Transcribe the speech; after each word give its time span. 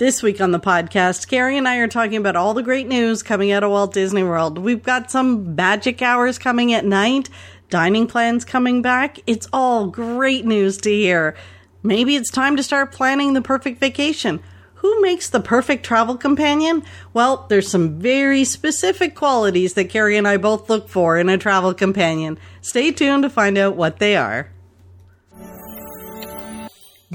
This 0.00 0.22
week 0.22 0.40
on 0.40 0.50
the 0.50 0.58
podcast, 0.58 1.28
Carrie 1.28 1.58
and 1.58 1.68
I 1.68 1.76
are 1.76 1.86
talking 1.86 2.16
about 2.16 2.34
all 2.34 2.54
the 2.54 2.62
great 2.62 2.88
news 2.88 3.22
coming 3.22 3.52
out 3.52 3.62
of 3.62 3.70
Walt 3.70 3.92
Disney 3.92 4.22
World. 4.22 4.56
We've 4.56 4.82
got 4.82 5.10
some 5.10 5.54
magic 5.54 6.00
hours 6.00 6.38
coming 6.38 6.72
at 6.72 6.86
night, 6.86 7.28
dining 7.68 8.06
plans 8.06 8.46
coming 8.46 8.80
back. 8.80 9.18
It's 9.26 9.46
all 9.52 9.88
great 9.88 10.46
news 10.46 10.78
to 10.78 10.90
hear. 10.90 11.36
Maybe 11.82 12.16
it's 12.16 12.30
time 12.30 12.56
to 12.56 12.62
start 12.62 12.92
planning 12.92 13.34
the 13.34 13.42
perfect 13.42 13.78
vacation. 13.78 14.40
Who 14.76 15.02
makes 15.02 15.28
the 15.28 15.38
perfect 15.38 15.84
travel 15.84 16.16
companion? 16.16 16.82
Well, 17.12 17.44
there's 17.50 17.68
some 17.68 17.98
very 17.98 18.44
specific 18.44 19.14
qualities 19.14 19.74
that 19.74 19.90
Carrie 19.90 20.16
and 20.16 20.26
I 20.26 20.38
both 20.38 20.70
look 20.70 20.88
for 20.88 21.18
in 21.18 21.28
a 21.28 21.36
travel 21.36 21.74
companion. 21.74 22.38
Stay 22.62 22.90
tuned 22.90 23.24
to 23.24 23.28
find 23.28 23.58
out 23.58 23.76
what 23.76 23.98
they 23.98 24.16
are. 24.16 24.50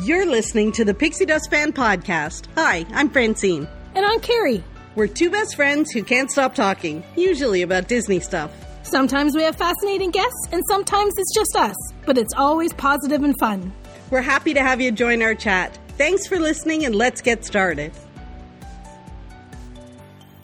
You're 0.04 0.26
listening 0.26 0.74
to 0.74 0.84
the 0.84 0.94
Pixie 0.94 1.26
Dust 1.26 1.50
Fan 1.50 1.72
Podcast. 1.72 2.48
Hi, 2.56 2.86
I'm 2.92 3.10
Francine. 3.10 3.66
And 3.96 4.06
I'm 4.06 4.20
Carrie. 4.20 4.62
We're 4.94 5.08
two 5.08 5.30
best 5.30 5.56
friends 5.56 5.90
who 5.92 6.04
can't 6.04 6.30
stop 6.30 6.54
talking, 6.54 7.02
usually 7.16 7.62
about 7.62 7.88
Disney 7.88 8.20
stuff. 8.20 8.52
Sometimes 8.84 9.38
we 9.38 9.44
have 9.44 9.56
fascinating 9.56 10.12
guests, 10.12 10.50
and 10.52 10.62
sometimes 10.68 11.14
it's 11.18 11.34
just 11.34 11.56
us, 11.56 11.78
but 12.06 12.18
it's 12.18 12.34
always 12.36 12.74
positive 12.74 13.24
and 13.24 13.40
fun. 13.40 13.72
We're 14.10 14.20
happy 14.20 14.54
to 14.56 14.62
have 14.62 14.82
you 14.82 14.92
join 14.92 15.22
our 15.22 15.34
chat. 15.34 15.80
Thanks 15.98 16.28
for 16.28 16.40
listening, 16.40 16.84
and 16.84 16.94
let's 16.94 17.22
get 17.22 17.46
started. 17.46 17.94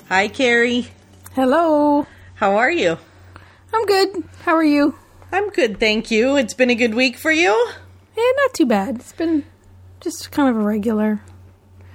Hi, 0.08 0.30
Carrie. 0.30 0.88
Hello. 1.33 2.08
How 2.36 2.55
are 2.55 2.72
you? 2.72 2.97
I'm 3.73 3.86
good. 3.86 4.23
How 4.45 4.55
are 4.55 4.63
you? 4.63 4.97
I'm 5.33 5.49
good, 5.49 5.77
thank 5.77 6.09
you. 6.09 6.38
It's 6.38 6.53
been 6.53 6.70
a 6.70 6.75
good 6.75 6.95
week 6.95 7.17
for 7.17 7.33
you? 7.33 7.70
Eh, 8.17 8.33
not 8.38 8.53
too 8.53 8.66
bad. 8.66 8.97
It's 8.97 9.13
been 9.13 9.45
just 10.01 10.31
kind 10.31 10.49
of 10.49 10.57
a 10.57 10.65
regular. 10.65 11.21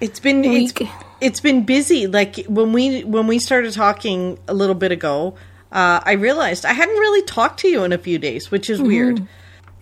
It's 0.00 0.20
been 0.20 0.42
Week. 0.42 0.80
it's, 0.80 0.90
it's 1.20 1.40
been 1.40 1.64
busy. 1.64 2.06
Like 2.06 2.44
when 2.46 2.72
we 2.72 3.02
when 3.04 3.26
we 3.26 3.38
started 3.38 3.72
talking 3.72 4.38
a 4.48 4.54
little 4.54 4.74
bit 4.74 4.92
ago, 4.92 5.36
uh, 5.72 6.00
I 6.04 6.12
realized 6.12 6.64
I 6.64 6.72
hadn't 6.72 6.96
really 6.96 7.22
talked 7.22 7.60
to 7.60 7.68
you 7.68 7.84
in 7.84 7.92
a 7.92 7.98
few 7.98 8.18
days, 8.18 8.50
which 8.50 8.68
is 8.70 8.80
weird. 8.80 9.26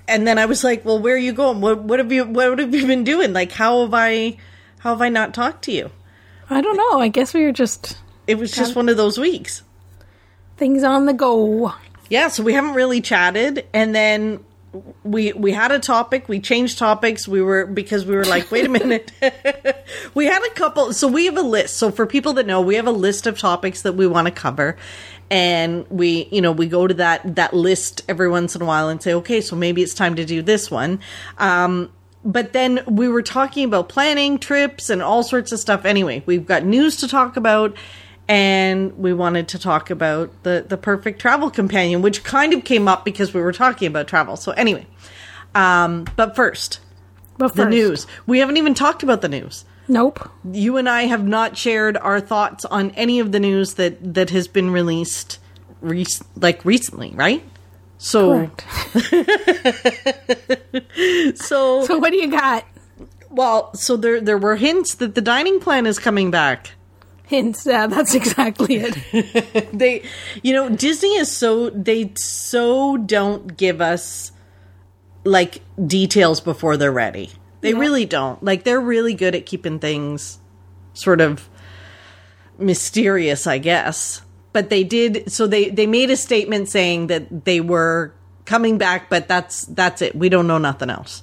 And 0.06 0.26
then 0.26 0.38
I 0.38 0.46
was 0.46 0.62
like, 0.62 0.84
"Well, 0.84 0.98
where 0.98 1.14
are 1.14 1.18
you 1.18 1.32
going? 1.32 1.60
What 1.60 1.82
what 1.82 1.98
have 1.98 2.12
you 2.12 2.24
what 2.24 2.58
have 2.58 2.74
you 2.74 2.86
been 2.86 3.04
doing? 3.04 3.32
Like 3.32 3.52
how 3.52 3.82
have 3.82 3.94
I 3.94 4.36
how 4.78 4.90
have 4.90 5.02
I 5.02 5.08
not 5.08 5.34
talked 5.34 5.64
to 5.64 5.72
you?" 5.72 5.90
I 6.50 6.60
don't 6.60 6.76
know. 6.76 7.00
I 7.00 7.08
guess 7.08 7.32
we 7.34 7.42
were 7.44 7.52
just 7.52 7.98
It 8.26 8.38
was 8.38 8.52
just 8.52 8.76
one 8.76 8.88
of 8.88 8.96
those 8.96 9.18
weeks. 9.18 9.62
things 10.56 10.84
on 10.84 11.06
the 11.06 11.12
go. 11.14 11.72
Yeah, 12.10 12.28
so 12.28 12.42
we 12.42 12.52
haven't 12.52 12.74
really 12.74 13.00
chatted 13.00 13.66
and 13.72 13.94
then 13.94 14.44
we 15.02 15.32
we 15.32 15.52
had 15.52 15.72
a 15.72 15.78
topic, 15.78 16.28
we 16.28 16.40
changed 16.40 16.78
topics, 16.78 17.28
we 17.28 17.40
were 17.42 17.66
because 17.66 18.04
we 18.04 18.14
were 18.16 18.24
like, 18.24 18.50
wait 18.50 18.66
a 18.66 18.68
minute. 18.80 19.12
we 20.14 20.26
had 20.26 20.44
a 20.44 20.50
couple 20.50 20.92
so 20.92 21.08
we 21.08 21.26
have 21.26 21.36
a 21.36 21.42
list. 21.42 21.76
So 21.76 21.90
for 21.90 22.06
people 22.06 22.32
that 22.34 22.46
know, 22.46 22.60
we 22.60 22.74
have 22.76 22.86
a 22.86 22.92
list 22.92 23.26
of 23.26 23.38
topics 23.38 23.82
that 23.82 23.94
we 23.94 24.06
want 24.06 24.26
to 24.26 24.32
cover. 24.32 24.76
And 25.30 25.88
we, 25.88 26.28
you 26.30 26.42
know, 26.42 26.52
we 26.52 26.66
go 26.66 26.86
to 26.86 26.94
that 26.94 27.36
that 27.36 27.54
list 27.54 28.02
every 28.08 28.28
once 28.28 28.54
in 28.54 28.62
a 28.62 28.64
while 28.64 28.88
and 28.88 29.02
say, 29.02 29.14
okay, 29.14 29.40
so 29.40 29.56
maybe 29.56 29.82
it's 29.82 29.94
time 29.94 30.16
to 30.16 30.24
do 30.24 30.42
this 30.42 30.70
one. 30.70 31.00
Um 31.38 31.90
but 32.24 32.54
then 32.54 32.82
we 32.86 33.06
were 33.06 33.22
talking 33.22 33.66
about 33.66 33.90
planning 33.90 34.38
trips 34.38 34.88
and 34.88 35.02
all 35.02 35.22
sorts 35.22 35.52
of 35.52 35.60
stuff 35.60 35.84
anyway. 35.84 36.22
We've 36.24 36.46
got 36.46 36.64
news 36.64 36.96
to 36.96 37.08
talk 37.08 37.36
about 37.36 37.76
and 38.28 38.96
we 38.98 39.12
wanted 39.12 39.48
to 39.48 39.58
talk 39.58 39.90
about 39.90 40.30
the 40.44 40.64
the 40.68 40.76
perfect 40.76 41.20
travel 41.20 41.50
companion 41.50 42.00
which 42.02 42.24
kind 42.24 42.52
of 42.54 42.64
came 42.64 42.88
up 42.88 43.04
because 43.04 43.34
we 43.34 43.40
were 43.40 43.52
talking 43.52 43.86
about 43.88 44.06
travel. 44.08 44.36
So 44.36 44.52
anyway 44.52 44.86
um 45.54 46.06
but 46.16 46.34
first 46.34 46.80
But 47.38 47.54
the 47.54 47.66
news. 47.66 48.06
We 48.26 48.38
haven't 48.40 48.56
even 48.56 48.74
talked 48.74 49.02
about 49.02 49.20
the 49.22 49.28
news. 49.28 49.64
Nope. 49.86 50.30
you 50.50 50.78
and 50.78 50.88
i 50.88 51.02
have 51.02 51.26
not 51.26 51.58
shared 51.58 51.98
our 51.98 52.18
thoughts 52.18 52.64
on 52.64 52.90
any 52.92 53.20
of 53.20 53.32
the 53.32 53.38
news 53.40 53.74
that 53.74 54.14
that 54.14 54.30
has 54.30 54.48
been 54.48 54.70
released 54.70 55.38
rec- 55.82 56.06
like 56.36 56.64
recently 56.64 57.10
right? 57.14 57.42
So 57.98 58.50
so 61.34 61.84
So 61.84 61.98
what 61.98 62.10
do 62.10 62.16
you 62.16 62.30
got? 62.30 62.64
well 63.30 63.74
so 63.74 63.96
there 63.96 64.20
there 64.20 64.38
were 64.38 64.56
hints 64.56 64.94
that 64.96 65.14
the 65.14 65.20
dining 65.20 65.58
plan 65.60 65.86
is 65.86 65.98
coming 65.98 66.30
back 66.30 66.72
Hints. 67.26 67.64
Yeah, 67.66 67.86
that's 67.86 68.14
exactly 68.14 68.76
it. 68.76 69.70
they 69.72 70.02
you 70.42 70.52
know 70.52 70.68
disney 70.68 71.16
is 71.16 71.30
so 71.34 71.70
they 71.70 72.12
so 72.16 72.96
don't 72.98 73.56
give 73.56 73.80
us 73.80 74.30
like 75.24 75.62
details 75.86 76.40
before 76.42 76.76
they're 76.76 76.92
ready 76.92 77.30
they 77.62 77.70
Yeah. 77.70 77.78
really 77.78 78.04
don't 78.04 78.42
like 78.42 78.64
they're 78.64 78.80
really 78.80 79.14
good 79.14 79.34
at 79.34 79.46
keeping 79.46 79.78
things 79.78 80.38
sort 80.92 81.20
of 81.22 81.48
mysterious 82.58 83.46
i 83.46 83.58
guess 83.58 84.20
but 84.52 84.68
they 84.70 84.84
did 84.84 85.30
so 85.32 85.46
they 85.46 85.70
they 85.70 85.86
made 85.86 86.10
a 86.10 86.16
statement 86.16 86.68
saying 86.68 87.06
that 87.08 87.44
they 87.46 87.60
were 87.60 88.12
coming 88.44 88.76
back 88.78 89.08
but 89.08 89.26
that's 89.26 89.64
that's 89.66 90.02
it 90.02 90.14
we 90.14 90.28
don't 90.28 90.46
know 90.46 90.58
nothing 90.58 90.90
else 90.90 91.22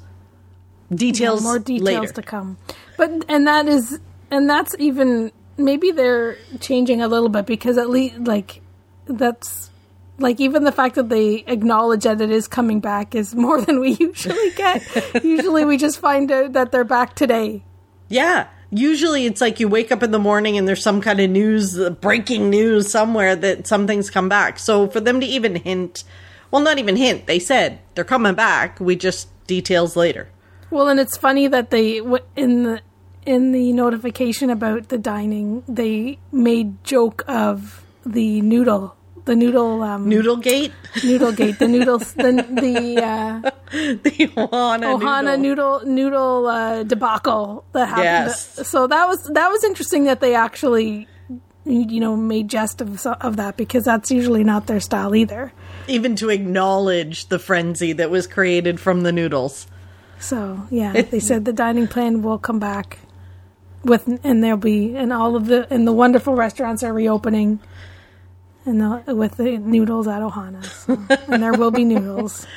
details 0.94 1.42
More 1.44 1.58
details 1.60 1.86
later. 2.02 2.14
to 2.14 2.22
come. 2.22 2.58
But 2.98 3.24
and 3.30 3.48
that 3.48 3.68
is 3.70 3.98
and 4.30 4.50
that's 4.50 4.76
even 4.78 5.32
maybe 5.58 5.92
they're 5.92 6.38
changing 6.60 7.02
a 7.02 7.08
little 7.08 7.30
bit 7.30 7.46
because 7.46 7.78
at 7.78 7.90
least 7.90 8.20
like 8.20 8.62
that's 9.06 9.70
like 10.18 10.40
even 10.40 10.64
the 10.64 10.72
fact 10.72 10.96
that 10.96 11.10
they 11.10 11.44
acknowledge 11.48 12.04
that 12.04 12.22
it 12.22 12.32
is 12.32 12.48
coming 12.48 12.80
back 12.80 13.16
is 13.16 13.36
more 13.36 13.62
than 13.62 13.80
we 13.80 13.92
usually 13.92 14.52
get. 14.52 15.24
usually 15.24 15.66
we 15.66 15.78
just 15.78 16.00
find 16.00 16.32
out 16.32 16.54
that 16.54 16.72
they're 16.72 16.84
back 16.84 17.16
today. 17.16 17.64
Yeah. 18.08 18.48
Usually 18.70 19.26
it's 19.26 19.42
like 19.42 19.60
you 19.60 19.68
wake 19.68 19.92
up 19.92 20.02
in 20.02 20.12
the 20.12 20.20
morning 20.20 20.58
and 20.58 20.66
there's 20.68 20.84
some 20.84 21.02
kind 21.02 21.20
of 21.20 21.30
news, 21.30 21.78
breaking 22.02 22.50
news 22.50 22.90
somewhere 22.90 23.36
that 23.36 23.68
something's 23.68 24.10
come 24.10 24.30
back. 24.30 24.60
So 24.60 24.88
for 24.88 25.02
them 25.02 25.20
to 25.20 25.26
even 25.26 25.56
hint, 25.56 26.06
well, 26.52 26.62
not 26.62 26.80
even 26.80 26.96
hint, 26.96 27.28
they 27.28 27.40
said 27.40 27.80
they're 27.96 28.06
coming 28.06 28.34
back. 28.34 28.80
We 28.80 28.96
just 28.96 29.28
details 29.46 29.98
later. 29.98 30.30
Well, 30.70 30.88
and 30.88 31.02
it's 31.02 31.18
funny 31.18 31.48
that 31.48 31.70
they 31.70 31.98
in 32.38 32.64
the 32.64 32.82
in 33.26 33.52
the 33.52 33.72
notification 33.74 34.50
about 34.50 34.90
the 34.90 34.98
dining, 34.98 35.64
they 35.68 36.18
made 36.32 36.84
joke 36.84 37.24
of 37.28 37.84
the 38.06 38.42
noodle, 38.42 38.96
the 39.26 39.36
noodle 39.36 39.84
um, 39.84 40.10
Noodlegate? 40.10 40.72
noodle 41.04 41.32
gate, 41.32 41.60
the 41.60 41.68
noodles, 41.68 42.14
the 42.14 42.32
the 42.50 43.04
uh, 43.04 43.52
the 43.72 44.28
Ohana, 44.36 45.00
Ohana 45.00 45.40
noodle. 45.40 45.82
noodle 45.82 45.86
noodle 45.86 46.48
uh, 46.48 46.84
debacle 46.84 47.64
that 47.74 47.88
happened. 47.88 48.04
Yes. 48.06 48.68
So 48.68 48.88
that 48.88 49.08
was 49.08 49.24
that 49.34 49.50
was 49.50 49.64
interesting 49.64 50.06
that 50.06 50.20
they 50.20 50.34
actually 50.36 51.08
you 51.64 52.00
know 52.00 52.16
made 52.18 52.48
jest 52.48 52.82
of 52.82 53.06
of 53.06 53.38
that 53.38 53.56
because 53.56 53.84
that's 53.86 54.10
usually 54.10 54.44
not 54.44 54.66
their 54.66 54.80
style 54.80 55.16
either. 55.16 55.54
Even 55.88 56.16
to 56.16 56.30
acknowledge 56.30 57.28
the 57.28 57.38
frenzy 57.38 57.94
that 57.94 58.10
was 58.10 58.26
created 58.26 58.80
from 58.80 59.04
the 59.04 59.12
noodles. 59.12 59.68
So 60.20 60.68
yeah, 60.72 60.94
they 61.04 61.20
said 61.20 61.46
the 61.46 61.54
dining 61.54 61.88
plan 61.88 62.24
will 62.24 62.38
come 62.40 62.58
back 62.60 63.00
with 63.84 64.08
and 64.24 64.44
there'll 64.44 64.58
be 64.58 64.96
and 64.96 65.12
all 65.14 65.36
of 65.36 65.48
the 65.48 65.72
and 65.74 65.88
the 65.88 65.92
wonderful 65.94 66.36
restaurants 66.36 66.84
are 66.84 66.94
reopening. 66.94 67.60
And 68.64 68.80
the, 68.80 69.16
with 69.16 69.38
the 69.38 69.58
noodles 69.58 70.08
at 70.08 70.22
Ohana, 70.22 70.64
so, 70.64 70.94
and 71.28 71.42
there 71.42 71.54
will 71.54 71.72
be 71.72 71.84
noodles. 71.84 72.46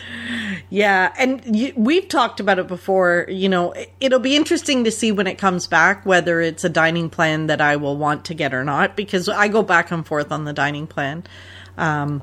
Yeah, 0.71 1.13
and 1.19 1.57
you, 1.57 1.73
we've 1.77 2.09
talked 2.09 2.41
about 2.41 2.59
it 2.59 2.67
before. 2.67 3.27
You 3.29 3.49
know, 3.49 3.73
it- 3.73 3.93
it'll 4.01 4.19
be 4.19 4.35
interesting 4.35 4.85
to 4.85 4.91
see 4.91 5.13
when 5.13 5.27
it 5.27 5.37
comes 5.39 5.67
back 5.67 6.05
whether 6.05 6.41
it's 6.41 6.65
a 6.65 6.69
dining 6.69 7.11
plan 7.11 7.47
that 7.47 7.61
I 7.61 7.77
will 7.77 7.97
want 7.97 8.25
to 8.27 8.35
get 8.35 8.53
or 8.53 8.65
not 8.65 8.97
because 8.97 9.29
I 9.29 9.49
go 9.49 9.63
back 9.63 9.91
and 9.93 10.05
forth 10.05 10.33
on 10.33 10.45
the 10.45 10.53
dining 10.53 10.87
plan. 10.87 11.25
Um, 11.77 12.23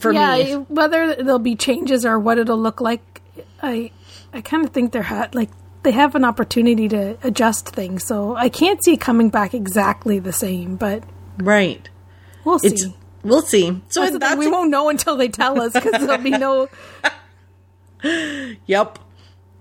for 0.00 0.12
yeah, 0.12 0.36
me, 0.36 0.54
whether 0.68 1.14
there'll 1.16 1.38
be 1.38 1.54
changes 1.54 2.04
or 2.04 2.18
what 2.18 2.38
it'll 2.38 2.58
look 2.58 2.80
like, 2.80 3.20
I 3.62 3.92
I 4.32 4.40
kind 4.40 4.64
of 4.64 4.70
think 4.72 4.92
they're 4.92 5.02
ha- 5.02 5.28
like 5.32 5.50
they 5.86 5.92
have 5.92 6.16
an 6.16 6.24
opportunity 6.24 6.88
to 6.88 7.16
adjust 7.22 7.68
things. 7.68 8.02
So 8.02 8.34
I 8.34 8.48
can't 8.48 8.82
see 8.82 8.94
it 8.94 9.00
coming 9.00 9.30
back 9.30 9.54
exactly 9.54 10.18
the 10.18 10.32
same, 10.32 10.74
but 10.74 11.04
right? 11.38 11.88
we'll 12.44 12.58
see. 12.58 12.68
It's 12.68 12.86
we'll 13.22 13.42
see. 13.42 13.80
So 13.88 14.02
That's 14.02 14.18
that's, 14.18 14.36
we 14.36 14.48
won't 14.48 14.70
know 14.70 14.88
until 14.88 15.16
they 15.16 15.28
tell 15.28 15.62
us 15.62 15.72
because 15.72 15.92
there'll 15.92 16.22
be 16.22 16.30
no. 16.30 16.68
Yep. 18.66 18.98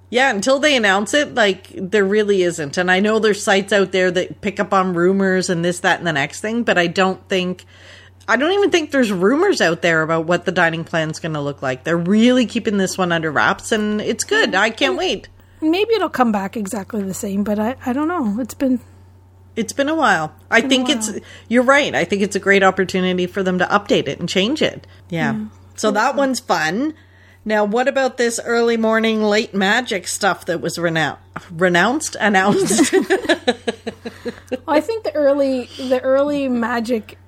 Yeah, 0.10 0.30
until 0.30 0.60
they 0.60 0.76
announce 0.76 1.16
it, 1.16 1.34
like 1.34 1.70
there 1.74 2.04
really 2.04 2.44
isn't. 2.44 2.78
And 2.78 2.92
I 2.92 3.00
know 3.00 3.18
there's 3.18 3.42
sites 3.42 3.74
out 3.74 3.92
there 3.92 4.12
that 4.12 4.42
pick 4.42 4.60
up 4.60 4.72
on 4.72 4.94
rumors 4.94 5.50
and 5.50 5.66
this, 5.66 5.80
that, 5.80 5.98
and 5.98 6.06
the 6.06 6.14
next 6.14 6.42
thing, 6.42 6.62
but 6.64 6.78
I 6.78 6.88
don't 6.88 7.28
think 7.28 7.66
I 8.28 8.36
don't 8.36 8.52
even 8.52 8.72
think 8.72 8.92
there's 8.92 9.12
rumors 9.12 9.62
out 9.62 9.82
there 9.82 10.02
about 10.02 10.26
what 10.26 10.46
the 10.46 10.52
dining 10.52 10.84
plan's 10.84 11.20
gonna 11.20 11.42
look 11.42 11.62
like. 11.62 11.86
They're 11.86 11.98
really 11.98 12.46
keeping 12.46 12.78
this 12.78 12.98
one 12.98 13.12
under 13.12 13.32
wraps 13.32 13.72
and 13.72 14.02
it's 14.02 14.24
good. 14.24 14.50
Mm-hmm. 14.50 14.62
I 14.62 14.70
can't 14.70 14.98
wait. 14.98 15.30
Maybe 15.62 15.94
it'll 15.96 16.10
come 16.10 16.32
back 16.32 16.58
exactly 16.58 17.02
the 17.02 17.14
same, 17.14 17.44
but 17.44 17.60
I, 17.60 17.76
I 17.86 17.94
don't 17.94 18.08
know. 18.08 18.40
It's 18.40 18.54
been 18.54 18.80
It's 19.56 19.74
been 19.74 19.90
a 19.90 19.96
while. 19.96 20.36
I 20.52 20.62
think 20.62 20.90
it's 20.90 21.12
you're 21.48 21.64
right. 21.64 21.94
I 21.96 22.04
think 22.06 22.22
it's 22.22 22.36
a 22.36 22.40
great 22.40 22.64
opportunity 22.64 23.26
for 23.28 23.42
them 23.42 23.60
to 23.60 23.66
update 23.66 24.08
it 24.08 24.20
and 24.20 24.28
change 24.28 24.62
it. 24.62 24.86
Yeah. 25.10 25.46
So 25.76 25.92
that 25.92 26.16
one's 26.16 26.40
fun. 26.40 26.94
Now, 27.48 27.64
what 27.64 27.88
about 27.88 28.18
this 28.18 28.40
early 28.44 28.76
morning, 28.76 29.22
late 29.22 29.54
magic 29.54 30.08
stuff 30.08 30.46
that 30.48 30.62
was 30.62 30.78
renou- 30.78 31.18
renounced, 31.52 32.16
announced? 32.20 32.92
Well, 32.92 33.04
I 34.68 34.82
think 34.82 35.04
the 35.04 35.14
early 35.14 35.70
the 35.78 36.02
early 36.02 36.48
magic 36.48 37.20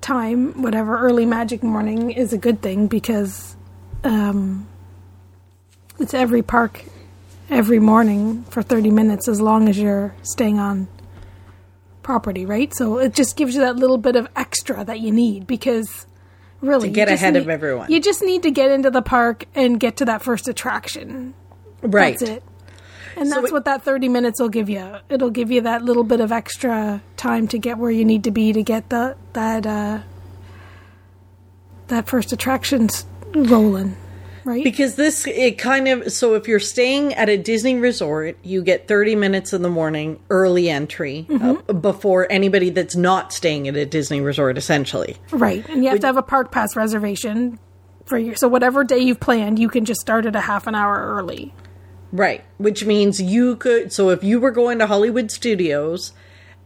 time, 0.00 0.60
whatever 0.60 0.98
early 0.98 1.24
magic 1.24 1.62
morning, 1.62 2.10
is 2.10 2.32
a 2.32 2.38
good 2.38 2.62
thing 2.62 2.88
because 2.88 3.56
um, 4.02 4.66
it's 6.00 6.14
every 6.14 6.42
park 6.42 6.84
every 7.50 7.78
morning 7.78 8.44
for 8.44 8.62
thirty 8.62 8.90
minutes 8.90 9.28
as 9.28 9.40
long 9.40 9.68
as 9.68 9.78
you're 9.78 10.14
staying 10.22 10.58
on 10.58 10.88
property, 12.02 12.44
right? 12.46 12.74
So 12.74 12.98
it 12.98 13.14
just 13.14 13.36
gives 13.36 13.54
you 13.54 13.60
that 13.62 13.76
little 13.76 13.98
bit 13.98 14.16
of 14.16 14.28
extra 14.36 14.84
that 14.84 15.00
you 15.00 15.10
need 15.10 15.46
because 15.46 16.06
really 16.60 16.88
To 16.88 16.94
get 16.94 17.08
ahead 17.08 17.36
of 17.36 17.48
everyone. 17.48 17.90
You 17.90 18.00
just 18.00 18.22
need 18.22 18.42
to 18.44 18.50
get 18.50 18.70
into 18.70 18.90
the 18.90 19.02
park 19.02 19.44
and 19.54 19.78
get 19.80 19.96
to 19.98 20.04
that 20.06 20.22
first 20.22 20.48
attraction. 20.48 21.34
right. 21.82 22.18
That's 22.18 22.30
it. 22.30 22.42
And 23.16 23.30
that's 23.30 23.52
what 23.52 23.64
that 23.66 23.82
30 23.82 24.08
minutes 24.08 24.40
will 24.40 24.48
give 24.48 24.68
you. 24.68 24.96
It'll 25.08 25.30
give 25.30 25.50
you 25.50 25.60
that 25.60 25.82
little 25.82 26.02
bit 26.02 26.20
of 26.20 26.32
extra 26.32 27.00
time 27.16 27.46
to 27.48 27.58
get 27.58 27.78
where 27.78 27.90
you 27.90 28.04
need 28.04 28.24
to 28.24 28.32
be 28.32 28.52
to 28.52 28.62
get 28.62 28.88
the 28.90 29.16
that 29.34 29.66
uh 29.66 30.00
that 31.88 32.08
first 32.08 32.32
attractions 32.32 33.06
rolling, 33.34 33.94
right? 34.44 34.62
Because 34.62 34.94
this, 34.94 35.26
it 35.26 35.58
kind 35.58 35.88
of, 35.88 36.12
so 36.12 36.34
if 36.34 36.48
you're 36.48 36.60
staying 36.60 37.14
at 37.14 37.28
a 37.28 37.36
Disney 37.36 37.76
resort, 37.76 38.36
you 38.42 38.62
get 38.62 38.88
30 38.88 39.16
minutes 39.16 39.52
in 39.52 39.62
the 39.62 39.68
morning, 39.68 40.20
early 40.30 40.68
entry, 40.68 41.26
uh, 41.30 41.54
before 41.72 42.30
anybody 42.30 42.70
that's 42.70 42.96
not 42.96 43.32
staying 43.32 43.68
at 43.68 43.76
a 43.76 43.86
Disney 43.86 44.20
resort, 44.20 44.58
essentially. 44.58 45.16
right. 45.30 45.66
And 45.68 45.82
you 45.82 45.90
have 45.90 46.00
to 46.00 46.06
have 46.06 46.16
a 46.16 46.22
park 46.22 46.52
pass 46.52 46.76
reservation 46.76 47.58
for 48.06 48.18
your 48.18 48.36
so 48.36 48.48
whatever 48.48 48.84
day 48.84 48.98
you've 48.98 49.20
planned, 49.20 49.58
you 49.58 49.68
can 49.68 49.84
just 49.84 50.00
start 50.00 50.26
at 50.26 50.36
a 50.36 50.40
half 50.40 50.66
an 50.66 50.74
hour 50.74 51.16
early. 51.16 51.54
Right. 52.12 52.44
Which 52.58 52.84
means 52.84 53.20
you 53.20 53.56
could, 53.56 53.92
so 53.92 54.10
if 54.10 54.22
you 54.22 54.38
were 54.38 54.52
going 54.52 54.78
to 54.78 54.86
Hollywood 54.86 55.30
Studios 55.30 56.12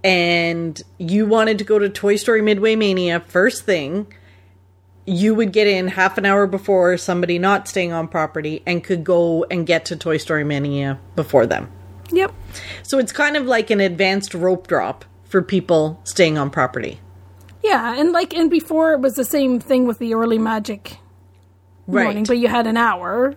and 0.05 0.81
you 0.99 1.27
wanted 1.27 1.59
to 1.59 1.65
go 1.65 1.79
to 1.79 1.89
Toy 1.89 2.17
Story 2.17 2.43
Midway 2.43 2.77
Mania 2.77 3.21
first 3.21 3.65
thing, 3.65 4.13
you 5.09 5.35
would 5.35 5.53
get 5.53 5.67
in 5.67 5.89
half 5.89 6.19
an 6.19 6.27
hour 6.27 6.47
before 6.47 6.97
somebody 6.99 7.39
not 7.39 7.67
staying 7.67 7.93
on 7.93 8.09
property 8.09 8.63
and 8.67 8.85
could 8.85 9.03
go 9.03 9.45
and 9.51 9.67
get 9.67 9.87
to 9.87 9.97
Toy 9.97 10.19
Story 10.19 10.45
Mania 10.45 11.01
before 11.17 11.47
them. 11.47 11.71
Yep. 12.11 12.33
So 12.83 12.99
it's 12.99 13.13
kind 13.13 13.37
of 13.37 13.47
like 13.47 13.71
an 13.71 13.81
advanced 13.81 14.35
rope 14.35 14.67
drop 14.67 15.05
for 15.25 15.43
people 15.43 16.01
staying 16.05 16.39
on 16.39 16.51
property. 16.51 17.01
Yeah, 17.63 17.99
and 17.99 18.13
like 18.13 18.35
and 18.35 18.51
before 18.51 18.93
it 18.93 19.01
was 19.01 19.15
the 19.15 19.25
same 19.25 19.61
thing 19.61 19.87
with 19.87 19.99
the 19.99 20.15
early 20.15 20.39
magic 20.39 20.99
morning, 21.87 22.25
but 22.25 22.39
you 22.39 22.49
had 22.49 22.67
an 22.67 22.77
hour. 22.77 23.35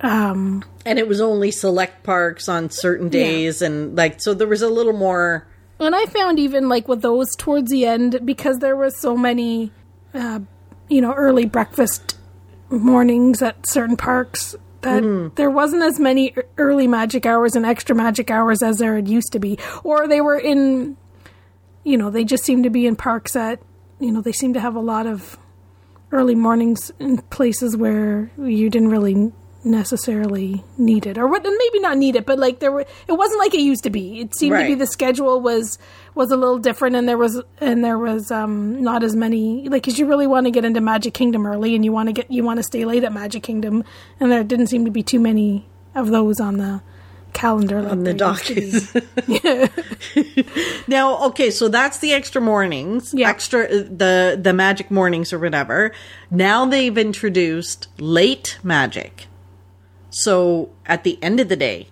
Um 0.00 0.64
and 0.84 0.98
it 0.98 1.06
was 1.06 1.20
only 1.20 1.50
select 1.52 2.02
parks 2.02 2.48
on 2.48 2.70
certain 2.70 3.08
days 3.08 3.62
and 3.62 3.96
like 3.96 4.20
so 4.20 4.34
there 4.34 4.48
was 4.48 4.62
a 4.62 4.68
little 4.68 4.92
more 4.92 5.46
And 5.78 5.94
I 5.94 6.06
found 6.06 6.38
even 6.38 6.68
like 6.68 6.86
with 6.88 7.02
those 7.02 7.34
towards 7.36 7.70
the 7.70 7.86
end, 7.86 8.20
because 8.24 8.58
there 8.58 8.76
was 8.76 8.96
so 8.96 9.16
many, 9.16 9.72
uh, 10.14 10.40
you 10.92 11.00
know, 11.00 11.14
early 11.14 11.46
breakfast 11.46 12.18
mornings 12.68 13.42
at 13.42 13.66
certain 13.66 13.96
parks, 13.96 14.54
that 14.82 15.02
hmm. 15.02 15.28
there 15.36 15.50
wasn't 15.50 15.82
as 15.82 15.98
many 15.98 16.34
early 16.58 16.86
magic 16.86 17.24
hours 17.24 17.56
and 17.56 17.64
extra 17.64 17.94
magic 17.94 18.30
hours 18.30 18.62
as 18.62 18.78
there 18.78 18.96
had 18.96 19.08
used 19.08 19.32
to 19.32 19.38
be. 19.38 19.58
Or 19.84 20.06
they 20.06 20.20
were 20.20 20.38
in, 20.38 20.96
you 21.84 21.96
know, 21.96 22.10
they 22.10 22.24
just 22.24 22.44
seemed 22.44 22.64
to 22.64 22.70
be 22.70 22.86
in 22.86 22.96
parks 22.96 23.32
that, 23.32 23.60
you 24.00 24.12
know, 24.12 24.20
they 24.20 24.32
seem 24.32 24.52
to 24.54 24.60
have 24.60 24.76
a 24.76 24.80
lot 24.80 25.06
of 25.06 25.38
early 26.10 26.34
mornings 26.34 26.92
in 26.98 27.18
places 27.18 27.76
where 27.76 28.30
you 28.36 28.68
didn't 28.68 28.88
really 28.88 29.32
necessarily 29.64 30.64
need 30.76 31.06
it 31.06 31.16
or 31.16 31.26
what 31.26 31.42
maybe 31.44 31.78
not 31.80 31.96
need 31.96 32.16
it 32.16 32.26
but 32.26 32.38
like 32.38 32.58
there 32.58 32.72
were 32.72 32.84
it 33.06 33.12
wasn't 33.12 33.38
like 33.38 33.54
it 33.54 33.60
used 33.60 33.84
to 33.84 33.90
be 33.90 34.20
it 34.20 34.34
seemed 34.34 34.58
to 34.58 34.66
be 34.66 34.74
the 34.74 34.86
schedule 34.86 35.40
was 35.40 35.78
was 36.14 36.32
a 36.32 36.36
little 36.36 36.58
different 36.58 36.96
and 36.96 37.08
there 37.08 37.16
was 37.18 37.40
and 37.58 37.84
there 37.84 37.98
was 37.98 38.30
um 38.32 38.82
not 38.82 39.04
as 39.04 39.14
many 39.14 39.68
like 39.68 39.82
because 39.82 39.98
you 39.98 40.06
really 40.06 40.26
want 40.26 40.46
to 40.46 40.50
get 40.50 40.64
into 40.64 40.80
magic 40.80 41.14
kingdom 41.14 41.46
early 41.46 41.74
and 41.76 41.84
you 41.84 41.92
want 41.92 42.08
to 42.08 42.12
get 42.12 42.28
you 42.30 42.42
want 42.42 42.56
to 42.58 42.62
stay 42.62 42.84
late 42.84 43.04
at 43.04 43.12
magic 43.12 43.42
kingdom 43.42 43.84
and 44.18 44.32
there 44.32 44.42
didn't 44.42 44.66
seem 44.66 44.84
to 44.84 44.90
be 44.90 45.02
too 45.02 45.20
many 45.20 45.64
of 45.94 46.08
those 46.08 46.40
on 46.40 46.56
the 46.56 46.82
calendar 47.32 47.80
like 47.82 47.92
on 47.92 48.04
the 48.04 48.12
there 48.12 48.28
used 48.28 48.92
docket. 48.94 49.72
now, 50.88 51.24
okay, 51.28 51.50
so 51.50 51.68
that's 51.68 51.98
the 51.98 52.12
extra 52.12 52.40
mornings, 52.42 53.14
Yeah. 53.14 53.30
extra 53.30 53.66
the 53.68 54.38
the 54.40 54.52
magic 54.52 54.90
mornings 54.90 55.32
or 55.32 55.38
whatever. 55.38 55.92
Now 56.30 56.66
they've 56.66 56.96
introduced 56.98 57.88
late 57.98 58.58
magic. 58.62 59.26
So 60.12 60.70
at 60.86 61.04
the 61.04 61.18
end 61.22 61.40
of 61.40 61.48
the 61.48 61.56
day, 61.56 61.88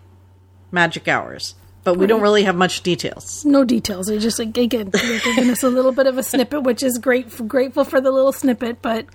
magic 0.70 1.08
hours. 1.08 1.54
But 1.82 1.96
we 1.96 2.06
don't 2.06 2.20
really 2.20 2.44
have 2.44 2.54
much 2.56 2.82
details. 2.82 3.42
no 3.44 3.64
details 3.64 4.06
They're 4.06 4.18
just 4.20 4.38
like 4.38 4.54
again 4.56 4.90
they're 4.90 5.20
giving 5.20 5.48
us 5.50 5.62
a 5.62 5.68
little 5.70 5.92
bit 5.92 6.06
of 6.06 6.18
a 6.18 6.22
snippet 6.22 6.62
which 6.62 6.82
is 6.82 6.98
great 6.98 7.48
grateful 7.48 7.84
for 7.84 8.02
the 8.02 8.10
little 8.10 8.32
snippet 8.32 8.82
but 8.82 9.06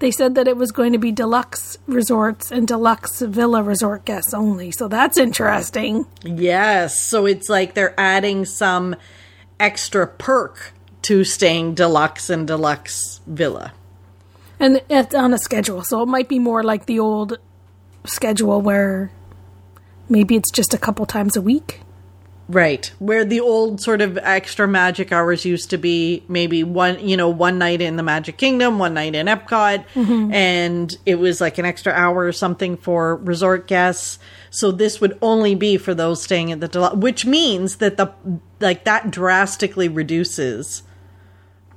they 0.00 0.10
said 0.10 0.34
that 0.34 0.48
it 0.48 0.56
was 0.56 0.72
going 0.72 0.92
to 0.92 0.98
be 0.98 1.12
deluxe 1.12 1.78
resorts 1.86 2.50
and 2.50 2.66
deluxe 2.66 3.20
villa 3.22 3.62
resort 3.62 4.04
guests 4.04 4.34
only 4.34 4.72
so 4.72 4.88
that's 4.88 5.16
interesting 5.16 6.06
Yes. 6.24 7.00
So 7.00 7.24
it's 7.24 7.48
like 7.48 7.74
they're 7.74 7.94
adding 7.98 8.44
some 8.44 8.96
extra 9.60 10.06
perk 10.08 10.72
to 11.02 11.22
staying 11.22 11.74
deluxe 11.74 12.28
and 12.30 12.48
deluxe 12.48 13.20
villa. 13.28 13.72
and 14.58 14.82
it's 14.90 15.14
on 15.14 15.32
a 15.32 15.38
schedule 15.38 15.82
so 15.84 16.02
it 16.02 16.06
might 16.06 16.28
be 16.28 16.40
more 16.40 16.64
like 16.64 16.86
the 16.86 16.98
old 16.98 17.38
schedule 18.08 18.60
where 18.60 19.10
maybe 20.08 20.36
it's 20.36 20.50
just 20.50 20.74
a 20.74 20.78
couple 20.78 21.06
times 21.06 21.36
a 21.36 21.42
week 21.42 21.80
Right. 22.48 22.90
Where 22.98 23.26
the 23.26 23.40
old 23.40 23.82
sort 23.82 24.00
of 24.00 24.16
extra 24.16 24.66
magic 24.66 25.12
hours 25.12 25.44
used 25.44 25.68
to 25.70 25.76
be 25.76 26.24
maybe 26.28 26.64
one, 26.64 27.06
you 27.06 27.14
know, 27.14 27.28
one 27.28 27.58
night 27.58 27.82
in 27.82 27.96
the 27.96 28.02
Magic 28.02 28.38
Kingdom, 28.38 28.78
one 28.78 28.94
night 28.94 29.14
in 29.14 29.26
Epcot, 29.26 29.84
mm-hmm. 29.92 30.32
and 30.32 30.96
it 31.04 31.16
was 31.16 31.42
like 31.42 31.58
an 31.58 31.66
extra 31.66 31.92
hour 31.92 32.24
or 32.24 32.32
something 32.32 32.78
for 32.78 33.16
resort 33.16 33.66
guests. 33.66 34.18
So 34.48 34.70
this 34.70 34.98
would 34.98 35.18
only 35.20 35.54
be 35.54 35.76
for 35.76 35.92
those 35.92 36.22
staying 36.22 36.50
at 36.50 36.60
the 36.60 36.68
deluxe, 36.68 36.96
which 36.96 37.26
means 37.26 37.76
that 37.76 37.98
the 37.98 38.14
like 38.60 38.84
that 38.84 39.10
drastically 39.10 39.88
reduces 39.88 40.82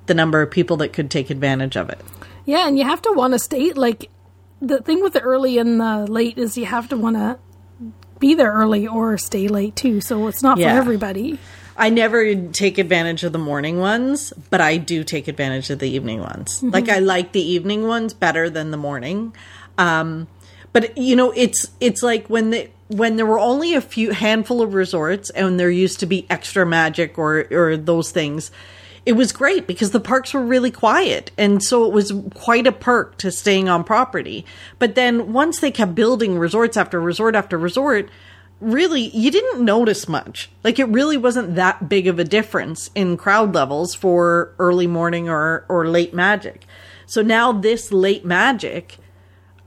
the 0.05 0.13
number 0.13 0.41
of 0.41 0.51
people 0.51 0.77
that 0.77 0.93
could 0.93 1.11
take 1.11 1.29
advantage 1.29 1.75
of 1.75 1.89
it. 1.89 1.99
Yeah, 2.45 2.65
and 2.65 2.77
you 2.77 2.85
have 2.85 3.01
to 3.01 3.11
want 3.11 3.33
to 3.33 3.39
stay. 3.39 3.73
Like 3.73 4.09
the 4.61 4.81
thing 4.81 5.01
with 5.01 5.13
the 5.13 5.21
early 5.21 5.57
and 5.57 5.79
the 5.79 6.05
late 6.09 6.37
is 6.37 6.57
you 6.57 6.65
have 6.65 6.87
to 6.89 6.97
want 6.97 7.15
to 7.17 7.39
be 8.19 8.35
there 8.35 8.51
early 8.51 8.87
or 8.87 9.17
stay 9.17 9.47
late 9.47 9.75
too. 9.75 9.99
So 10.01 10.27
it's 10.27 10.43
not 10.43 10.57
Yeah. 10.57 10.73
for 10.73 10.77
everybody. 10.79 11.39
I 11.75 11.89
never 11.89 12.35
take 12.35 12.77
advantage 12.77 13.23
of 13.23 13.31
the 13.31 13.39
morning 13.39 13.79
ones, 13.79 14.33
but 14.51 14.61
I 14.61 14.77
do 14.77 15.03
take 15.03 15.27
advantage 15.27 15.69
of 15.71 15.79
the 15.79 15.89
evening 15.89 16.19
ones. 16.19 16.61
Like 16.61 16.89
I 16.89 16.99
like 16.99 17.31
the 17.31 17.41
evening 17.41 17.87
ones 17.87 18.13
better 18.13 18.49
than 18.49 18.69
the 18.71 18.77
morning. 18.77 19.33
Um, 19.79 20.27
but 20.73 20.95
you 20.97 21.15
know, 21.15 21.31
it's 21.35 21.67
it's 21.79 22.03
like 22.03 22.27
when 22.27 22.51
the 22.51 22.69
when 22.89 23.15
there 23.15 23.25
were 23.25 23.39
only 23.39 23.73
a 23.73 23.81
few 23.81 24.11
handful 24.11 24.61
of 24.61 24.73
resorts 24.73 25.29
and 25.31 25.59
there 25.59 25.71
used 25.71 25.99
to 26.01 26.05
be 26.05 26.27
extra 26.29 26.65
magic 26.65 27.17
or 27.17 27.47
or 27.49 27.77
those 27.77 28.11
things. 28.11 28.51
It 29.05 29.13
was 29.13 29.31
great 29.31 29.65
because 29.65 29.91
the 29.91 29.99
parks 29.99 30.33
were 30.33 30.43
really 30.45 30.71
quiet. 30.71 31.31
And 31.37 31.63
so 31.63 31.85
it 31.85 31.93
was 31.93 32.13
quite 32.35 32.67
a 32.67 32.71
perk 32.71 33.17
to 33.17 33.31
staying 33.31 33.67
on 33.67 33.83
property. 33.83 34.45
But 34.77 34.95
then 34.95 35.33
once 35.33 35.59
they 35.59 35.71
kept 35.71 35.95
building 35.95 36.37
resorts 36.37 36.77
after 36.77 36.99
resort 36.99 37.35
after 37.35 37.57
resort, 37.57 38.09
really 38.61 39.07
you 39.07 39.31
didn't 39.31 39.65
notice 39.65 40.07
much 40.07 40.51
like 40.63 40.77
it 40.77 40.85
really 40.85 41.17
wasn't 41.17 41.55
that 41.55 41.89
big 41.89 42.05
of 42.07 42.19
a 42.19 42.23
difference 42.23 42.91
in 42.93 43.17
crowd 43.17 43.55
levels 43.55 43.95
for 43.95 44.53
early 44.59 44.85
morning 44.85 45.27
or 45.27 45.65
or 45.67 45.87
late 45.87 46.13
magic 46.13 46.65
so 47.07 47.23
now 47.23 47.51
this 47.51 47.91
late 47.91 48.23
magic 48.23 48.97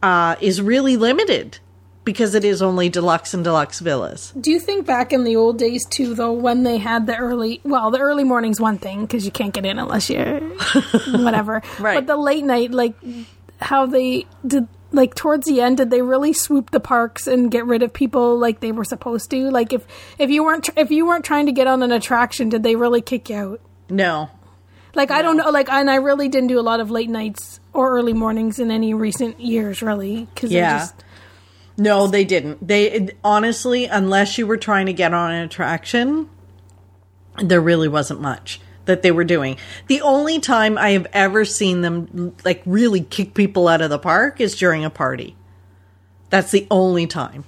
uh 0.00 0.36
is 0.40 0.62
really 0.62 0.96
limited 0.96 1.58
because 2.04 2.34
it 2.34 2.44
is 2.44 2.60
only 2.62 2.88
deluxe 2.88 3.32
and 3.34 3.42
deluxe 3.44 3.80
villas 3.80 4.32
Do 4.38 4.50
you 4.50 4.60
think 4.60 4.84
back 4.86 5.12
in 5.12 5.24
the 5.24 5.36
old 5.36 5.58
days 5.58 5.84
too, 5.86 6.14
though, 6.14 6.32
when 6.32 6.62
they 6.62 6.78
had 6.78 7.06
the 7.06 7.16
early? 7.16 7.60
Well, 7.64 7.90
the 7.90 7.98
early 8.00 8.24
morning's 8.24 8.60
one 8.60 8.78
thing 8.78 9.02
because 9.02 9.24
you 9.24 9.30
can't 9.32 9.52
get 9.54 9.64
in 9.64 9.78
unless 9.78 10.10
you're 10.10 10.40
whatever. 11.10 11.62
Right. 11.78 11.94
But 11.94 12.06
the 12.06 12.16
late 12.16 12.44
night, 12.44 12.70
like 12.72 12.94
how 13.60 13.86
they 13.86 14.26
did, 14.46 14.68
like 14.92 15.14
towards 15.14 15.46
the 15.46 15.60
end, 15.60 15.78
did 15.78 15.90
they 15.90 16.02
really 16.02 16.32
swoop 16.32 16.70
the 16.70 16.80
parks 16.80 17.26
and 17.26 17.50
get 17.50 17.66
rid 17.66 17.82
of 17.82 17.92
people 17.92 18.38
like 18.38 18.60
they 18.60 18.72
were 18.72 18.84
supposed 18.84 19.30
to? 19.30 19.50
Like 19.50 19.72
if 19.72 19.84
if 20.18 20.30
you 20.30 20.44
weren't 20.44 20.64
tr- 20.64 20.72
if 20.78 20.90
you 20.90 21.06
weren't 21.06 21.24
trying 21.24 21.46
to 21.46 21.52
get 21.52 21.66
on 21.66 21.82
an 21.82 21.90
attraction, 21.92 22.48
did 22.48 22.62
they 22.62 22.76
really 22.76 23.00
kick 23.02 23.28
you 23.30 23.36
out? 23.36 23.60
no 23.90 24.30
Like 24.94 25.10
I 25.10 25.20
don't 25.22 25.36
know, 25.36 25.50
like 25.50 25.68
and 25.68 25.90
I 25.90 25.96
really 25.96 26.28
didn't 26.28 26.48
do 26.48 26.60
a 26.60 26.62
lot 26.70 26.80
of 26.80 26.90
late 26.90 27.10
nights 27.10 27.60
or 27.72 27.96
early 27.96 28.12
mornings 28.12 28.58
in 28.60 28.70
any 28.70 28.94
recent 28.94 29.40
years, 29.40 29.82
really, 29.82 30.28
because 30.34 30.52
Yeah. 30.52 30.78
just 30.78 31.03
no 31.76 32.06
they 32.06 32.24
didn't. 32.24 32.66
They 32.66 32.90
it- 32.90 33.16
honestly 33.24 33.86
unless 33.86 34.38
you 34.38 34.46
were 34.46 34.56
trying 34.56 34.86
to 34.86 34.92
get 34.92 35.12
on 35.12 35.32
an 35.32 35.44
attraction 35.44 36.28
there 37.38 37.60
really 37.60 37.88
wasn't 37.88 38.20
much 38.20 38.60
that 38.84 39.02
they 39.02 39.10
were 39.10 39.24
doing. 39.24 39.56
The 39.86 40.00
only 40.02 40.40
time 40.40 40.78
i 40.78 40.90
have 40.90 41.06
ever 41.12 41.44
seen 41.44 41.80
them 41.80 42.34
like 42.44 42.62
really 42.66 43.00
kick 43.00 43.34
people 43.34 43.66
out 43.66 43.80
of 43.80 43.90
the 43.90 43.98
park 43.98 44.40
is 44.40 44.56
during 44.56 44.84
a 44.84 44.90
party. 44.90 45.36
That's 46.30 46.50
the 46.50 46.66
only 46.70 47.06
time. 47.06 47.44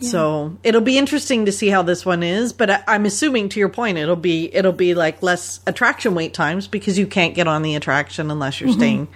So 0.00 0.58
it'll 0.62 0.82
be 0.82 0.98
interesting 0.98 1.46
to 1.46 1.52
see 1.52 1.68
how 1.68 1.82
this 1.82 2.04
one 2.04 2.22
is, 2.22 2.52
but 2.52 2.68
I, 2.68 2.84
I'm 2.86 3.06
assuming 3.06 3.48
to 3.50 3.60
your 3.60 3.70
point, 3.70 3.96
it'll 3.96 4.14
be 4.14 4.54
it'll 4.54 4.72
be 4.72 4.94
like 4.94 5.22
less 5.22 5.60
attraction 5.66 6.14
wait 6.14 6.34
times 6.34 6.68
because 6.68 6.98
you 6.98 7.06
can't 7.06 7.34
get 7.34 7.48
on 7.48 7.62
the 7.62 7.74
attraction 7.74 8.30
unless 8.30 8.60
you're 8.60 8.68
mm-hmm. 8.68 8.78
staying 8.78 9.08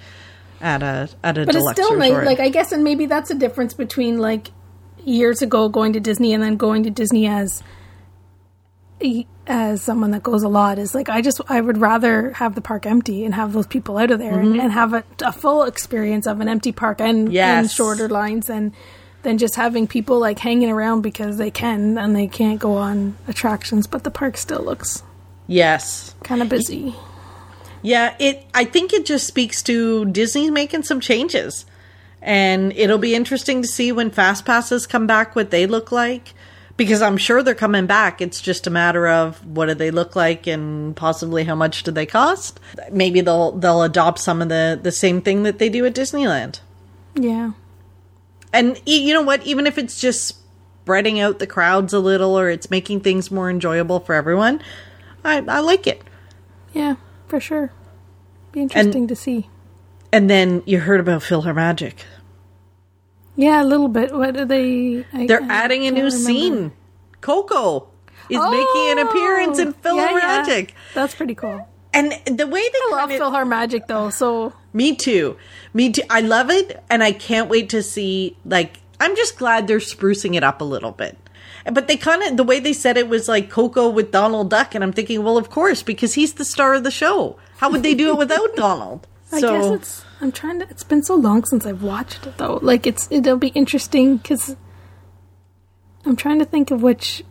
at 0.60 0.82
a 0.82 1.08
at 1.22 1.38
a 1.38 1.40
Mm-hmm. 1.40 1.46
But 1.46 1.56
it's 1.56 1.70
still 1.72 1.96
nice. 1.96 2.24
Like 2.24 2.40
I 2.40 2.48
guess, 2.48 2.72
and 2.72 2.84
maybe 2.84 3.06
that's 3.06 3.30
a 3.30 3.34
difference 3.34 3.74
between 3.74 4.18
like 4.18 4.50
years 5.04 5.42
ago 5.42 5.68
going 5.68 5.94
to 5.94 6.00
Disney 6.00 6.32
and 6.32 6.42
then 6.42 6.56
going 6.56 6.82
to 6.84 6.90
Disney 6.90 7.26
as 7.26 7.62
as 9.46 9.80
someone 9.80 10.10
that 10.10 10.22
goes 10.22 10.42
a 10.42 10.48
lot 10.48 10.78
is 10.78 10.94
like 10.94 11.08
I 11.08 11.22
just 11.22 11.40
I 11.48 11.60
would 11.60 11.78
rather 11.78 12.32
have 12.32 12.54
the 12.54 12.60
park 12.60 12.84
empty 12.84 13.24
and 13.24 13.34
have 13.34 13.52
those 13.54 13.66
people 13.66 13.96
out 13.96 14.10
of 14.10 14.18
there 14.18 14.38
and, 14.38 14.60
and 14.60 14.72
have 14.72 14.92
a, 14.92 15.02
a 15.24 15.32
full 15.32 15.62
experience 15.62 16.26
of 16.26 16.40
an 16.40 16.48
empty 16.48 16.70
park 16.70 17.00
and, 17.00 17.34
and 17.60 17.70
shorter 17.70 18.10
lines 18.10 18.50
and 18.50 18.72
than 19.22 19.38
just 19.38 19.54
having 19.54 19.86
people 19.86 20.18
like 20.18 20.38
hanging 20.38 20.70
around 20.70 21.00
because 21.00 21.38
they 21.38 21.50
can 21.50 21.96
and 21.96 22.14
they 22.14 22.26
can't 22.26 22.60
go 22.60 22.74
on 22.74 23.16
attractions 23.26 23.86
but 23.86 24.04
the 24.04 24.10
park 24.10 24.36
still 24.36 24.62
looks 24.62 25.02
yes, 25.50 26.14
kind 26.22 26.42
of 26.42 26.48
busy. 26.48 26.94
Yeah, 27.82 28.14
it. 28.18 28.44
I 28.54 28.64
think 28.64 28.92
it 28.92 29.06
just 29.06 29.26
speaks 29.26 29.62
to 29.62 30.04
Disney 30.06 30.50
making 30.50 30.82
some 30.82 31.00
changes, 31.00 31.64
and 32.20 32.72
it'll 32.74 32.98
be 32.98 33.14
interesting 33.14 33.62
to 33.62 33.68
see 33.68 33.90
when 33.92 34.10
fast 34.10 34.44
passes 34.44 34.86
come 34.86 35.06
back 35.06 35.34
what 35.34 35.50
they 35.50 35.66
look 35.66 35.90
like, 35.90 36.34
because 36.76 37.00
I'm 37.00 37.16
sure 37.16 37.42
they're 37.42 37.54
coming 37.54 37.86
back. 37.86 38.20
It's 38.20 38.40
just 38.40 38.66
a 38.66 38.70
matter 38.70 39.08
of 39.08 39.44
what 39.46 39.66
do 39.66 39.74
they 39.74 39.90
look 39.90 40.14
like 40.14 40.46
and 40.46 40.94
possibly 40.94 41.44
how 41.44 41.54
much 41.54 41.82
do 41.82 41.90
they 41.90 42.06
cost. 42.06 42.60
Maybe 42.92 43.22
they'll 43.22 43.52
they'll 43.52 43.82
adopt 43.82 44.18
some 44.18 44.42
of 44.42 44.50
the 44.50 44.78
the 44.82 44.92
same 44.92 45.22
thing 45.22 45.44
that 45.44 45.58
they 45.58 45.70
do 45.70 45.86
at 45.86 45.94
Disneyland. 45.94 46.60
Yeah. 47.14 47.52
And 48.52 48.80
e- 48.86 49.06
you 49.06 49.14
know 49.14 49.22
what? 49.22 49.46
Even 49.46 49.66
if 49.66 49.78
it's 49.78 49.98
just 50.00 50.36
spreading 50.82 51.20
out 51.20 51.38
the 51.38 51.46
crowds 51.46 51.92
a 51.92 51.98
little, 51.98 52.38
or 52.38 52.50
it's 52.50 52.70
making 52.70 53.00
things 53.00 53.30
more 53.30 53.48
enjoyable 53.48 54.00
for 54.00 54.14
everyone, 54.14 54.60
I 55.24 55.38
I 55.48 55.60
like 55.60 55.86
it. 55.86 56.02
Yeah, 56.74 56.96
for 57.30 57.40
sure. 57.40 57.72
Be 58.52 58.60
interesting 58.60 59.06
to 59.08 59.16
see. 59.16 59.48
And 60.12 60.28
then 60.28 60.62
you 60.66 60.80
heard 60.80 61.00
about 61.00 61.22
PhilharMagic. 61.22 61.94
Yeah, 63.36 63.62
a 63.62 63.64
little 63.64 63.88
bit. 63.88 64.12
What 64.12 64.36
are 64.36 64.44
they? 64.44 65.04
I, 65.12 65.26
They're 65.26 65.42
I 65.42 65.46
adding 65.48 65.86
a 65.86 65.90
new 65.90 66.04
remember. 66.04 66.10
scene. 66.10 66.72
Coco 67.20 67.88
is 68.28 68.38
making 68.38 68.90
an 68.90 68.98
appearance 68.98 69.58
in 69.58 69.74
Oh, 69.84 69.96
yeah, 69.96 70.10
yeah. 70.10 70.44
PhilharMagic. 70.46 70.70
That's 70.94 71.14
pretty 71.14 71.34
cool. 71.34 71.66
And 71.92 72.12
the 72.26 72.46
way 72.46 72.60
they 72.60 72.78
I 72.78 72.88
love 72.92 73.10
kinda- 73.10 73.24
PhilharMagic 73.24 73.86
though, 73.86 74.10
so 74.10 74.52
Me 74.72 74.94
too. 74.94 75.36
Me 75.74 75.90
too. 75.90 76.02
I 76.10 76.20
love 76.20 76.50
it 76.50 76.82
and 76.90 77.02
I 77.02 77.12
can't 77.12 77.48
wait 77.48 77.68
to 77.70 77.82
see 77.82 78.36
like 78.44 78.78
I'm 79.00 79.16
just 79.16 79.38
glad 79.38 79.66
they're 79.66 79.78
sprucing 79.78 80.34
it 80.36 80.44
up 80.44 80.60
a 80.60 80.64
little 80.64 80.92
bit. 80.92 81.16
But 81.70 81.88
they 81.88 81.96
kind 81.96 82.22
of 82.22 82.36
the 82.36 82.44
way 82.44 82.60
they 82.60 82.72
said 82.72 82.96
it 82.96 83.08
was 83.08 83.28
like 83.28 83.50
Coco 83.50 83.88
with 83.88 84.10
Donald 84.10 84.50
Duck 84.50 84.74
and 84.74 84.82
I'm 84.82 84.92
thinking, 84.92 85.22
well, 85.22 85.36
of 85.36 85.50
course, 85.50 85.82
because 85.82 86.14
he's 86.14 86.34
the 86.34 86.44
star 86.44 86.74
of 86.74 86.84
the 86.84 86.90
show. 86.90 87.38
How 87.58 87.70
would 87.70 87.82
they 87.82 87.94
do 87.94 88.08
it 88.10 88.16
without 88.16 88.56
Donald? 88.56 89.06
I 89.32 89.40
guess 89.40 89.66
it's. 89.66 90.04
I'm 90.20 90.32
trying 90.32 90.58
to. 90.60 90.68
It's 90.70 90.84
been 90.84 91.02
so 91.02 91.14
long 91.14 91.44
since 91.44 91.64
I've 91.66 91.82
watched 91.82 92.26
it 92.26 92.36
though. 92.38 92.58
Like 92.62 92.86
it's. 92.86 93.06
It'll 93.10 93.36
be 93.36 93.48
interesting 93.48 94.16
because 94.16 94.56
I'm 96.04 96.16
trying 96.16 96.38
to 96.38 96.44
think 96.44 96.70
of 96.70 96.82
which. 96.82 97.22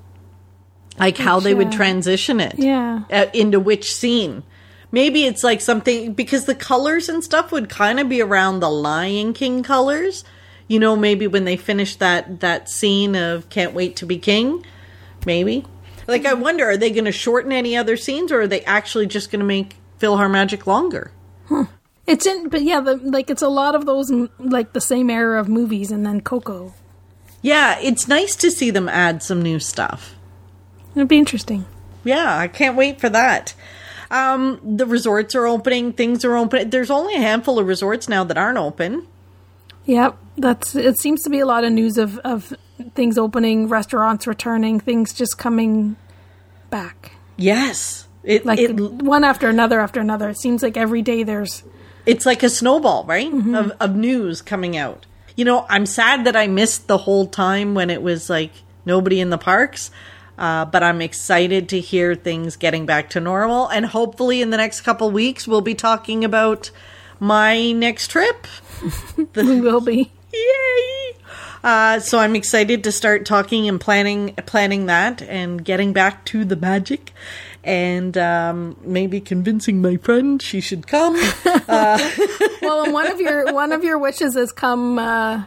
like 0.98 1.18
how 1.18 1.40
they 1.40 1.54
would 1.54 1.68
uh, 1.68 1.72
transition 1.72 2.40
it. 2.40 2.56
Yeah. 2.58 3.04
uh, 3.12 3.26
into 3.34 3.60
which 3.60 3.94
scene. 3.94 4.44
Maybe 4.92 5.26
it's 5.26 5.44
like 5.44 5.62
something 5.62 6.14
because 6.14 6.46
the 6.46 6.56
colors 6.56 7.10
and 7.10 7.24
stuff 7.24 7.52
would 7.52 7.70
kind 7.70 8.00
of 8.00 8.10
be 8.10 8.22
around 8.22 8.60
the 8.60 8.70
Lion 8.72 9.34
King 9.34 9.62
colors. 9.62 10.24
You 10.70 10.80
know, 10.80 10.96
maybe 10.96 11.28
when 11.28 11.44
they 11.44 11.58
finish 11.58 11.98
that 11.98 12.40
that 12.40 12.70
scene 12.70 13.16
of 13.16 13.50
"Can't 13.50 13.74
Wait 13.74 13.98
to 13.98 14.06
Be 14.06 14.18
King," 14.18 14.66
maybe. 15.26 15.66
Like, 16.08 16.26
I 16.26 16.34
wonder, 16.34 16.70
are 16.70 16.78
they 16.78 16.92
going 16.92 17.06
to 17.06 17.12
shorten 17.12 17.52
any 17.52 17.76
other 17.76 17.98
scenes, 17.98 18.32
or 18.32 18.42
are 18.42 18.48
they 18.48 18.62
actually 18.62 19.06
just 19.06 19.30
going 19.32 19.42
to 19.42 19.46
make 19.46 19.76
PhilharMagic 20.00 20.66
longer? 20.66 21.12
It's 22.08 22.26
in, 22.26 22.50
but 22.50 22.64
yeah, 22.64 22.80
the, 22.80 22.96
like 22.96 23.30
it's 23.30 23.44
a 23.44 23.50
lot 23.50 23.76
of 23.76 23.86
those 23.86 24.12
like 24.40 24.74
the 24.74 24.82
same 24.82 25.12
era 25.12 25.40
of 25.40 25.48
movies, 25.48 25.92
and 25.92 26.04
then 26.04 26.22
Coco. 26.22 26.74
Yeah, 27.44 27.78
it's 27.80 28.08
nice 28.08 28.36
to 28.38 28.50
see 28.50 28.72
them 28.72 28.90
add 28.90 29.22
some 29.22 29.42
new 29.42 29.60
stuff. 29.60 30.16
It'd 30.96 31.08
be 31.08 31.20
interesting. 31.20 31.66
Yeah, 32.04 32.36
I 32.36 32.48
can't 32.48 32.76
wait 32.76 33.00
for 33.00 33.10
that. 33.10 33.54
Um, 34.10 34.60
the 34.64 34.88
resorts 34.88 35.36
are 35.36 35.46
opening, 35.46 35.94
things 35.94 36.26
are 36.26 36.36
open. 36.36 36.72
There's 36.72 36.90
only 36.90 37.14
a 37.14 37.20
handful 37.20 37.60
of 37.60 37.68
resorts 37.68 38.10
now 38.10 38.24
that 38.24 38.38
aren't 38.38 38.58
open. 38.58 39.08
Yep, 39.90 40.18
that's. 40.38 40.76
It 40.76 41.00
seems 41.00 41.24
to 41.24 41.32
be 41.32 41.40
a 41.40 41.48
lot 41.48 41.64
of 41.64 41.72
news 41.72 41.98
of 41.98 42.20
of 42.20 42.54
things 42.94 43.18
opening, 43.18 43.68
restaurants 43.68 44.28
returning, 44.28 44.80
things 44.80 45.14
just 45.14 45.40
coming 45.40 45.96
back. 46.70 47.14
Yes. 47.38 48.08
It, 48.24 48.46
Like 48.46 48.60
it, 48.60 48.80
one 48.80 49.24
after 49.24 49.50
another 49.50 49.80
after 49.80 50.00
another. 50.00 50.30
It 50.30 50.38
seems 50.38 50.62
like 50.62 50.78
every 50.78 51.02
day 51.02 51.24
there's 51.24 51.64
it's 52.06 52.24
like 52.24 52.44
a 52.44 52.50
snowball, 52.50 53.04
right? 53.06 53.34
Of, 53.34 53.72
of 53.80 53.96
news 53.96 54.44
coming 54.44 54.78
out. 54.78 55.08
You 55.36 55.46
know, 55.46 55.66
I'm 55.68 55.88
sad 55.88 56.24
that 56.26 56.36
I 56.36 56.46
missed 56.46 56.88
the 56.88 57.00
whole 57.00 57.26
time 57.26 57.74
when 57.74 57.90
it 57.90 58.04
was 58.04 58.30
like 58.30 58.52
nobody 58.86 59.20
in 59.20 59.32
the 59.32 59.40
parks. 59.40 59.90
Uh, 60.38 60.66
but 60.66 60.84
I'm 60.84 61.02
excited 61.02 61.68
to 61.70 61.80
hear 61.80 62.14
things 62.14 62.58
getting 62.58 62.86
back 62.86 63.10
to 63.10 63.20
normal. 63.20 63.68
And 63.70 63.88
hopefully, 63.88 64.44
in 64.44 64.52
the 64.52 64.58
next 64.58 64.82
couple 64.82 65.10
weeks, 65.10 65.48
we'll 65.48 65.62
be 65.62 65.76
talking 65.76 66.24
about 66.24 66.70
my 67.20 67.72
next 67.72 68.10
trip. 68.10 68.48
we 69.36 69.62
will 69.62 69.82
be. 69.82 70.12
Yay! 70.34 71.14
Uh, 71.64 72.00
so 72.00 72.20
I'm 72.20 72.36
excited 72.36 72.84
to 72.86 72.92
start 72.92 73.26
talking 73.26 73.68
and 73.68 73.82
planning 73.82 74.34
planning 74.46 74.86
that 74.86 75.22
and 75.22 75.64
getting 75.64 75.92
back 75.92 76.24
to 76.26 76.46
the 76.46 76.56
magic 76.56 77.12
and 77.64 78.18
um, 78.18 78.78
maybe 78.82 79.20
convincing 79.20 79.82
my 79.82 79.98
friend 79.98 80.42
she 80.42 80.62
should 80.62 80.88
come. 80.88 81.16
Well, 82.62 82.84
and 82.84 82.94
one 82.94 83.12
of 83.12 83.20
your 83.20 83.52
one 83.54 83.72
of 83.72 83.84
your 83.84 83.98
wishes 83.98 84.36
has 84.36 84.52
come 84.52 85.00
uh, 85.00 85.46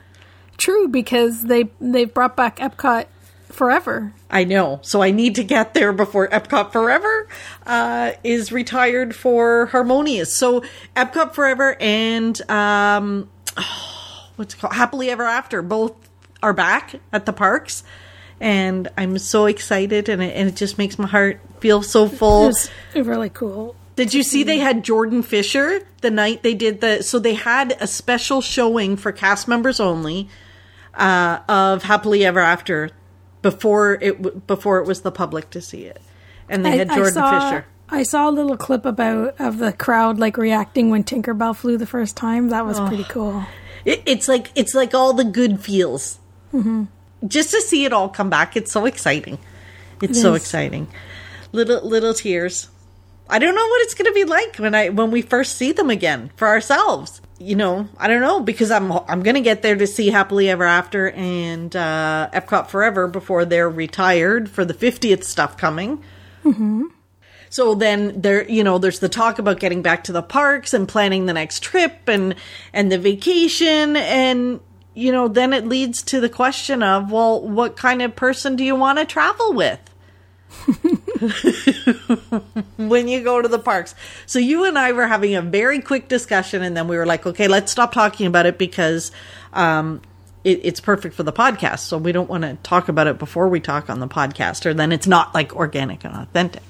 true 0.56 0.88
because 0.88 1.42
they 1.42 1.64
they've 1.80 2.12
brought 2.12 2.36
back 2.36 2.56
Epcot 2.56 3.06
forever. 3.52 4.12
I 4.30 4.44
know. 4.44 4.80
So 4.82 5.02
I 5.02 5.10
need 5.10 5.34
to 5.36 5.44
get 5.44 5.74
there 5.74 5.92
before 5.92 6.28
Epcot 6.28 6.72
Forever 6.72 7.28
uh, 7.66 8.12
is 8.24 8.52
retired 8.52 9.14
for 9.14 9.66
Harmonious. 9.66 10.36
So 10.36 10.62
Epcot 10.96 11.34
Forever 11.34 11.76
and 11.80 12.40
um, 12.50 13.28
what's 14.36 14.54
it 14.54 14.58
called? 14.60 14.74
Happily 14.74 15.10
Ever 15.10 15.24
After 15.24 15.62
both 15.62 15.94
are 16.42 16.52
back 16.52 16.94
at 17.12 17.26
the 17.26 17.32
parks. 17.32 17.84
And 18.40 18.88
I'm 18.98 19.18
so 19.18 19.46
excited, 19.46 20.08
and 20.08 20.20
it, 20.20 20.34
and 20.34 20.48
it 20.48 20.56
just 20.56 20.76
makes 20.76 20.98
my 20.98 21.06
heart 21.06 21.38
feel 21.60 21.80
so 21.80 22.06
It 22.06 22.08
full. 22.08 22.46
was 22.48 22.68
really 22.94 23.30
cool. 23.30 23.76
Did 23.94 24.14
you 24.14 24.24
see 24.24 24.42
they 24.42 24.58
had 24.58 24.82
Jordan 24.82 25.22
Fisher 25.22 25.86
the 26.00 26.10
night 26.10 26.42
they 26.42 26.54
did 26.54 26.80
the? 26.80 27.02
So 27.04 27.20
they 27.20 27.34
had 27.34 27.76
a 27.78 27.86
special 27.86 28.40
showing 28.40 28.96
for 28.96 29.12
cast 29.12 29.46
members 29.46 29.78
only 29.78 30.28
uh, 30.94 31.38
of 31.48 31.84
Happily 31.84 32.24
Ever 32.24 32.40
After 32.40 32.90
before 33.42 33.98
it 34.00 34.46
before 34.46 34.78
it 34.78 34.86
was 34.86 35.02
the 35.02 35.12
public 35.12 35.50
to 35.50 35.60
see 35.60 35.84
it, 35.84 36.00
and 36.48 36.64
they 36.64 36.78
had 36.78 36.88
Jordan 36.90 37.12
saw, 37.12 37.50
Fisher. 37.50 37.66
I 37.88 38.02
saw 38.04 38.28
a 38.28 38.32
little 38.32 38.56
clip 38.56 38.86
about 38.86 39.38
of 39.40 39.58
the 39.58 39.72
crowd 39.72 40.18
like 40.18 40.36
reacting 40.36 40.88
when 40.90 41.04
Tinkerbell 41.04 41.54
flew 41.54 41.76
the 41.76 41.86
first 41.86 42.16
time. 42.16 42.48
That 42.48 42.64
was 42.64 42.80
pretty 42.80 43.04
cool. 43.04 43.44
It, 43.84 44.02
it's 44.06 44.28
like 44.28 44.50
it's 44.54 44.74
like 44.74 44.94
all 44.94 45.12
the 45.12 45.24
good 45.24 45.60
feels. 45.60 46.18
Mm-hmm. 46.54 46.84
Just 47.26 47.50
to 47.50 47.60
see 47.60 47.84
it 47.84 47.92
all 47.92 48.08
come 48.08 48.30
back, 48.30 48.56
it's 48.56 48.72
so 48.72 48.86
exciting. 48.86 49.38
It's 50.00 50.18
It 50.18 50.22
so 50.22 50.34
is. 50.34 50.42
exciting. 50.42 50.88
Little 51.52 51.86
little 51.86 52.14
tears. 52.14 52.68
I 53.28 53.38
don't 53.38 53.54
know 53.54 53.66
what 53.66 53.82
it's 53.82 53.94
going 53.94 54.06
to 54.06 54.14
be 54.14 54.24
like 54.24 54.56
when 54.56 54.74
I 54.74 54.88
when 54.90 55.10
we 55.10 55.22
first 55.22 55.56
see 55.56 55.72
them 55.72 55.90
again 55.90 56.30
for 56.36 56.48
ourselves. 56.48 57.20
You 57.38 57.56
know, 57.56 57.88
I 57.98 58.06
don't 58.08 58.20
know 58.20 58.40
because 58.40 58.70
I'm 58.70 58.92
I'm 58.92 59.22
going 59.22 59.34
to 59.34 59.40
get 59.40 59.62
there 59.62 59.76
to 59.76 59.86
see 59.86 60.10
Happily 60.10 60.48
Ever 60.48 60.64
After 60.64 61.10
and 61.10 61.74
uh, 61.74 62.28
Epcot 62.32 62.68
Forever 62.68 63.08
before 63.08 63.44
they're 63.44 63.70
retired 63.70 64.50
for 64.50 64.64
the 64.64 64.74
50th 64.74 65.24
stuff 65.24 65.56
coming. 65.56 66.02
So 67.48 67.74
then 67.74 68.20
there, 68.22 68.48
you 68.48 68.64
know, 68.64 68.78
there's 68.78 69.00
the 69.00 69.10
talk 69.10 69.38
about 69.38 69.60
getting 69.60 69.82
back 69.82 70.04
to 70.04 70.12
the 70.12 70.22
parks 70.22 70.72
and 70.72 70.88
planning 70.88 71.26
the 71.26 71.34
next 71.34 71.62
trip 71.62 72.08
and 72.08 72.34
and 72.72 72.90
the 72.90 72.98
vacation 72.98 73.96
and 73.96 74.60
you 74.94 75.10
know, 75.10 75.28
then 75.28 75.52
it 75.52 75.66
leads 75.66 76.02
to 76.02 76.20
the 76.20 76.28
question 76.28 76.82
of, 76.82 77.10
well, 77.10 77.40
what 77.40 77.76
kind 77.76 78.02
of 78.02 78.14
person 78.14 78.56
do 78.56 78.64
you 78.64 78.76
want 78.76 78.98
to 78.98 79.04
travel 79.04 79.52
with? 79.52 79.80
when 82.76 83.08
you 83.08 83.22
go 83.22 83.42
to 83.42 83.48
the 83.48 83.58
parks. 83.58 83.94
So 84.26 84.38
you 84.38 84.64
and 84.64 84.78
I 84.78 84.92
were 84.92 85.06
having 85.06 85.34
a 85.34 85.42
very 85.42 85.80
quick 85.80 86.08
discussion 86.08 86.62
and 86.62 86.76
then 86.76 86.88
we 86.88 86.96
were 86.96 87.06
like, 87.06 87.26
okay, 87.26 87.48
let's 87.48 87.72
stop 87.72 87.92
talking 87.92 88.26
about 88.26 88.46
it 88.46 88.58
because 88.58 89.12
um 89.52 90.00
it, 90.44 90.60
it's 90.64 90.80
perfect 90.80 91.14
for 91.14 91.22
the 91.22 91.32
podcast. 91.32 91.80
So 91.80 91.98
we 91.98 92.12
don't 92.12 92.28
want 92.28 92.42
to 92.42 92.56
talk 92.62 92.88
about 92.88 93.06
it 93.06 93.18
before 93.18 93.48
we 93.48 93.60
talk 93.60 93.88
on 93.88 94.00
the 94.00 94.08
podcast, 94.08 94.66
or 94.66 94.74
then 94.74 94.92
it's 94.92 95.06
not 95.06 95.34
like 95.34 95.54
organic 95.54 96.04
and 96.04 96.14
authentic. 96.14 96.62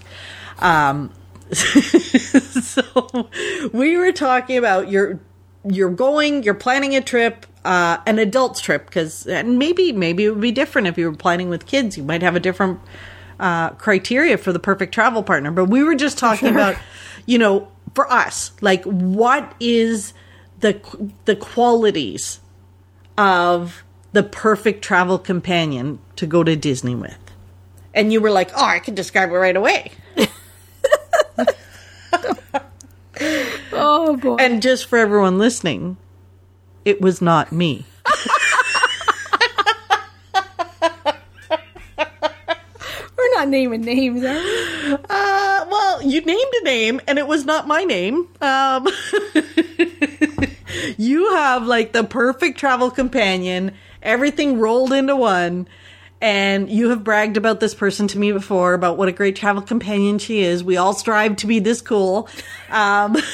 Um, 0.58 1.12
so 1.52 3.28
we 3.72 3.96
were 3.96 4.12
talking 4.12 4.58
about 4.58 4.90
you're 4.90 5.20
you're 5.64 5.90
going, 5.90 6.42
you're 6.42 6.54
planning 6.54 6.96
a 6.96 7.00
trip. 7.00 7.46
uh, 7.64 7.98
an 8.06 8.18
adult's 8.18 8.60
trip 8.60 8.86
because 8.86 9.26
and 9.26 9.58
maybe 9.58 9.92
maybe 9.92 10.24
it 10.24 10.30
would 10.30 10.40
be 10.40 10.52
different 10.52 10.88
if 10.88 10.98
you 10.98 11.10
were 11.10 11.16
planning 11.16 11.48
with 11.48 11.66
kids. 11.66 11.96
You 11.96 12.04
might 12.04 12.22
have 12.22 12.36
a 12.36 12.40
different 12.40 12.80
uh, 13.40 13.70
criteria 13.70 14.36
for 14.38 14.52
the 14.52 14.58
perfect 14.58 14.92
travel 14.94 15.22
partner. 15.22 15.50
But 15.50 15.66
we 15.66 15.82
were 15.82 15.94
just 15.94 16.18
talking 16.18 16.48
Sure. 16.48 16.56
about, 16.58 16.76
you 17.26 17.38
know, 17.38 17.68
for 17.94 18.10
us, 18.10 18.52
like 18.60 18.84
what 18.84 19.54
is 19.60 20.12
the 20.60 20.80
the 21.24 21.36
qualities 21.36 22.40
of 23.18 23.82
the 24.12 24.22
perfect 24.22 24.82
travel 24.82 25.18
companion 25.18 25.98
to 26.16 26.26
go 26.26 26.42
to 26.44 26.54
Disney 26.56 26.94
with? 26.94 27.18
And 27.94 28.12
you 28.12 28.20
were 28.20 28.30
like, 28.30 28.50
"Oh, 28.54 28.64
I 28.64 28.78
can 28.78 28.94
describe 28.94 29.30
it 29.30 29.34
right 29.34 29.56
away." 29.56 29.92
Oh 33.74 34.16
boy. 34.16 34.36
And 34.36 34.60
just 34.62 34.86
for 34.86 34.98
everyone 34.98 35.38
listening, 35.38 35.96
it 36.84 37.00
was 37.00 37.22
not 37.22 37.52
me. 37.52 37.86
Not 43.42 43.50
naming 43.50 43.80
names? 43.80 44.22
Uh, 44.24 45.66
well, 45.70 46.02
you 46.02 46.20
named 46.20 46.52
a 46.60 46.64
name, 46.64 47.00
and 47.08 47.18
it 47.18 47.26
was 47.26 47.44
not 47.44 47.66
my 47.66 47.82
name. 47.82 48.28
Um, 48.40 48.86
you 50.96 51.34
have 51.34 51.66
like 51.66 51.92
the 51.92 52.04
perfect 52.04 52.58
travel 52.58 52.90
companion, 52.90 53.74
everything 54.02 54.58
rolled 54.58 54.92
into 54.92 55.16
one. 55.16 55.66
And 56.20 56.70
you 56.70 56.90
have 56.90 57.02
bragged 57.02 57.36
about 57.36 57.58
this 57.58 57.74
person 57.74 58.06
to 58.08 58.18
me 58.18 58.30
before 58.30 58.74
about 58.74 58.96
what 58.96 59.08
a 59.08 59.12
great 59.12 59.34
travel 59.34 59.60
companion 59.60 60.20
she 60.20 60.42
is. 60.42 60.62
We 60.62 60.76
all 60.76 60.92
strive 60.92 61.34
to 61.38 61.48
be 61.48 61.58
this 61.58 61.80
cool. 61.80 62.28
Um, 62.70 63.16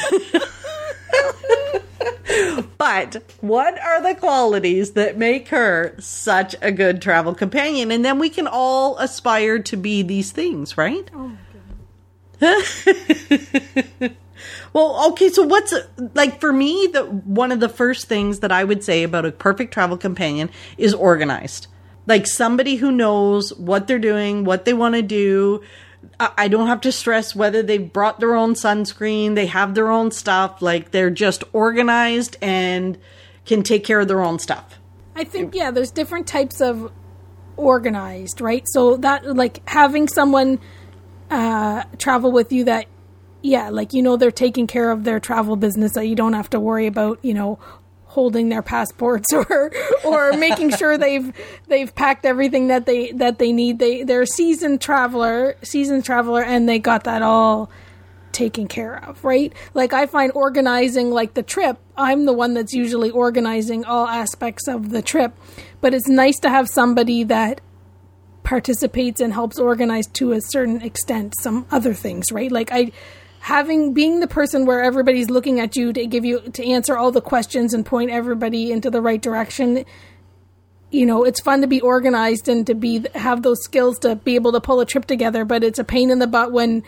but 2.79 3.23
what 3.41 3.79
are 3.81 4.03
the 4.03 4.15
qualities 4.15 4.93
that 4.93 5.19
make 5.19 5.49
her 5.49 5.95
such 5.99 6.55
a 6.61 6.73
good 6.73 7.01
travel 7.03 7.35
companion? 7.35 7.91
And 7.91 8.05
then 8.05 8.19
we 8.19 8.31
can 8.31 8.47
all 8.47 8.99
aspire 8.99 9.59
to 9.61 9.77
be 9.77 10.03
these 10.03 10.33
things, 10.33 10.77
right? 10.77 11.11
Oh 11.15 11.29
my 11.29 11.39
god! 12.41 14.17
Well, 14.73 15.11
okay, 15.11 15.29
so 15.31 15.43
what's 15.45 15.75
like 16.15 16.41
for 16.41 16.53
me 16.53 16.89
the 16.93 17.05
one 17.05 17.53
of 17.53 17.61
the 17.61 17.69
first 17.69 18.07
things 18.07 18.41
that 18.41 18.53
I 18.53 18.65
would 18.65 18.85
say 18.85 19.03
about 19.03 19.25
a 19.25 19.33
perfect 19.33 19.73
travel 19.73 19.97
companion 19.97 20.51
is 20.77 20.95
organized. 20.95 21.67
Like 22.07 22.27
somebody 22.27 22.77
who 22.77 22.91
knows 22.91 23.53
what 23.55 23.87
they're 23.87 23.99
doing, 23.99 24.45
what 24.45 24.65
they 24.65 24.75
want 24.75 24.95
to 24.95 25.03
do. 25.03 25.63
I 26.21 26.49
don't 26.49 26.67
have 26.67 26.81
to 26.83 26.93
stress 26.93 27.35
whether 27.35 27.63
they've 27.63 27.93
brought 27.93 28.19
their 28.19 28.35
own 28.35 28.55
sunscreen, 28.55 29.35
they 29.35 29.47
have 29.47 29.75
their 29.75 29.91
own 29.91 30.11
stuff, 30.11 30.61
like 30.61 30.91
they're 30.91 31.11
just 31.11 31.45
organized 31.53 32.37
and 32.43 32.99
can 33.47 33.63
take 33.63 33.85
care 33.85 34.01
of 34.01 34.09
their 34.09 34.21
own 34.21 34.39
stuff. 34.39 34.79
I 35.15 35.25
think 35.25 35.55
yeah, 35.55 35.71
there's 35.71 35.91
different 35.91 36.27
types 36.27 36.61
of 36.61 36.93
organized, 37.57 38.41
right? 38.41 38.65
So 38.67 38.97
that 38.99 39.37
like 39.37 39.69
having 39.69 40.09
someone 40.09 40.61
uh 41.31 41.85
travel 41.99 42.33
with 42.33 42.53
you 42.53 42.65
that 42.65 42.87
yeah, 43.43 43.69
like 43.71 43.93
you 43.93 44.03
know 44.03 44.17
they're 44.17 44.31
taking 44.31 44.67
care 44.67 44.91
of 44.91 45.05
their 45.05 45.21
travel 45.21 45.57
business 45.57 45.93
that 45.93 46.07
you 46.07 46.15
don't 46.15 46.33
have 46.33 46.51
to 46.51 46.61
worry 46.61 46.87
about, 46.87 47.19
you 47.25 47.35
know, 47.35 47.59
holding 48.19 48.49
their 48.49 48.63
passports 48.63 49.33
or 49.33 49.71
or 50.05 50.33
making 50.33 50.71
sure 50.71 50.99
they've 50.99 51.33
they've 51.69 51.95
packed 51.95 52.27
everything 52.27 52.67
that 52.67 52.85
they 52.85 53.13
that 53.13 53.39
they 53.39 53.53
need. 53.53 53.79
They 53.79 54.03
they're 54.03 54.23
a 54.23 54.27
seasoned 54.27 54.81
traveler, 54.81 55.55
seasoned 55.63 56.05
traveler 56.05 56.43
and 56.43 56.69
they 56.69 56.81
got 56.81 57.05
that 57.05 57.23
all 57.23 57.71
taken 58.33 58.67
care 58.67 59.05
of, 59.05 59.25
right? 59.25 59.53
Like 59.73 59.93
I 59.93 60.07
find 60.07 60.33
organizing 60.35 61.13
like 61.13 61.35
the 61.35 61.45
trip, 61.45 61.79
I'm 61.97 62.25
the 62.25 62.33
one 62.33 62.55
that's 62.55 62.73
usually 62.73 63.11
organizing 63.11 63.85
all 63.85 64.09
aspects 64.09 64.67
of 64.67 64.91
the 64.91 65.01
trip, 65.01 65.33
but 65.81 65.95
it's 65.95 66.09
nice 66.09 66.41
to 66.41 66.51
have 66.51 66.69
somebody 66.69 67.23
that 67.23 67.61
participates 68.43 69.21
and 69.21 69.33
helps 69.33 69.61
organize 69.61 70.09
to 70.15 70.33
a 70.33 70.41
certain 70.41 70.83
extent 70.83 71.35
some 71.41 71.67
other 71.71 71.95
things, 71.95 72.33
right? 72.33 72.51
Like 72.51 72.71
I 72.73 72.91
having 73.41 73.95
being 73.95 74.21
the 74.21 74.27
person 74.27 74.67
where 74.67 74.83
everybody's 74.83 75.31
looking 75.31 75.61
at 75.61 75.77
you 75.77 75.93
to 75.93 76.07
give 76.07 76.25
you 76.25 76.41
to 76.41 76.65
answer 76.65 76.97
all 76.97 77.13
the 77.13 77.21
questions 77.21 77.73
and 77.73 77.87
point 77.87 78.11
everybody 78.11 78.73
into 78.73 78.91
the 78.91 79.01
right 79.01 79.23
direction 79.23 79.85
you 80.91 81.07
know 81.07 81.25
it's 81.25 81.41
fun 81.41 81.61
to 81.61 81.67
be 81.67 81.81
organized 81.81 82.49
and 82.49 82.67
to 82.67 82.75
be 82.75 83.05
have 83.15 83.43
those 83.43 83.63
skills 83.63 83.99
to 83.99 84.17
be 84.17 84.35
able 84.35 84.53
to 84.53 84.61
pull 84.61 84.81
a 84.81 84.87
trip 84.87 85.05
together 85.07 85.45
but 85.45 85.63
it's 85.63 85.79
a 85.79 85.85
pain 85.85 86.11
in 86.11 86.19
the 86.19 86.27
butt 86.27 86.53
when 86.53 86.83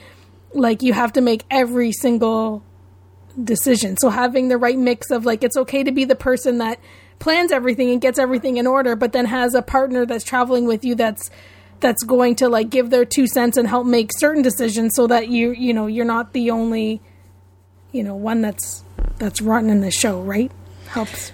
like 0.53 0.83
you 0.83 0.93
have 0.93 1.13
to 1.13 1.21
make 1.21 1.45
every 1.51 1.93
single 1.93 2.65
decision. 3.43 3.97
So 3.97 4.11
having 4.11 4.49
the 4.49 4.59
right 4.59 4.79
mix 4.79 5.11
of 5.11 5.25
like 5.25 5.45
it's 5.45 5.57
okay 5.57 5.85
to 5.85 5.93
be 5.93 6.05
the 6.05 6.15
person 6.15 6.59
that 6.59 6.79
plans 7.19 7.53
everything 7.53 7.91
and 7.91 8.01
gets 8.01 8.19
everything 8.19 8.57
in 8.57 8.67
order 8.67 8.97
but 8.97 9.13
then 9.13 9.27
has 9.27 9.55
a 9.55 9.63
partner 9.63 10.07
that's 10.07 10.25
traveling 10.25 10.67
with 10.67 10.85
you 10.85 10.95
that's 10.95 11.31
that's 11.81 12.03
going 12.03 12.37
to 12.37 12.49
like 12.49 12.71
give 12.71 12.91
their 12.91 13.05
two 13.05 13.27
cents 13.27 13.57
and 13.57 13.69
help 13.69 13.87
make 13.87 14.11
certain 14.17 14.43
decisions 14.43 14.95
so 14.95 15.07
that 15.07 15.29
you 15.29 15.53
you 15.53 15.73
know 15.73 15.87
you're 15.87 16.05
not 16.05 16.33
the 16.33 16.51
only 16.51 17.01
you 17.93 18.03
know 18.03 18.15
one 18.15 18.41
that's 18.41 18.85
that's 19.19 19.41
running 19.41 19.81
the 19.81 19.91
show 19.91 20.21
right? 20.21 20.51
Helps. 20.89 21.33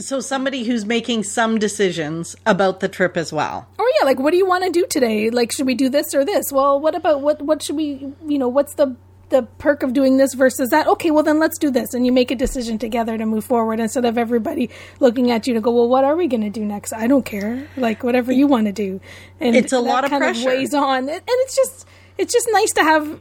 So 0.00 0.18
somebody 0.18 0.64
who's 0.64 0.84
making 0.84 1.22
some 1.22 1.58
decisions 1.58 2.34
about 2.44 2.80
the 2.80 2.88
trip 2.88 3.16
as 3.16 3.32
well. 3.32 3.68
or 3.78 3.86
yeah 4.00 4.04
like 4.04 4.18
what 4.18 4.32
do 4.32 4.36
you 4.36 4.46
want 4.46 4.64
to 4.64 4.70
do 4.70 4.86
today? 4.90 5.30
Like 5.30 5.52
should 5.52 5.66
we 5.66 5.74
do 5.74 5.88
this 5.88 6.14
or 6.14 6.24
this? 6.24 6.50
Well 6.52 6.80
what 6.80 6.94
about 6.94 7.20
what 7.20 7.40
what 7.42 7.62
should 7.62 7.76
we 7.76 8.12
you 8.26 8.38
know 8.38 8.48
what's 8.48 8.74
the 8.74 8.96
the 9.34 9.42
perk 9.42 9.82
of 9.82 9.92
doing 9.92 10.16
this 10.16 10.32
versus 10.34 10.70
that 10.70 10.86
okay 10.86 11.10
well 11.10 11.24
then 11.24 11.40
let's 11.40 11.58
do 11.58 11.70
this. 11.70 11.92
And 11.92 12.06
you 12.06 12.12
make 12.12 12.30
a 12.30 12.36
decision 12.36 12.78
together 12.78 13.18
to 13.18 13.26
move 13.26 13.44
forward 13.44 13.80
instead 13.80 14.04
of 14.04 14.16
everybody 14.16 14.70
looking 15.00 15.32
at 15.32 15.46
you 15.48 15.54
to 15.54 15.60
go 15.60 15.72
well 15.72 15.88
what 15.88 16.04
are 16.04 16.14
we 16.14 16.28
going 16.28 16.42
to 16.42 16.50
do 16.50 16.64
next? 16.64 16.92
I 16.92 17.06
don't 17.08 17.26
care. 17.26 17.68
Like 17.76 18.04
whatever 18.04 18.30
you 18.32 18.46
want 18.46 18.66
to 18.66 18.72
do. 18.72 19.00
And 19.40 19.56
It's 19.56 19.72
a 19.72 19.80
lot 19.80 20.04
of 20.04 20.10
kind 20.10 20.22
pressure. 20.22 20.48
weighs 20.48 20.72
on. 20.72 21.08
And 21.08 21.22
it's 21.26 21.56
just 21.56 21.86
it's 22.16 22.32
just 22.32 22.48
nice 22.52 22.72
to 22.74 22.82
have 22.84 23.20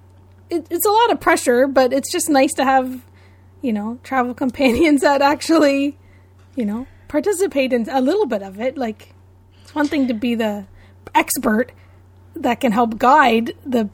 it, 0.51 0.67
it's 0.69 0.85
a 0.85 0.91
lot 0.91 1.11
of 1.11 1.19
pressure 1.19 1.65
but 1.67 1.91
it's 1.91 2.11
just 2.11 2.29
nice 2.29 2.53
to 2.53 2.63
have 2.63 3.01
you 3.61 3.73
know 3.73 3.97
travel 4.03 4.33
companions 4.43 5.01
that 5.01 5.21
actually 5.21 5.97
you 6.55 6.65
know 6.65 6.85
participate 7.07 7.73
in 7.73 7.89
a 7.89 8.01
little 8.01 8.27
bit 8.27 8.43
of 8.43 8.59
it. 8.59 8.77
Like 8.77 9.13
it's 9.61 9.73
one 9.73 9.87
thing 9.87 10.07
to 10.09 10.13
be 10.13 10.35
the 10.35 10.65
expert 11.15 11.71
that 12.35 12.59
can 12.61 12.71
help 12.71 12.97
guide 12.97 13.53
the 13.65 13.89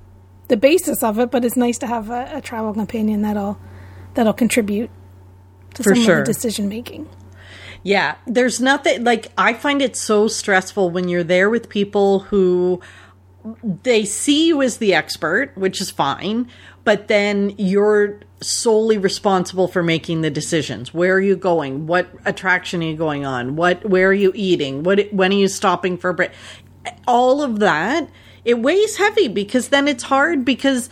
the 0.49 0.57
basis 0.57 1.01
of 1.01 1.17
it, 1.19 1.31
but 1.31 1.45
it's 1.45 1.55
nice 1.55 1.77
to 1.77 1.87
have 1.87 2.09
a, 2.09 2.29
a 2.33 2.41
travel 2.41 2.73
companion 2.73 3.21
that'll 3.21 3.59
that'll 4.15 4.33
contribute 4.33 4.89
to 5.75 5.83
For 5.83 5.95
some 5.95 6.03
sure. 6.03 6.19
of 6.19 6.25
the 6.25 6.33
decision 6.33 6.67
making. 6.67 7.07
Yeah, 7.83 8.15
there's 8.27 8.59
nothing 8.59 9.03
like 9.05 9.31
I 9.37 9.53
find 9.53 9.81
it 9.81 9.95
so 9.95 10.27
stressful 10.27 10.89
when 10.89 11.07
you're 11.07 11.23
there 11.23 11.49
with 11.49 11.69
people 11.69 12.19
who 12.19 12.81
they 13.83 14.03
see 14.03 14.47
you 14.47 14.61
as 14.61 14.77
the 14.77 14.93
expert, 14.93 15.55
which 15.55 15.79
is 15.79 15.89
fine, 15.89 16.49
but 16.83 17.07
then 17.07 17.55
you're 17.57 18.19
solely 18.41 18.97
responsible 18.97 19.67
for 19.67 19.81
making 19.81 20.21
the 20.21 20.29
decisions. 20.29 20.93
Where 20.93 21.13
are 21.13 21.21
you 21.21 21.37
going? 21.37 21.87
What 21.87 22.09
attraction 22.25 22.81
are 22.81 22.87
you 22.87 22.97
going 22.97 23.25
on? 23.25 23.55
What 23.55 23.87
where 23.87 24.09
are 24.09 24.13
you 24.13 24.31
eating? 24.35 24.83
What 24.83 25.13
when 25.13 25.31
are 25.31 25.35
you 25.35 25.47
stopping 25.47 25.97
for 25.97 26.11
break? 26.11 26.31
All 27.07 27.41
of 27.41 27.59
that 27.59 28.09
it 28.49 28.57
weighs 28.57 28.97
heavy 28.97 29.27
because 29.27 29.69
then 29.69 29.87
it's 29.87 30.03
hard 30.03 30.43
because 30.43 30.89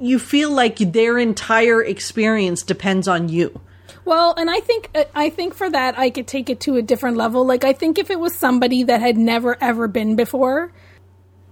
you 0.00 0.18
feel 0.18 0.50
like 0.50 0.76
their 0.78 1.18
entire 1.18 1.80
experience 1.82 2.64
depends 2.64 3.06
on 3.06 3.28
you. 3.28 3.60
Well, 4.04 4.34
and 4.36 4.50
I 4.50 4.58
think 4.58 4.90
uh, 4.94 5.04
I 5.14 5.30
think 5.30 5.54
for 5.54 5.70
that 5.70 5.96
I 5.96 6.10
could 6.10 6.26
take 6.26 6.50
it 6.50 6.58
to 6.60 6.76
a 6.76 6.82
different 6.82 7.16
level. 7.16 7.46
Like 7.46 7.64
I 7.64 7.72
think 7.72 7.98
if 7.98 8.10
it 8.10 8.18
was 8.18 8.34
somebody 8.34 8.82
that 8.82 9.00
had 9.00 9.16
never 9.16 9.56
ever 9.62 9.86
been 9.86 10.16
before, 10.16 10.72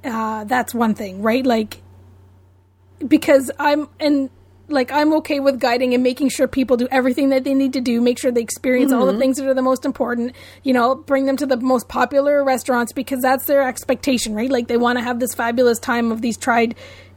uh, 0.05 0.43
that's 0.45 0.75
one 0.75 0.95
thing, 0.95 1.23
right? 1.23 1.47
Like 1.47 1.81
because 3.07 3.51
I'm 3.61 3.89
and 4.01 4.29
like 4.69 4.91
I'm 4.91 5.13
okay 5.15 5.41
with 5.41 5.59
guiding 5.59 5.95
and 5.95 6.03
making 6.03 6.31
sure 6.31 6.47
people 6.47 6.77
do 6.77 6.89
everything 6.91 7.31
that 7.31 7.45
they 7.45 7.55
need 7.55 7.73
to 7.75 7.81
do, 7.81 8.01
make 8.01 8.19
sure 8.19 8.31
they 8.31 8.41
experience 8.41 8.93
all 8.93 9.07
the 9.07 9.13
mm-hmm. 9.13 9.21
things 9.21 9.37
that 9.39 9.47
are 9.47 9.55
the 9.55 9.63
most 9.63 9.85
important, 9.85 10.35
you 10.63 10.73
know, 10.73 10.95
bring 10.95 11.27
them 11.27 11.37
to 11.39 11.47
the 11.47 11.57
most 11.57 11.89
popular 11.89 12.43
restaurants 12.45 12.93
because 12.93 13.21
that's 13.21 13.47
their 13.47 13.67
expectation, 13.67 14.35
right? 14.35 14.51
Like 14.51 14.69
they 14.69 14.77
want 14.77 14.99
to 14.99 15.05
have 15.05 15.21
this 15.21 15.35
fabulous 15.35 15.79
time 15.79 16.13
of 16.13 16.23
these 16.23 16.37
tried 16.37 16.75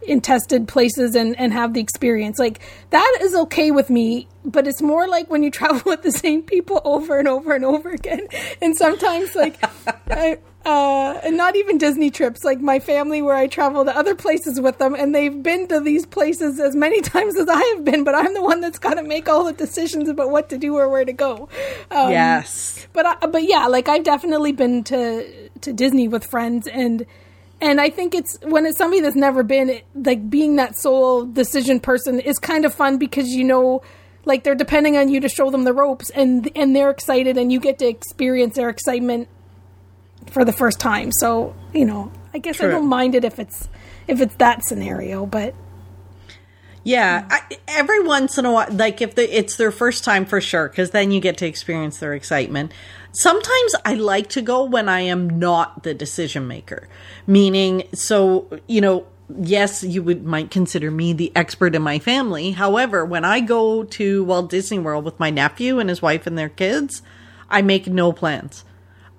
and 0.07 0.23
tested 0.23 0.67
places 0.67 1.15
and 1.15 1.37
and 1.39 1.53
have 1.53 1.73
the 1.73 1.81
experience. 1.81 2.39
Like 2.39 2.59
that 2.89 3.17
is 3.21 3.35
okay 3.35 3.71
with 3.71 3.89
me, 3.89 4.27
but 4.43 4.67
it's 4.67 4.81
more 4.81 5.07
like 5.07 5.29
when 5.29 5.43
you 5.43 5.51
travel 5.59 5.81
with 5.85 6.01
the 6.01 6.11
same 6.11 6.43
people 6.43 6.81
over 6.83 7.17
and 7.19 7.27
over 7.27 7.53
and 7.53 7.65
over 7.65 7.91
again. 7.91 8.27
And 8.61 8.75
sometimes 8.75 9.35
like 9.35 9.57
I 10.09 10.39
uh, 10.65 11.19
and 11.23 11.37
not 11.37 11.55
even 11.55 11.77
Disney 11.77 12.09
trips, 12.09 12.43
like 12.43 12.59
my 12.59 12.79
family 12.79 13.21
where 13.21 13.35
I 13.35 13.45
travel 13.45 13.85
to 13.85 13.95
other 13.95 14.15
places 14.15 14.59
with 14.59 14.79
them, 14.79 14.95
and 14.95 15.13
they've 15.13 15.43
been 15.43 15.67
to 15.67 15.79
these 15.79 16.07
places 16.07 16.59
as 16.59 16.75
many 16.75 17.01
times 17.13 17.37
as 17.37 17.47
I 17.47 17.61
have 17.75 17.85
been, 17.85 18.03
but 18.03 18.15
I'm 18.15 18.33
the 18.33 18.41
one 18.41 18.61
that's 18.61 18.79
got 18.79 18.95
to 18.95 19.03
make 19.03 19.29
all 19.29 19.43
the 19.43 19.53
decisions 19.53 20.09
about 20.09 20.31
what 20.31 20.49
to 20.49 20.57
do 20.57 20.75
or 20.75 20.89
where 20.89 21.05
to 21.05 21.13
go. 21.13 21.49
Um, 21.91 22.09
yes. 22.09 22.87
but 22.93 23.05
I, 23.05 23.27
but 23.27 23.43
yeah, 23.47 23.67
like 23.67 23.87
I've 23.87 24.03
definitely 24.03 24.51
been 24.53 24.83
to 24.85 25.49
to 25.61 25.71
Disney 25.71 26.07
with 26.07 26.25
friends, 26.25 26.67
and 26.67 27.05
and 27.61 27.79
I 27.79 27.91
think 27.91 28.15
it's 28.15 28.39
when 28.41 28.65
it's 28.65 28.79
somebody 28.79 29.01
that's 29.01 29.15
never 29.15 29.43
been, 29.43 29.69
it, 29.69 29.85
like 29.93 30.29
being 30.31 30.55
that 30.55 30.75
sole 30.77 31.25
decision 31.25 31.79
person 31.79 32.19
is 32.19 32.39
kind 32.39 32.65
of 32.65 32.73
fun 32.73 32.97
because 32.97 33.29
you 33.29 33.43
know. 33.43 33.83
like 34.27 34.43
they're 34.43 34.55
depending 34.55 34.97
on 34.97 35.07
you 35.07 35.19
to 35.19 35.29
show 35.29 35.51
them 35.51 35.65
the 35.65 35.73
ropes 35.73 36.09
and 36.09 36.49
and 36.55 36.75
they're 36.75 36.89
excited 36.89 37.37
and 37.37 37.51
you 37.51 37.59
get 37.59 37.77
to 37.77 37.85
experience 37.85 38.55
their 38.55 38.69
excitement 38.69 39.27
for 40.29 40.43
the 40.45 40.53
first 40.53 40.79
time 40.79 41.11
so 41.11 41.55
you 41.73 41.85
know 41.85 42.11
i 42.33 42.37
guess 42.37 42.57
True. 42.57 42.67
i 42.67 42.71
don't 42.71 42.87
mind 42.87 43.15
it 43.15 43.23
if 43.23 43.39
it's 43.39 43.69
if 44.07 44.21
it's 44.21 44.35
that 44.35 44.63
scenario 44.65 45.25
but 45.25 45.53
Yeah, 46.85 47.25
I, 47.31 47.57
every 47.67 48.03
once 48.03 48.37
in 48.37 48.45
a 48.45 48.51
while, 48.51 48.71
like 48.71 49.01
if 49.01 49.15
the, 49.15 49.25
it's 49.35 49.57
their 49.57 49.71
first 49.71 50.03
time 50.03 50.23
for 50.23 50.39
sure, 50.39 50.69
because 50.69 50.91
then 50.91 51.09
you 51.09 51.19
get 51.19 51.35
to 51.37 51.47
experience 51.47 51.97
their 51.97 52.13
excitement. 52.13 52.71
Sometimes 53.11 53.75
I 53.83 53.95
like 53.95 54.29
to 54.29 54.41
go 54.43 54.63
when 54.63 54.87
I 54.87 54.99
am 54.99 55.39
not 55.39 55.81
the 55.81 55.95
decision 55.95 56.47
maker, 56.47 56.87
meaning, 57.25 57.87
so 57.93 58.47
you 58.67 58.81
know, 58.81 59.07
yes, 59.41 59.83
you 59.83 60.03
would 60.03 60.25
might 60.25 60.51
consider 60.51 60.91
me 60.91 61.11
the 61.11 61.31
expert 61.35 61.73
in 61.73 61.81
my 61.81 61.97
family. 61.97 62.51
However, 62.51 63.03
when 63.03 63.25
I 63.25 63.39
go 63.39 63.83
to 63.83 64.23
Walt 64.23 64.51
Disney 64.51 64.77
World 64.77 65.05
with 65.05 65.19
my 65.19 65.31
nephew 65.31 65.79
and 65.79 65.89
his 65.89 66.03
wife 66.03 66.27
and 66.27 66.37
their 66.37 66.49
kids, 66.49 67.01
I 67.49 67.63
make 67.63 67.87
no 67.87 68.11
plans. 68.11 68.63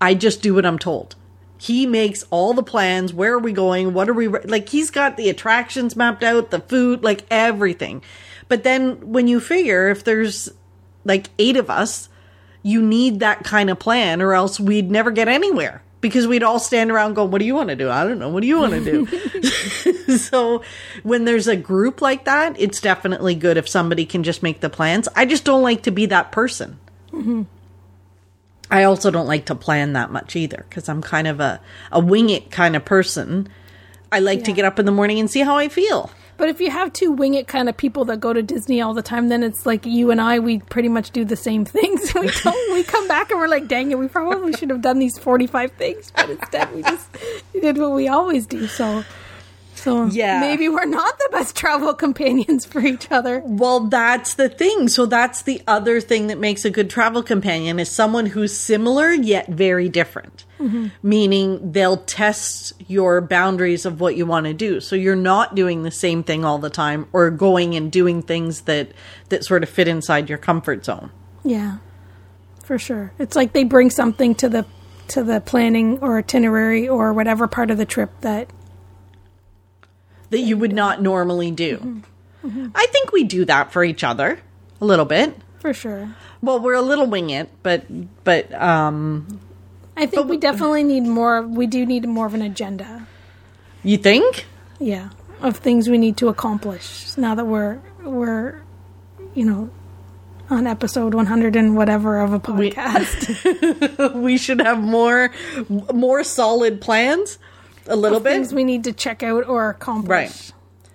I 0.00 0.14
just 0.14 0.42
do 0.42 0.54
what 0.54 0.66
I'm 0.66 0.78
told. 0.78 1.16
He 1.58 1.86
makes 1.86 2.24
all 2.30 2.52
the 2.52 2.62
plans. 2.62 3.14
Where 3.14 3.32
are 3.34 3.38
we 3.38 3.52
going? 3.52 3.94
What 3.94 4.08
are 4.08 4.14
we 4.14 4.28
like? 4.28 4.68
He's 4.68 4.90
got 4.90 5.16
the 5.16 5.30
attractions 5.30 5.96
mapped 5.96 6.22
out, 6.22 6.50
the 6.50 6.60
food, 6.60 7.02
like 7.02 7.24
everything. 7.30 8.02
But 8.48 8.62
then 8.62 9.12
when 9.12 9.26
you 9.26 9.40
figure 9.40 9.88
if 9.88 10.04
there's 10.04 10.50
like 11.04 11.30
eight 11.38 11.56
of 11.56 11.70
us, 11.70 12.08
you 12.62 12.82
need 12.82 13.20
that 13.20 13.44
kind 13.44 13.70
of 13.70 13.78
plan, 13.78 14.20
or 14.20 14.34
else 14.34 14.60
we'd 14.60 14.90
never 14.90 15.10
get 15.10 15.28
anywhere 15.28 15.82
because 16.00 16.26
we'd 16.26 16.42
all 16.42 16.58
stand 16.58 16.90
around 16.90 17.14
going, 17.14 17.30
What 17.30 17.38
do 17.38 17.44
you 17.44 17.54
want 17.54 17.70
to 17.70 17.76
do? 17.76 17.90
I 17.90 18.04
don't 18.04 18.18
know. 18.18 18.28
What 18.28 18.42
do 18.42 18.46
you 18.46 18.58
want 18.58 18.72
to 18.72 18.84
do? 18.84 20.16
so 20.18 20.62
when 21.02 21.24
there's 21.24 21.48
a 21.48 21.56
group 21.56 22.00
like 22.02 22.24
that, 22.24 22.58
it's 22.60 22.80
definitely 22.80 23.34
good 23.34 23.56
if 23.56 23.68
somebody 23.68 24.04
can 24.04 24.22
just 24.22 24.42
make 24.42 24.60
the 24.60 24.70
plans. 24.70 25.08
I 25.16 25.26
just 25.26 25.44
don't 25.44 25.62
like 25.62 25.82
to 25.84 25.90
be 25.90 26.06
that 26.06 26.32
person. 26.32 26.78
Mm-hmm. 27.12 27.42
I 28.70 28.82
also 28.84 29.10
don't 29.10 29.26
like 29.26 29.46
to 29.46 29.54
plan 29.54 29.92
that 29.92 30.10
much 30.10 30.34
either 30.36 30.64
because 30.68 30.88
I'm 30.88 31.02
kind 31.02 31.26
of 31.28 31.40
a, 31.40 31.60
a 31.92 32.00
wing 32.00 32.30
it 32.30 32.50
kind 32.50 32.74
of 32.76 32.84
person. 32.84 33.48
I 34.12 34.20
like 34.20 34.44
to 34.44 34.52
get 34.52 34.64
up 34.64 34.78
in 34.78 34.86
the 34.86 34.92
morning 34.92 35.18
and 35.20 35.30
see 35.30 35.40
how 35.40 35.56
I 35.56 35.68
feel. 35.68 36.10
but 36.36 36.48
if 36.48 36.60
you 36.60 36.70
have 36.70 36.92
two 36.92 37.10
wing 37.12 37.34
it 37.34 37.48
kind 37.48 37.68
of 37.68 37.76
people 37.76 38.04
that 38.04 38.20
go 38.20 38.32
to 38.32 38.42
disney 38.42 38.80
all 38.82 38.92
the 38.92 39.02
time 39.02 39.28
then 39.28 39.42
it's 39.42 39.64
like 39.64 39.86
you 39.86 40.10
and 40.10 40.20
i 40.20 40.38
we 40.38 40.58
pretty 40.58 40.88
much 40.88 41.10
do 41.10 41.24
the 41.24 41.34
same 41.36 41.64
things 41.76 42.12
we 42.14 42.28
don't 42.44 42.72
we 42.74 42.82
come 42.82 43.08
back 43.08 43.30
and 43.30 43.40
we're 43.40 43.48
like 43.48 43.66
dang 43.68 43.90
it 43.90 43.98
we 43.98 44.06
probably 44.06 44.52
should 44.52 44.68
have 44.70 44.82
done 44.82 44.98
these 44.98 45.16
45 45.18 45.72
things 45.72 46.12
but 46.14 46.28
instead 46.28 46.72
we 46.74 46.82
just 46.82 47.08
did 47.54 47.78
what 47.78 47.92
we 47.92 48.06
always 48.08 48.46
do 48.46 48.66
so 48.66 49.02
so 49.86 50.06
Yeah. 50.06 50.40
maybe 50.40 50.68
we're 50.68 50.84
not 50.84 51.18
the 51.18 51.28
best 51.32 51.56
travel 51.56 51.94
companions 51.94 52.64
for 52.66 52.80
each 52.80 53.10
other 53.10 53.40
Well, 53.44 53.80
that's 53.80 54.34
the 54.34 54.48
thing. 54.48 54.88
So 54.88 55.06
that's 55.06 55.42
the 55.42 55.62
other 55.66 56.00
thing 56.00 56.26
that 56.26 56.38
makes 56.38 56.64
a 56.64 56.70
good 56.70 56.90
travel 56.90 57.22
companion 57.22 57.78
is 57.78 57.90
someone 57.90 58.26
who's 58.26 58.56
similar 58.56 59.10
yet 59.12 59.48
very 59.48 59.88
different. 59.88 60.44
Mm-hmm. 60.60 60.86
Meaning 61.02 61.72
they'll 61.72 61.98
test 61.98 62.72
your 62.88 63.20
boundaries 63.20 63.84
of 63.86 64.00
what 64.00 64.16
you 64.16 64.26
want 64.26 64.46
to 64.46 64.54
do. 64.54 64.80
So 64.80 64.96
you're 64.96 65.14
not 65.16 65.54
doing 65.54 65.82
the 65.82 65.90
same 65.90 66.22
thing 66.22 66.44
all 66.44 66.58
the 66.58 66.70
time 66.70 67.06
or 67.12 67.30
going 67.30 67.74
and 67.74 67.92
doing 67.92 68.22
things 68.22 68.62
that 68.62 68.92
that 69.28 69.44
sort 69.44 69.62
of 69.62 69.68
fit 69.68 69.86
inside 69.88 70.28
your 70.28 70.38
comfort 70.38 70.84
zone. 70.84 71.10
Yeah, 71.44 71.78
for 72.64 72.78
sure. 72.78 73.12
It's 73.18 73.36
like 73.36 73.52
they 73.52 73.64
bring 73.64 73.90
something 73.90 74.34
to 74.36 74.48
the 74.48 74.64
to 75.08 75.22
the 75.22 75.40
planning 75.40 75.98
or 76.00 76.18
itinerary 76.18 76.88
or 76.88 77.12
whatever 77.12 77.46
part 77.46 77.70
of 77.70 77.76
the 77.78 77.84
trip 77.86 78.10
that 78.22 78.48
that 80.30 80.40
you 80.40 80.56
would 80.56 80.72
not 80.72 81.02
normally 81.02 81.50
do. 81.50 82.02
I 82.74 82.86
think 82.86 83.12
we 83.12 83.24
do 83.24 83.44
that 83.46 83.72
for 83.72 83.82
each 83.82 84.04
other 84.04 84.40
a 84.80 84.84
little 84.84 85.04
bit. 85.04 85.36
for 85.58 85.74
sure. 85.74 86.14
Well, 86.42 86.60
we're 86.60 86.74
a 86.74 86.82
little 86.82 87.06
wing 87.06 87.30
it, 87.30 87.50
but 87.62 87.84
but 88.24 88.52
um 88.54 89.40
I 89.96 90.06
think 90.06 90.28
we 90.28 90.36
definitely 90.36 90.84
need 90.84 91.04
more. 91.04 91.42
We 91.42 91.66
do 91.66 91.86
need 91.86 92.06
more 92.06 92.26
of 92.26 92.34
an 92.34 92.42
agenda. 92.42 93.06
you 93.82 93.96
think? 93.96 94.44
Yeah, 94.78 95.08
of 95.40 95.56
things 95.56 95.88
we 95.88 95.98
need 95.98 96.16
to 96.18 96.28
accomplish 96.28 97.16
now 97.16 97.34
that 97.34 97.46
we're 97.46 97.80
we're 98.02 98.62
you 99.34 99.44
know 99.44 99.70
on 100.48 100.66
episode 100.66 101.14
100 101.14 101.56
and 101.56 101.76
whatever 101.76 102.20
of 102.20 102.32
a 102.32 102.38
podcast. 102.38 104.14
we 104.22 104.38
should 104.38 104.60
have 104.60 104.78
more 104.78 105.32
more 105.92 106.22
solid 106.22 106.80
plans 106.80 107.38
a 107.88 107.96
little 107.96 108.20
bit 108.20 108.30
things 108.32 108.52
we 108.52 108.64
need 108.64 108.84
to 108.84 108.92
check 108.92 109.22
out 109.22 109.46
or 109.48 109.70
accomplish. 109.70 110.08
right 110.10 110.52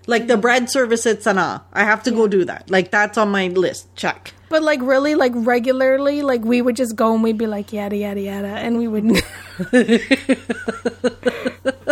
like 0.07 0.27
the 0.27 0.35
bread 0.35 0.67
service 0.69 1.05
at 1.05 1.19
Sanaa. 1.19 1.61
I 1.71 1.83
have 1.83 2.01
to 2.03 2.11
go 2.11 2.27
do 2.27 2.43
that. 2.45 2.69
Like 2.71 2.89
that's 2.91 3.17
on 3.19 3.29
my 3.29 3.47
list. 3.49 3.87
Check. 3.95 4.33
But 4.49 4.63
like 4.63 4.81
really, 4.81 5.13
like 5.15 5.31
regularly, 5.35 6.23
like 6.23 6.43
we 6.43 6.61
would 6.61 6.75
just 6.75 6.95
go 6.95 7.13
and 7.13 7.21
we'd 7.23 7.37
be 7.37 7.45
like 7.47 7.71
yada 7.71 7.95
yada 7.95 8.19
yada, 8.19 8.47
and 8.47 8.77
we 8.77 8.87
wouldn't. 8.87 9.19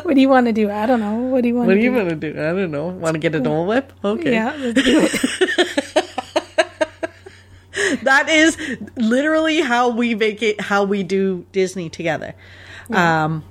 what 0.04 0.16
do 0.16 0.20
you 0.20 0.28
want 0.28 0.48
to 0.48 0.54
do? 0.54 0.72
I 0.72 0.86
don't 0.88 1.00
know. 1.00 1.16
What 1.16 1.42
do 1.44 1.48
you 1.48 1.56
want 1.56 1.68
What 1.68 1.76
to 1.76 1.80
do 1.80 1.84
you 1.86 1.92
do? 1.92 1.98
want 1.98 2.10
to 2.10 2.16
do? 2.16 2.32
I 2.32 2.52
don't 2.52 2.72
know. 2.72 2.88
Want 2.88 3.14
to 3.14 3.20
get 3.20 3.36
a 3.36 3.40
Dole 3.40 3.68
Whip? 3.68 3.94
Okay. 4.04 4.34
Yeah, 4.34 4.56
let's 4.58 4.82
do 4.84 5.02
it. 5.04 6.06
That 8.04 8.28
is 8.30 8.58
literally 8.98 9.62
how 9.62 9.90
we 9.90 10.14
vacate 10.14 10.60
how 10.60 10.84
we 10.84 11.04
do 11.04 11.46
Disney 11.52 11.90
together. 11.90 12.34
Um 12.92 13.44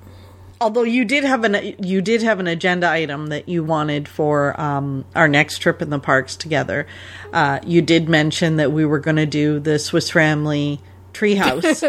although 0.61 0.83
you 0.83 1.05
did 1.05 1.25
have 1.25 1.44
an 1.44 1.75
you 1.83 2.01
did 2.01 2.23
have 2.23 2.40
an 2.40 2.47
agenda 2.47 2.88
item 2.88 3.29
that 3.29 3.49
you 3.49 3.62
wanted 3.64 4.09
for 4.09 4.59
um 4.61 5.05
our 5.14 5.29
next 5.29 5.59
trip 5.59 5.83
in 5.83 5.90
the 5.90 5.99
parks 5.99 6.37
together. 6.37 6.87
Uh 7.33 7.59
you 7.66 7.83
did 7.83 8.09
mention 8.09 8.57
that 8.57 8.73
we 8.73 8.85
were 8.85 8.99
going 8.99 9.16
to 9.16 9.27
do 9.27 9.61
the 9.61 9.79
Swiss 9.79 10.11
Family 10.11 10.81
treehouse. 11.12 11.83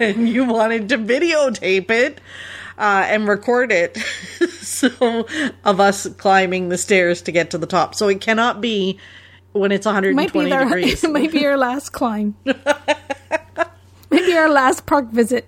and 0.00 0.28
you 0.28 0.44
wanted 0.44 0.88
to 0.88 0.98
videotape 0.98 1.90
it. 1.90 2.20
Uh, 2.78 3.04
and 3.08 3.28
record 3.28 3.70
it 3.70 3.98
so 4.62 5.26
of 5.64 5.80
us 5.80 6.06
climbing 6.16 6.70
the 6.70 6.78
stairs 6.78 7.20
to 7.20 7.30
get 7.30 7.50
to 7.50 7.58
the 7.58 7.66
top 7.66 7.94
so 7.94 8.08
it 8.08 8.22
cannot 8.22 8.62
be 8.62 8.98
when 9.52 9.70
it's 9.70 9.84
120 9.84 10.16
might 10.16 10.32
be 10.32 10.50
our, 10.50 10.64
degrees 10.64 11.04
it 11.04 11.10
might 11.10 11.30
be 11.30 11.44
our 11.46 11.58
last 11.58 11.90
climb. 11.90 12.34
Maybe 14.10 14.34
our 14.36 14.48
last 14.48 14.86
park 14.86 15.10
visit. 15.10 15.46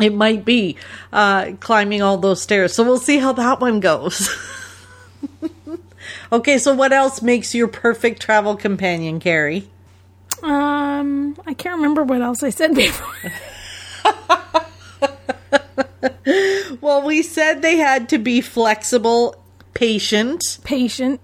It 0.00 0.12
might 0.12 0.44
be 0.44 0.76
uh, 1.12 1.52
climbing 1.60 2.02
all 2.02 2.18
those 2.18 2.42
stairs. 2.42 2.74
So 2.74 2.82
we'll 2.82 2.98
see 2.98 3.18
how 3.18 3.32
that 3.34 3.60
one 3.60 3.78
goes. 3.80 4.28
okay, 6.32 6.58
so 6.58 6.74
what 6.74 6.92
else 6.92 7.22
makes 7.22 7.54
your 7.54 7.68
perfect 7.68 8.20
travel 8.20 8.56
companion, 8.56 9.20
Carrie? 9.20 9.68
Um, 10.42 11.36
I 11.46 11.54
can't 11.54 11.76
remember 11.76 12.02
what 12.02 12.20
else 12.22 12.42
I 12.42 12.50
said 12.50 12.74
before. 12.74 13.32
Well, 16.80 17.02
we 17.02 17.22
said 17.22 17.62
they 17.62 17.76
had 17.76 18.08
to 18.10 18.18
be 18.18 18.40
flexible, 18.40 19.36
patient. 19.72 20.58
Patient. 20.64 21.20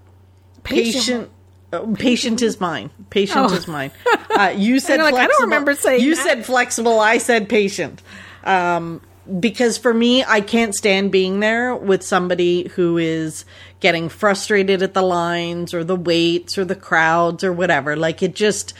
Patient. 0.63 1.29
uh, 1.73 1.85
Patient 1.95 2.41
is 2.41 2.59
mine. 2.59 2.89
Patient 3.09 3.51
Oh. 3.51 3.53
is 3.53 3.67
mine. 3.67 3.91
Uh, 4.31 4.53
you 4.55 4.79
said 4.87 4.99
like, 4.99 5.13
I 5.13 5.27
don't 5.27 5.41
remember 5.43 5.75
saying 5.75 6.01
You 6.01 6.15
that. 6.15 6.23
said 6.23 6.45
flexible. 6.45 6.99
I 6.99 7.17
said 7.19 7.47
patient. 7.49 8.01
Um, 8.43 9.01
because 9.39 9.77
for 9.77 9.93
me, 9.93 10.23
I 10.23 10.41
can't 10.41 10.73
stand 10.73 11.11
being 11.11 11.39
there 11.39 11.75
with 11.75 12.03
somebody 12.03 12.67
who 12.69 12.97
is 12.97 13.45
getting 13.79 14.09
frustrated 14.09 14.81
at 14.81 14.93
the 14.93 15.01
lines 15.01 15.73
or 15.73 15.83
the 15.83 15.95
waits 15.95 16.57
or 16.57 16.65
the 16.65 16.75
crowds 16.75 17.43
or 17.43 17.53
whatever. 17.53 17.95
Like 17.95 18.23
it 18.23 18.35
just 18.35 18.73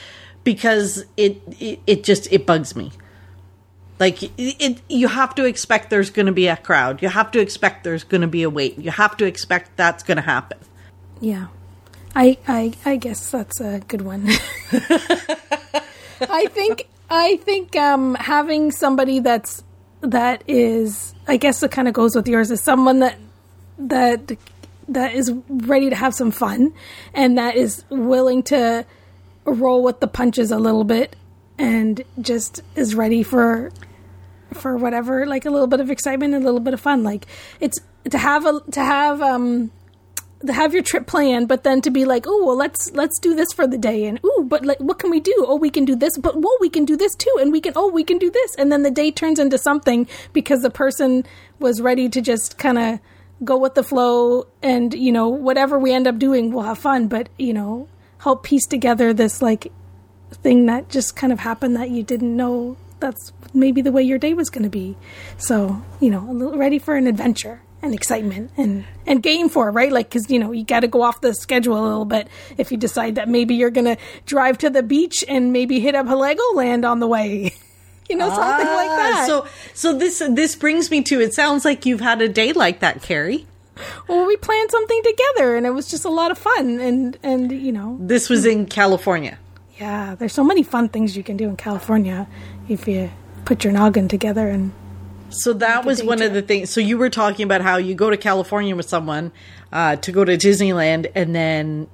because 0.44 1.04
it 1.16 1.40
it, 1.60 1.80
it 1.86 2.04
just 2.04 2.30
it 2.32 2.46
bugs 2.46 2.74
me. 2.74 2.92
Like 4.00 4.22
it, 4.22 4.32
it, 4.36 4.80
you 4.88 5.06
have 5.08 5.34
to 5.36 5.44
expect 5.44 5.90
there's 5.90 6.10
going 6.10 6.26
to 6.26 6.32
be 6.32 6.48
a 6.48 6.56
crowd. 6.56 7.02
You 7.02 7.08
have 7.08 7.30
to 7.32 7.40
expect 7.40 7.84
there's 7.84 8.04
going 8.04 8.22
to 8.22 8.26
be 8.26 8.42
a 8.42 8.50
wait. 8.50 8.78
You 8.78 8.90
have 8.90 9.16
to 9.18 9.24
expect 9.26 9.76
that's 9.76 10.02
going 10.02 10.16
to 10.16 10.22
happen. 10.22 10.58
Yeah. 11.20 11.46
I, 12.14 12.36
I 12.46 12.72
I 12.84 12.96
guess 12.96 13.30
that's 13.30 13.60
a 13.60 13.80
good 13.88 14.02
one. 14.02 14.28
I 16.20 16.46
think 16.50 16.88
I 17.10 17.36
think 17.36 17.76
um, 17.76 18.14
having 18.14 18.70
somebody 18.70 19.20
that's 19.20 19.62
that 20.02 20.42
is 20.48 21.14
I 21.26 21.36
guess 21.36 21.62
it 21.62 21.70
kind 21.70 21.88
of 21.88 21.94
goes 21.94 22.14
with 22.16 22.26
yours 22.26 22.50
is 22.50 22.60
someone 22.60 23.00
that 23.00 23.18
that 23.78 24.36
that 24.88 25.14
is 25.14 25.32
ready 25.48 25.90
to 25.90 25.96
have 25.96 26.14
some 26.14 26.30
fun 26.30 26.74
and 27.14 27.38
that 27.38 27.54
is 27.54 27.84
willing 27.88 28.42
to 28.42 28.84
roll 29.44 29.82
with 29.82 30.00
the 30.00 30.08
punches 30.08 30.50
a 30.50 30.58
little 30.58 30.84
bit 30.84 31.16
and 31.58 32.02
just 32.20 32.62
is 32.74 32.94
ready 32.94 33.22
for 33.22 33.70
for 34.52 34.76
whatever 34.76 35.26
like 35.26 35.46
a 35.46 35.50
little 35.50 35.66
bit 35.66 35.80
of 35.80 35.90
excitement 35.90 36.34
a 36.34 36.38
little 36.38 36.60
bit 36.60 36.74
of 36.74 36.80
fun. 36.80 37.02
Like 37.02 37.26
it's 37.60 37.78
to 38.10 38.18
have 38.18 38.44
a 38.44 38.60
to 38.72 38.80
have 38.80 39.22
um 39.22 39.70
have 40.48 40.72
your 40.72 40.82
trip 40.82 41.06
planned, 41.06 41.48
but 41.48 41.64
then 41.64 41.80
to 41.82 41.90
be 41.90 42.04
like, 42.04 42.24
oh 42.26 42.44
well, 42.44 42.56
let's 42.56 42.90
let's 42.92 43.18
do 43.18 43.34
this 43.34 43.52
for 43.52 43.66
the 43.66 43.78
day, 43.78 44.04
and 44.04 44.18
oh, 44.24 44.44
but 44.44 44.64
like, 44.64 44.78
what 44.78 44.98
can 44.98 45.10
we 45.10 45.20
do? 45.20 45.34
Oh, 45.46 45.56
we 45.56 45.70
can 45.70 45.84
do 45.84 45.94
this, 45.94 46.16
but 46.18 46.36
whoa, 46.36 46.56
we 46.60 46.68
can 46.68 46.84
do 46.84 46.96
this 46.96 47.14
too, 47.14 47.34
and 47.40 47.52
we 47.52 47.60
can 47.60 47.72
oh, 47.76 47.90
we 47.90 48.04
can 48.04 48.18
do 48.18 48.30
this, 48.30 48.54
and 48.56 48.72
then 48.72 48.82
the 48.82 48.90
day 48.90 49.10
turns 49.10 49.38
into 49.38 49.58
something 49.58 50.08
because 50.32 50.62
the 50.62 50.70
person 50.70 51.24
was 51.58 51.80
ready 51.80 52.08
to 52.08 52.20
just 52.20 52.58
kind 52.58 52.78
of 52.78 53.00
go 53.44 53.56
with 53.56 53.74
the 53.74 53.82
flow, 53.82 54.46
and 54.62 54.94
you 54.94 55.12
know 55.12 55.28
whatever 55.28 55.78
we 55.78 55.92
end 55.92 56.06
up 56.06 56.18
doing, 56.18 56.52
we'll 56.52 56.64
have 56.64 56.78
fun, 56.78 57.08
but 57.08 57.28
you 57.38 57.52
know 57.52 57.88
help 58.18 58.44
piece 58.44 58.66
together 58.66 59.12
this 59.12 59.42
like 59.42 59.72
thing 60.32 60.66
that 60.66 60.88
just 60.88 61.16
kind 61.16 61.32
of 61.32 61.40
happened 61.40 61.76
that 61.76 61.90
you 61.90 62.02
didn't 62.02 62.36
know 62.36 62.76
that's 63.00 63.32
maybe 63.52 63.82
the 63.82 63.92
way 63.92 64.02
your 64.02 64.18
day 64.18 64.32
was 64.32 64.48
going 64.48 64.62
to 64.62 64.70
be. 64.70 64.96
So, 65.36 65.82
you 66.00 66.08
know, 66.08 66.30
a 66.30 66.32
little 66.32 66.56
ready 66.56 66.78
for 66.78 66.94
an 66.94 67.06
adventure 67.06 67.60
and 67.82 67.92
excitement 67.94 68.50
and 68.56 68.84
and 69.06 69.22
game 69.22 69.48
for 69.48 69.68
it, 69.68 69.72
right? 69.72 69.90
Like 69.92 70.10
cuz 70.10 70.30
you 70.30 70.38
know, 70.38 70.52
you 70.52 70.64
got 70.64 70.80
to 70.80 70.88
go 70.88 71.02
off 71.02 71.20
the 71.20 71.34
schedule 71.34 71.78
a 71.78 71.82
little 71.82 72.04
bit 72.04 72.28
if 72.56 72.70
you 72.70 72.78
decide 72.78 73.16
that 73.16 73.28
maybe 73.28 73.54
you're 73.56 73.70
going 73.70 73.86
to 73.86 73.96
drive 74.24 74.56
to 74.58 74.70
the 74.70 74.82
beach 74.82 75.24
and 75.28 75.52
maybe 75.52 75.80
hit 75.80 75.94
up 75.94 76.06
Legoland 76.06 76.88
on 76.88 77.00
the 77.00 77.06
way. 77.08 77.52
you 78.08 78.16
know, 78.16 78.28
something 78.28 78.66
like 78.66 78.90
Ah, 78.90 78.96
that. 78.96 79.26
So, 79.26 79.46
so 79.74 79.98
this 79.98 80.22
this 80.30 80.54
brings 80.56 80.90
me 80.90 81.02
to. 81.02 81.20
It 81.20 81.34
sounds 81.34 81.64
like 81.64 81.84
you've 81.86 82.00
had 82.00 82.20
a 82.22 82.28
day 82.28 82.52
like 82.52 82.80
that, 82.80 83.02
Carrie. 83.02 83.46
well, 84.06 84.26
we 84.26 84.36
planned 84.36 84.70
something 84.70 85.02
together 85.02 85.56
and 85.56 85.64
it 85.66 85.70
was 85.70 85.88
just 85.90 86.04
a 86.04 86.10
lot 86.10 86.30
of 86.30 86.36
fun 86.38 86.78
and 86.78 87.16
and 87.22 87.50
you 87.50 87.72
know, 87.72 87.96
This 88.00 88.28
was 88.28 88.44
in 88.46 88.66
California. 88.66 89.38
yeah, 89.80 90.14
there's 90.14 90.34
so 90.34 90.44
many 90.44 90.62
fun 90.62 90.88
things 90.88 91.16
you 91.16 91.22
can 91.24 91.36
do 91.38 91.48
in 91.48 91.56
California 91.56 92.28
if 92.68 92.86
you 92.86 93.10
put 93.46 93.64
your 93.64 93.72
noggin 93.72 94.06
together 94.08 94.46
and 94.48 94.70
So 95.34 95.52
that 95.54 95.84
was 95.84 96.02
one 96.02 96.22
of 96.22 96.32
the 96.34 96.42
things. 96.42 96.70
So 96.70 96.80
you 96.80 96.98
were 96.98 97.10
talking 97.10 97.44
about 97.44 97.60
how 97.60 97.76
you 97.78 97.94
go 97.94 98.10
to 98.10 98.16
California 98.16 98.74
with 98.76 98.88
someone 98.88 99.32
uh, 99.72 99.96
to 99.96 100.12
go 100.12 100.24
to 100.24 100.36
Disneyland, 100.36 101.10
and 101.14 101.34
then 101.34 101.88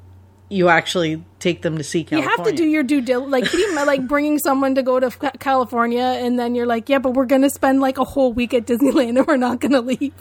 you 0.51 0.69
actually 0.71 1.23
take 1.41 1.61
them 1.63 1.77
to 1.77 1.85
see 1.85 2.05
California. 2.05 2.33
you 2.39 2.45
have 2.45 2.47
to 2.47 2.57
do 2.57 2.67
your 2.67 2.83
due 2.83 3.01
diligence. 3.03 3.31
Like, 3.33 3.45
can 3.51 3.61
you 3.61 3.75
like 3.85 4.09
bringing 4.09 4.39
someone 4.39 4.75
to 4.77 4.83
go 4.83 4.99
to 4.99 5.11
California 5.39 6.01
and 6.01 6.39
then 6.39 6.55
you're 6.55 6.65
like, 6.67 6.89
yeah, 6.89 6.99
but 6.99 7.11
we're 7.13 7.27
going 7.27 7.43
to 7.43 7.51
spend 7.51 7.81
like 7.81 7.99
a 7.99 8.05
whole 8.05 8.33
week 8.33 8.55
at 8.55 8.65
Disneyland 8.67 9.19
and 9.19 9.27
we're 9.27 9.37
not 9.37 9.61
going 9.61 9.73
to 9.73 9.83
leave. 9.83 10.15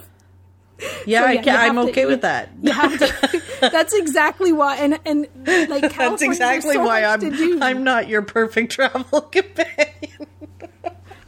yeah, 1.06 1.22
So, 1.22 1.26
I 1.28 1.32
yeah, 1.32 1.42
ca- 1.42 1.50
you 1.50 1.56
have 1.56 1.68
I'm 1.70 1.74
to- 1.76 1.90
okay 1.90 2.00
you- 2.02 2.06
with 2.08 2.20
that. 2.22 2.50
You 2.60 2.72
have 2.72 2.98
to. 2.98 3.42
that's 3.72 3.94
exactly 3.94 4.52
why. 4.52 4.76
And 4.76 5.00
and 5.06 5.26
like 5.46 5.90
California, 5.90 5.96
That's 5.96 6.22
exactly 6.22 6.74
so 6.74 6.84
why 6.84 7.04
I'm. 7.04 7.62
I'm 7.62 7.82
not 7.82 8.06
your 8.08 8.20
perfect 8.22 8.70
travel 8.76 9.22
companion. 9.22 10.27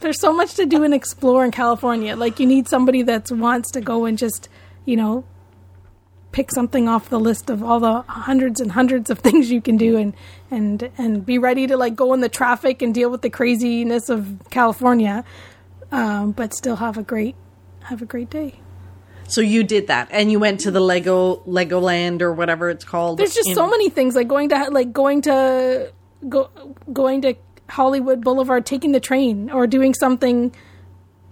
There's 0.01 0.19
so 0.19 0.33
much 0.33 0.55
to 0.55 0.65
do 0.65 0.83
and 0.83 0.93
explore 0.93 1.45
in 1.45 1.51
California. 1.51 2.15
Like 2.15 2.39
you 2.39 2.45
need 2.45 2.67
somebody 2.67 3.03
that 3.03 3.31
wants 3.31 3.71
to 3.71 3.81
go 3.81 4.05
and 4.05 4.17
just, 4.17 4.49
you 4.85 4.97
know, 4.97 5.23
pick 6.31 6.51
something 6.51 6.87
off 6.87 7.09
the 7.09 7.19
list 7.19 7.49
of 7.49 7.63
all 7.63 7.79
the 7.79 8.01
hundreds 8.03 8.61
and 8.61 8.71
hundreds 8.71 9.09
of 9.09 9.19
things 9.25 9.51
you 9.51 9.61
can 9.61 9.77
do 9.77 9.97
and 9.97 10.13
and 10.49 10.89
and 10.97 11.25
be 11.25 11.37
ready 11.37 11.67
to 11.67 11.77
like 11.77 11.95
go 11.95 12.13
in 12.13 12.21
the 12.21 12.29
traffic 12.29 12.81
and 12.81 12.93
deal 12.93 13.09
with 13.09 13.21
the 13.21 13.29
craziness 13.29 14.09
of 14.09 14.37
California, 14.49 15.23
um, 15.91 16.31
but 16.31 16.53
still 16.53 16.77
have 16.77 16.97
a 16.97 17.03
great 17.03 17.35
have 17.83 18.01
a 18.01 18.05
great 18.05 18.29
day. 18.29 18.59
So 19.27 19.39
you 19.39 19.63
did 19.63 19.87
that, 19.87 20.09
and 20.11 20.29
you 20.29 20.39
went 20.39 20.59
to 20.61 20.71
the 20.71 20.81
Lego 20.81 21.37
Legoland 21.47 22.21
or 22.21 22.33
whatever 22.33 22.69
it's 22.69 22.83
called. 22.83 23.17
There's 23.17 23.33
just 23.33 23.49
in- 23.49 23.55
so 23.55 23.69
many 23.69 23.89
things 23.89 24.15
like 24.15 24.27
going 24.27 24.49
to 24.49 24.69
like 24.71 24.91
going 24.91 25.21
to 25.21 25.93
go 26.27 26.49
going 26.91 27.21
to 27.21 27.35
Hollywood 27.71 28.21
Boulevard, 28.21 28.65
taking 28.65 28.91
the 28.91 28.99
train, 28.99 29.49
or 29.49 29.67
doing 29.67 29.93
something. 29.93 30.53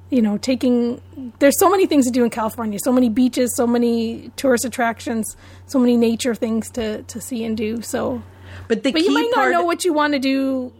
You 0.10 0.23
know, 0.23 0.38
taking 0.38 1.02
there's 1.38 1.60
so 1.60 1.69
many 1.69 1.86
things 1.86 2.06
to 2.06 2.12
do 2.12 2.23
in 2.23 2.32
California. 2.32 2.80
So 2.80 2.91
many 2.91 3.10
beaches, 3.10 3.56
so 3.56 3.67
many 3.67 4.32
tourist 4.38 4.65
attractions, 4.65 5.38
so 5.67 5.78
many 5.78 5.97
nature 5.97 6.34
things 6.34 6.71
to 6.71 7.04
to 7.04 7.21
see 7.21 7.43
and 7.43 7.56
do. 7.56 7.82
So, 7.82 8.23
But 8.67 8.84
the 8.84 8.91
but 8.91 9.04
you 9.04 9.13
might 9.13 9.30
not 9.36 9.52
know 9.52 9.63
what 9.63 9.86
you 9.86 9.93
want 9.93 10.13
to 10.13 10.19
do 10.19 10.73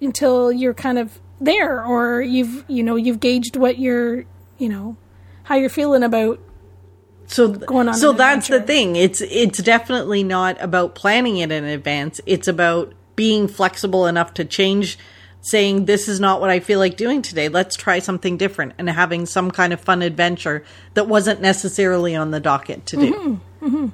until 0.00 0.50
you're 0.50 0.74
kind 0.74 0.98
of 0.98 1.20
there, 1.40 1.84
or 1.84 2.20
you've 2.20 2.64
you 2.66 2.82
know 2.82 2.96
you've 2.96 3.20
gauged 3.20 3.56
what 3.56 3.78
you're 3.78 4.24
you 4.58 4.68
know 4.68 4.96
how 5.44 5.54
you're 5.54 5.68
feeling 5.68 6.02
about 6.02 6.40
so 7.26 7.48
going 7.48 7.88
on 7.88 7.94
so 7.94 8.12
that's 8.12 8.48
the 8.48 8.60
thing 8.60 8.96
it's 8.96 9.20
it's 9.20 9.62
definitely 9.62 10.22
not 10.22 10.60
about 10.60 10.94
planning 10.94 11.38
it 11.38 11.50
in 11.50 11.64
advance 11.64 12.20
it's 12.26 12.46
about 12.48 12.92
being 13.16 13.48
flexible 13.48 14.06
enough 14.06 14.34
to 14.34 14.44
change 14.44 14.98
saying 15.40 15.84
this 15.84 16.08
is 16.08 16.18
not 16.18 16.40
what 16.40 16.50
i 16.50 16.58
feel 16.60 16.78
like 16.78 16.96
doing 16.96 17.22
today. 17.22 17.48
Let's 17.48 17.76
try 17.76 18.00
something 18.00 18.36
different 18.36 18.74
and 18.78 18.88
having 18.88 19.26
some 19.26 19.50
kind 19.50 19.72
of 19.72 19.80
fun 19.80 20.02
adventure 20.02 20.64
that 20.94 21.08
wasn't 21.08 21.40
necessarily 21.40 22.14
on 22.14 22.30
the 22.30 22.40
docket 22.40 22.86
to 22.86 22.96
do. 22.96 23.40
Mm-hmm. 23.62 23.86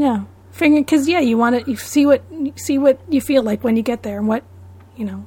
Yeah, 0.00 0.24
figure 0.52 0.80
because 0.80 1.08
yeah, 1.08 1.20
you 1.20 1.36
want 1.36 1.64
to 1.64 1.70
you 1.70 1.76
see 1.76 2.06
what 2.06 2.22
see 2.56 2.78
what 2.78 3.00
you 3.08 3.20
feel 3.20 3.42
like 3.42 3.64
when 3.64 3.76
you 3.76 3.82
get 3.82 4.02
there 4.02 4.18
and 4.18 4.28
what 4.28 4.44
you 4.96 5.04
know. 5.04 5.26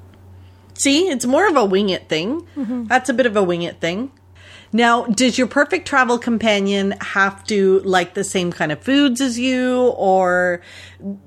see? 0.73 1.09
It's 1.09 1.25
more 1.25 1.47
of 1.47 1.55
a 1.55 1.65
wing 1.65 1.89
it 1.89 2.09
thing. 2.09 2.47
Mm-hmm. 2.55 2.85
that's 2.85 3.09
a 3.09 3.13
bit 3.13 3.25
of 3.25 3.35
a 3.35 3.43
wing 3.43 3.63
it 3.63 3.79
thing 3.79 4.11
now 4.73 5.05
does 5.05 5.37
your 5.37 5.47
perfect 5.47 5.87
travel 5.87 6.17
companion 6.17 6.91
have 6.99 7.43
to 7.45 7.79
like 7.81 8.15
the 8.15 8.23
same 8.23 8.51
kind 8.51 8.71
of 8.71 8.81
foods 8.81 9.21
as 9.21 9.39
you 9.39 9.93
or 9.95 10.61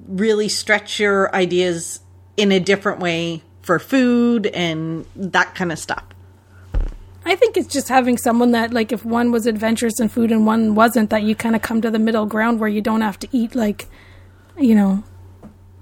really 0.06 0.48
stretch 0.48 0.98
your 0.98 1.34
ideas 1.34 2.00
in 2.36 2.52
a 2.52 2.60
different 2.60 3.00
way 3.00 3.42
for 3.62 3.78
food 3.78 4.46
and 4.48 5.06
that 5.14 5.54
kind 5.54 5.72
of 5.72 5.78
stuff? 5.78 6.04
I 7.24 7.34
think 7.34 7.56
it's 7.56 7.72
just 7.72 7.88
having 7.88 8.18
someone 8.18 8.52
that 8.52 8.72
like 8.72 8.92
if 8.92 9.04
one 9.04 9.32
was 9.32 9.46
adventurous 9.46 9.98
in 10.00 10.08
food 10.08 10.30
and 10.30 10.46
one 10.46 10.74
wasn't, 10.74 11.10
that 11.10 11.22
you 11.22 11.34
kind 11.34 11.56
of 11.56 11.62
come 11.62 11.80
to 11.80 11.90
the 11.90 11.98
middle 11.98 12.26
ground 12.26 12.60
where 12.60 12.68
you 12.68 12.80
don't 12.80 13.00
have 13.00 13.18
to 13.20 13.28
eat 13.32 13.54
like 13.54 13.86
you 14.58 14.74
know 14.74 15.02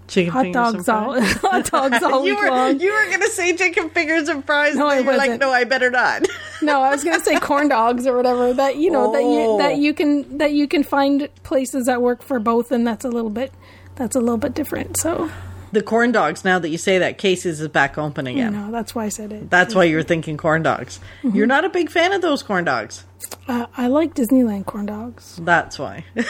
chicken 0.06 0.32
hot 0.32 0.42
fingers 0.42 0.74
and 0.74 0.84
dogs 0.84 0.88
all 0.88 1.20
hot 1.22 1.70
dogs 1.70 2.02
all 2.02 2.26
you 2.26 2.34
week 2.34 2.42
were 2.42 2.50
long. 2.50 2.78
you 2.78 2.92
were 2.92 3.10
gonna 3.10 3.26
say 3.28 3.56
chicken 3.56 3.88
fingers 3.90 4.28
and 4.28 4.44
fries 4.44 4.76
No, 4.76 4.88
and 4.90 5.00
I 5.00 5.02
you're 5.02 5.16
like 5.16 5.40
no 5.40 5.50
i 5.50 5.64
better 5.64 5.90
not 5.90 6.26
No, 6.62 6.80
I 6.80 6.90
was 6.90 7.04
gonna 7.04 7.20
say 7.22 7.38
corn 7.40 7.68
dogs 7.68 8.06
or 8.06 8.16
whatever. 8.16 8.54
That 8.54 8.76
you 8.76 8.90
know 8.90 9.12
that 9.12 9.22
you 9.22 9.40
Oh. 9.40 9.58
that 9.58 9.76
you 9.76 9.92
can 9.92 10.38
that 10.38 10.52
you 10.52 10.66
can 10.66 10.82
find 10.82 11.28
places 11.42 11.84
that 11.86 12.00
work 12.00 12.22
for 12.22 12.38
both, 12.38 12.72
and 12.72 12.86
that's 12.86 13.04
a 13.04 13.10
little 13.10 13.28
bit 13.28 13.52
that's 13.96 14.16
a 14.16 14.20
little 14.20 14.38
bit 14.38 14.54
different. 14.54 14.96
So 14.96 15.30
the 15.72 15.82
corn 15.82 16.10
dogs 16.12 16.42
now 16.44 16.58
that 16.60 16.68
you 16.70 16.78
say 16.78 16.96
that 16.98 17.18
Casey's 17.18 17.60
is 17.60 17.68
back 17.68 17.98
open 17.98 18.26
again 18.26 18.52
know 18.54 18.70
that's 18.70 18.94
why 18.94 19.04
I 19.04 19.08
said 19.10 19.30
it. 19.32 19.50
That's 19.50 19.74
why 19.74 19.84
you 19.84 19.96
were 19.96 20.02
thinking 20.02 20.38
corn 20.38 20.62
dogs. 20.62 21.00
Mm-hmm. 21.22 21.36
You're 21.36 21.46
not 21.48 21.66
a 21.66 21.68
big 21.68 21.90
fan 21.90 22.12
of 22.12 22.22
those 22.22 22.42
corn 22.42 22.64
dogs. 22.64 23.04
Uh, 23.46 23.66
I 23.76 23.88
like 23.88 24.14
Disneyland 24.14 24.64
corn 24.64 24.86
dogs. 24.86 25.38
That's 25.42 25.78
why. 25.78 26.06
I 26.16 26.22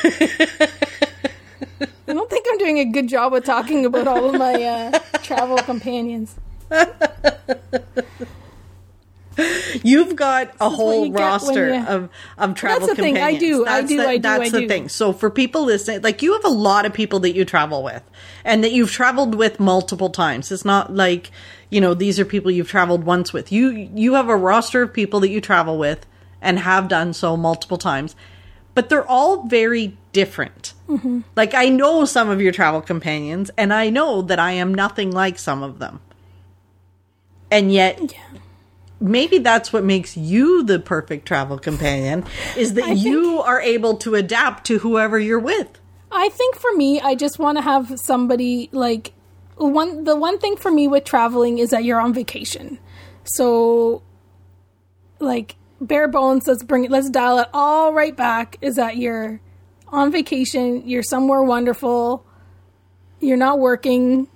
don't 2.12 2.30
think 2.30 2.46
I'm 2.50 2.54
doing 2.64 2.79
a 2.79 2.85
good 2.87 3.09
job 3.09 3.35
of 3.35 3.44
talking 3.44 3.85
about 3.85 4.09
all 4.09 4.24
of 4.31 4.38
my 4.38 4.55
uh, 4.55 4.98
travel 5.22 5.57
companions. 5.59 6.35
You've 9.83 10.14
got 10.14 10.55
a 10.61 10.70
whole 10.70 11.07
you 11.07 11.12
get 11.12 11.14
when 11.14 11.22
roster 11.22 11.74
you- 11.74 11.85
of, 11.87 12.09
of 12.38 12.55
travel 12.55 12.87
companions. 12.87 12.87
That's 12.87 12.96
the 12.96 13.03
thing. 13.03 13.16
I 13.16 13.33
companions. 13.33 13.40
do, 13.40 13.66
I 13.66 13.83
do, 13.83 13.96
the, 13.96 14.09
I 14.09 14.16
do, 14.16 14.22
That's 14.22 14.40
I 14.42 14.48
the 14.50 14.61
do. 14.61 14.68
thing. 14.68 14.88
So 14.88 15.12
for 15.12 15.29
people 15.29 15.64
listening, 15.64 16.03
like 16.03 16.22
you 16.22 16.33
have 16.35 16.44
a 16.44 16.48
lot 16.48 16.87
of 16.87 16.94
people 16.94 17.18
that 17.20 17.35
you 17.35 17.44
travel 17.44 17.83
with 17.83 18.03
and 18.44 18.62
that 18.62 18.70
you've 18.72 18.92
traveled 18.92 19.35
with 19.35 19.59
multiple 19.59 20.09
times. 20.09 20.53
It's 20.53 20.64
not 20.64 20.94
like, 20.94 21.33
you 21.68 21.81
know, 21.81 21.94
these 21.94 22.20
are 22.20 22.24
people 22.24 22.50
you've 22.53 22.68
traveled 22.70 23.03
once 23.05 23.33
with. 23.33 23.50
You 23.50 23.70
you 23.94 24.14
have 24.14 24.29
a 24.29 24.37
roster 24.37 24.83
of 24.83 24.92
people 24.92 25.18
that 25.20 25.31
you 25.31 25.40
travel 25.40 25.79
with 25.79 26.07
and 26.40 26.61
have 26.61 26.87
done 26.88 27.12
so 27.12 27.37
multiple 27.37 27.79
times. 27.79 28.14
But 28.74 28.88
they're 28.88 29.07
all 29.07 29.46
very 29.48 29.96
different. 30.14 30.72
Mm-hmm. 30.88 31.20
Like 31.37 31.53
I 31.53 31.68
know 31.68 32.07
some 32.07 32.31
of 32.31 32.40
your 32.40 32.53
travel 32.53 32.81
companions 32.81 33.50
and 33.59 33.74
I 33.74 33.90
know 33.90 34.22
that 34.22 34.38
I 34.38 34.53
am 34.53 34.72
nothing 34.72 35.11
like 35.11 35.38
some 35.38 35.62
of 35.62 35.79
them. 35.79 36.00
And 37.50 37.70
yet 37.70 38.14
maybe 38.98 39.38
that's 39.38 39.72
what 39.72 39.85
makes 39.85 40.16
you 40.16 40.62
the 40.62 40.79
perfect 40.79 41.27
travel 41.27 41.59
companion 41.59 42.24
is 42.57 42.72
that 42.74 42.85
I 42.85 42.94
think- 42.94 43.05
you 43.05 43.42
are 43.42 43.61
able 43.61 43.96
to 43.98 44.14
adapt 44.14 44.66
to 44.68 44.79
whoever 44.79 45.18
you're 45.18 45.38
with. 45.38 45.79
I 46.11 46.29
think 46.29 46.57
for 46.57 46.72
me, 46.72 47.00
I 47.00 47.16
just 47.16 47.38
want 47.40 47.59
to 47.59 47.62
have 47.62 47.98
somebody 47.98 48.68
like 48.70 49.12
one. 49.57 50.05
The 50.05 50.14
one 50.14 50.38
thing 50.38 50.57
for 50.57 50.70
me 50.70 50.87
with 50.87 51.03
traveling 51.03 51.59
is 51.59 51.70
that 51.70 51.83
you're 51.83 52.00
on 52.00 52.14
vacation, 52.14 52.79
so 53.24 54.03
like 55.18 55.57
bare 55.81 56.07
bones. 56.07 56.46
Let's 56.46 56.62
bring 56.62 56.85
it. 56.85 56.90
Let's 56.92 57.11
dial 57.11 57.40
it 57.40 57.48
all 57.53 57.92
right 57.92 58.16
back. 58.16 58.59
Is 58.61 58.77
that 58.77 58.96
you're 58.96 59.40
on 59.94 60.12
vacation? 60.12 60.88
You're 60.88 61.02
somewhere 61.02 61.42
wonderful. 61.42 62.26
You're 63.20 63.37
not 63.37 63.59
working. 63.59 64.28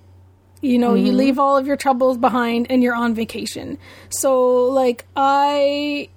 You 0.61 0.77
know, 0.77 0.93
you 0.93 1.09
mm-hmm. 1.09 1.17
leave 1.17 1.39
all 1.39 1.57
of 1.57 1.67
your 1.67 1.77
troubles 1.77 2.17
behind, 2.17 2.67
and 2.69 2.83
you're 2.83 2.95
on 2.95 3.13
vacation. 3.13 3.77
So, 4.09 4.65
like, 4.65 5.05
I 5.15 6.09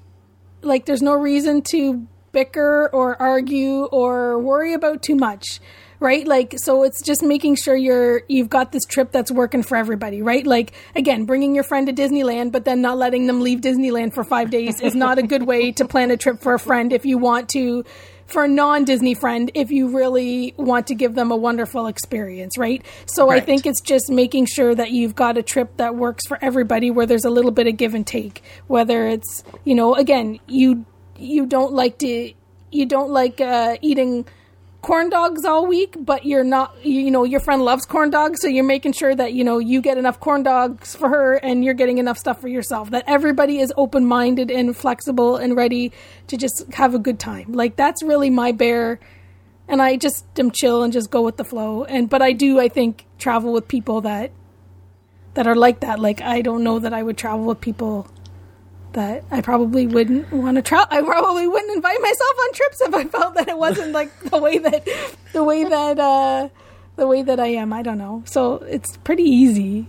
like 0.63 0.87
there's 0.87 1.03
no 1.03 1.15
reason 1.15 1.63
to 1.71 2.07
bicker 2.33 2.89
or 2.93 3.21
argue 3.21 3.85
or 3.85 4.39
worry 4.39 4.73
about 4.73 5.03
too 5.03 5.15
much 5.15 5.61
right 6.01 6.27
like 6.27 6.55
so 6.57 6.83
it's 6.83 7.03
just 7.03 7.23
making 7.23 7.55
sure 7.55 7.77
you're 7.77 8.23
you've 8.29 8.49
got 8.49 8.73
this 8.73 8.85
trip 8.85 9.13
that's 9.13 9.31
working 9.31 9.63
for 9.63 9.77
everybody 9.77 10.23
right 10.23 10.47
like 10.47 10.73
again 10.97 11.25
bringing 11.25 11.55
your 11.55 11.63
friend 11.63 11.87
to 11.87 11.93
disneyland 11.93 12.51
but 12.51 12.65
then 12.65 12.81
not 12.81 12.97
letting 12.97 13.27
them 13.27 13.41
leave 13.41 13.61
disneyland 13.61 14.15
for 14.15 14.25
5 14.25 14.51
days 14.51 14.81
is 14.81 14.95
not 14.95 15.19
a 15.19 15.23
good 15.23 15.45
way 15.45 15.73
to 15.73 15.85
plan 15.85 16.11
a 16.11 16.17
trip 16.17 16.41
for 16.41 16.55
a 16.55 16.59
friend 16.59 16.93
if 16.93 17.05
you 17.05 17.19
want 17.19 17.49
to 17.51 17.85
for 18.27 18.45
a 18.45 18.49
non-disney 18.49 19.15
friend 19.15 19.51
if 19.55 19.71
you 19.71 19.97
really 19.97 20.55
want 20.57 20.87
to 20.87 20.95
give 20.95 21.15
them 21.15 21.31
a 21.31 21.37
wonderful 21.37 21.87
experience 21.87 22.57
right? 22.59 22.85
So 23.07 23.31
i 23.31 23.41
think 23.41 23.67
it's 23.67 23.81
just 23.81 24.11
making 24.11 24.47
sure 24.47 24.75
that 24.75 24.91
you've 24.91 25.15
got 25.15 25.37
a 25.37 25.43
trip 25.43 25.77
that 25.77 25.95
works 25.95 26.27
for 26.27 26.39
everybody 26.43 26.91
where 26.91 27.07
there's 27.07 27.25
a 27.25 27.31
little 27.31 27.51
bit 27.51 27.67
of 27.67 27.77
give 27.77 27.95
and 27.95 28.07
take 28.07 28.43
whether 28.67 29.07
it's 29.07 29.43
you 29.65 29.75
know 29.75 29.95
again 29.95 30.39
you 30.47 30.85
you 31.19 31.47
don't 31.47 31.73
like 31.73 31.99
to 31.99 32.33
you 32.71 32.87
don't 32.87 33.11
like 33.11 33.41
uh, 33.41 33.77
eating 33.83 34.27
corn 34.83 35.09
dogs 35.09 35.45
all 35.45 35.67
week, 35.67 35.97
but 35.99 36.27
you're 36.27 36.45
not, 36.45 36.85
you 36.85 37.11
know, 37.11 37.23
your 37.23 37.39
friend 37.39 37.65
loves 37.65 37.87
corn 37.87 38.11
dogs, 38.11 38.41
so 38.43 38.49
you're 38.49 38.65
making 38.65 38.93
sure 38.93 39.15
that, 39.15 39.33
you 39.33 39.45
know, 39.45 39.59
you 39.59 39.81
get 39.81 39.97
enough 39.97 40.19
corn 40.19 40.43
dogs 40.43 40.95
for 40.97 41.09
her 41.09 41.35
and 41.37 41.65
you're 41.65 41.73
getting 41.73 41.99
enough 41.99 42.19
stuff 42.19 42.41
for 42.41 42.49
yourself. 42.49 42.91
That 42.91 43.05
everybody 43.07 43.61
is 43.61 43.73
open 43.77 44.05
minded 44.05 44.51
and 44.51 44.77
flexible 44.77 45.37
and 45.37 45.57
ready 45.57 45.93
to 46.27 46.37
just 46.37 46.65
have 46.75 46.95
a 46.95 46.99
good 46.99 47.21
time. 47.21 47.53
Like, 47.53 47.77
that's 47.77 48.03
really 48.03 48.29
my 48.29 48.51
bear. 48.51 48.99
And 49.69 49.81
I 49.81 49.97
just 49.97 50.27
am 50.39 50.51
chill 50.51 50.83
and 50.83 50.93
just 50.93 51.11
go 51.11 51.23
with 51.23 51.37
the 51.37 51.45
flow. 51.45 51.85
And, 51.85 52.11
but 52.11 52.21
I 52.21 52.33
do, 52.33 52.59
I 52.59 52.69
think, 52.69 53.07
travel 53.19 53.53
with 53.53 53.69
people 53.69 54.01
that, 54.01 54.33
that 55.35 55.47
are 55.47 55.55
like 55.55 55.81
that. 55.81 56.01
Like, 56.01 56.21
I 56.21 56.43
don't 56.43 56.65
know 56.65 56.81
that 56.81 56.93
I 56.93 57.05
would 57.05 57.17
travel 57.17 57.47
with 57.47 57.61
people 57.61 58.09
that 58.95 59.25
I 59.31 59.41
probably 59.41 59.87
wouldn't 59.87 60.33
want 60.33 60.57
to 60.57 60.63
travel. 60.63 60.89
I 60.91 61.03
probably 61.03 61.47
wouldn't 61.49 61.75
invite 61.75 62.01
myself 62.01 62.37
on 62.41 62.53
trips 62.53 62.81
if 62.81 62.95
I 62.95 63.05
felt 63.05 63.35
that 63.35 63.49
it 63.49 63.59
wasn't 63.59 63.93
like 63.93 64.19
the 64.21 64.39
way 64.39 64.59
that 64.59 64.89
the 65.33 65.45
way 65.45 65.65
that 65.65 65.99
uh, 65.99 66.49
the 66.97 67.07
way 67.07 67.23
that 67.23 67.41
I 67.41 67.49
am. 67.49 67.73
I 67.73 67.83
don't 67.83 67.99
know. 67.99 68.23
So 68.27 68.57
it's 68.57 68.97
pretty 68.99 69.25
easy. 69.25 69.87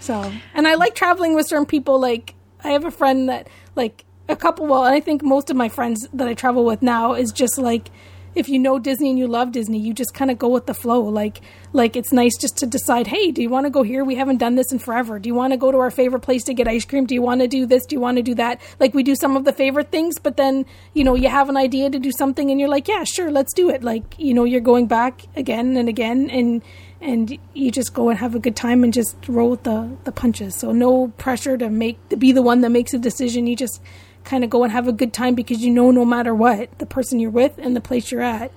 So 0.00 0.32
and 0.54 0.68
I 0.68 0.74
like 0.74 0.94
traveling 0.94 1.34
with 1.34 1.46
certain 1.46 1.66
people. 1.66 2.00
Like 2.00 2.34
I 2.62 2.70
have 2.70 2.84
a 2.84 2.90
friend 2.90 3.28
that 3.28 3.48
like 3.76 4.04
a 4.28 4.36
couple. 4.36 4.66
Well, 4.66 4.82
I 4.82 5.00
think 5.00 5.22
most 5.22 5.50
of 5.50 5.56
my 5.56 5.68
friends 5.68 6.06
that 6.12 6.28
I 6.28 6.34
travel 6.34 6.64
with 6.64 6.82
now 6.82 7.14
is 7.14 7.32
just 7.32 7.58
like 7.58 7.90
if 8.34 8.48
you 8.48 8.58
know 8.58 8.78
Disney 8.78 9.10
and 9.10 9.18
you 9.18 9.26
love 9.26 9.52
Disney, 9.52 9.78
you 9.78 9.92
just 9.92 10.14
kind 10.14 10.30
of 10.30 10.38
go 10.38 10.48
with 10.48 10.66
the 10.66 10.74
flow. 10.74 11.00
Like, 11.02 11.40
like 11.72 11.96
it's 11.96 12.12
nice 12.12 12.36
just 12.36 12.56
to 12.58 12.66
decide, 12.66 13.06
hey, 13.06 13.30
do 13.30 13.42
you 13.42 13.50
want 13.50 13.66
to 13.66 13.70
go 13.70 13.82
here? 13.82 14.04
We 14.04 14.14
haven't 14.14 14.38
done 14.38 14.54
this 14.54 14.72
in 14.72 14.78
forever. 14.78 15.18
Do 15.18 15.28
you 15.28 15.34
want 15.34 15.52
to 15.52 15.56
go 15.56 15.70
to 15.72 15.78
our 15.78 15.90
favorite 15.90 16.20
place 16.20 16.44
to 16.44 16.54
get 16.54 16.68
ice 16.68 16.84
cream? 16.84 17.06
Do 17.06 17.14
you 17.14 17.22
want 17.22 17.40
to 17.40 17.48
do 17.48 17.66
this? 17.66 17.86
Do 17.86 17.96
you 17.96 18.00
want 18.00 18.16
to 18.16 18.22
do 18.22 18.34
that? 18.36 18.60
Like 18.80 18.94
we 18.94 19.02
do 19.02 19.14
some 19.14 19.36
of 19.36 19.44
the 19.44 19.52
favorite 19.52 19.90
things, 19.90 20.18
but 20.18 20.36
then 20.36 20.66
you 20.94 21.04
know 21.04 21.14
you 21.14 21.28
have 21.28 21.48
an 21.48 21.56
idea 21.56 21.90
to 21.90 21.98
do 21.98 22.12
something, 22.12 22.50
and 22.50 22.60
you're 22.60 22.68
like, 22.68 22.88
yeah, 22.88 23.04
sure, 23.04 23.30
let's 23.30 23.52
do 23.52 23.70
it. 23.70 23.82
Like 23.82 24.14
you 24.18 24.34
know, 24.34 24.44
you're 24.44 24.60
going 24.60 24.86
back 24.86 25.24
again 25.36 25.76
and 25.76 25.88
again, 25.88 26.30
and 26.30 26.62
and 27.00 27.38
you 27.54 27.70
just 27.70 27.94
go 27.94 28.08
and 28.08 28.18
have 28.18 28.34
a 28.34 28.40
good 28.40 28.56
time 28.56 28.82
and 28.82 28.92
just 28.92 29.16
roll 29.28 29.50
with 29.50 29.62
the 29.62 29.96
the 30.04 30.12
punches. 30.12 30.54
So 30.54 30.72
no 30.72 31.08
pressure 31.16 31.56
to 31.56 31.70
make 31.70 32.08
to 32.08 32.16
be 32.16 32.32
the 32.32 32.42
one 32.42 32.60
that 32.62 32.70
makes 32.70 32.94
a 32.94 32.98
decision. 32.98 33.46
You 33.46 33.56
just 33.56 33.80
kind 34.28 34.44
of 34.44 34.50
go 34.50 34.62
and 34.62 34.72
have 34.72 34.86
a 34.86 34.92
good 34.92 35.12
time 35.12 35.34
because 35.34 35.64
you 35.64 35.70
know 35.70 35.90
no 35.90 36.04
matter 36.04 36.34
what, 36.34 36.78
the 36.78 36.86
person 36.86 37.18
you're 37.18 37.30
with 37.30 37.56
and 37.58 37.74
the 37.74 37.80
place 37.80 38.12
you're 38.12 38.20
at 38.20 38.52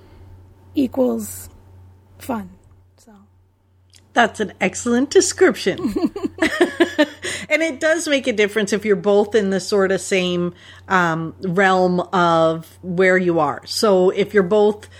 equals 0.74 1.48
fun. 2.18 2.50
So 2.98 3.14
that's 4.12 4.38
an 4.38 4.52
excellent 4.60 5.08
description. 5.08 5.78
and 7.48 7.62
it 7.62 7.80
does 7.80 8.06
make 8.06 8.26
a 8.26 8.34
difference 8.34 8.74
if 8.74 8.84
you're 8.84 8.96
both 8.96 9.34
in 9.34 9.48
the 9.48 9.60
sort 9.60 9.92
of 9.92 10.02
same 10.02 10.54
um, 10.88 11.34
realm 11.40 12.00
of 12.00 12.78
where 12.82 13.16
you 13.16 13.40
are. 13.40 13.64
So 13.64 14.10
if 14.10 14.34
you're 14.34 14.42
both 14.42 14.90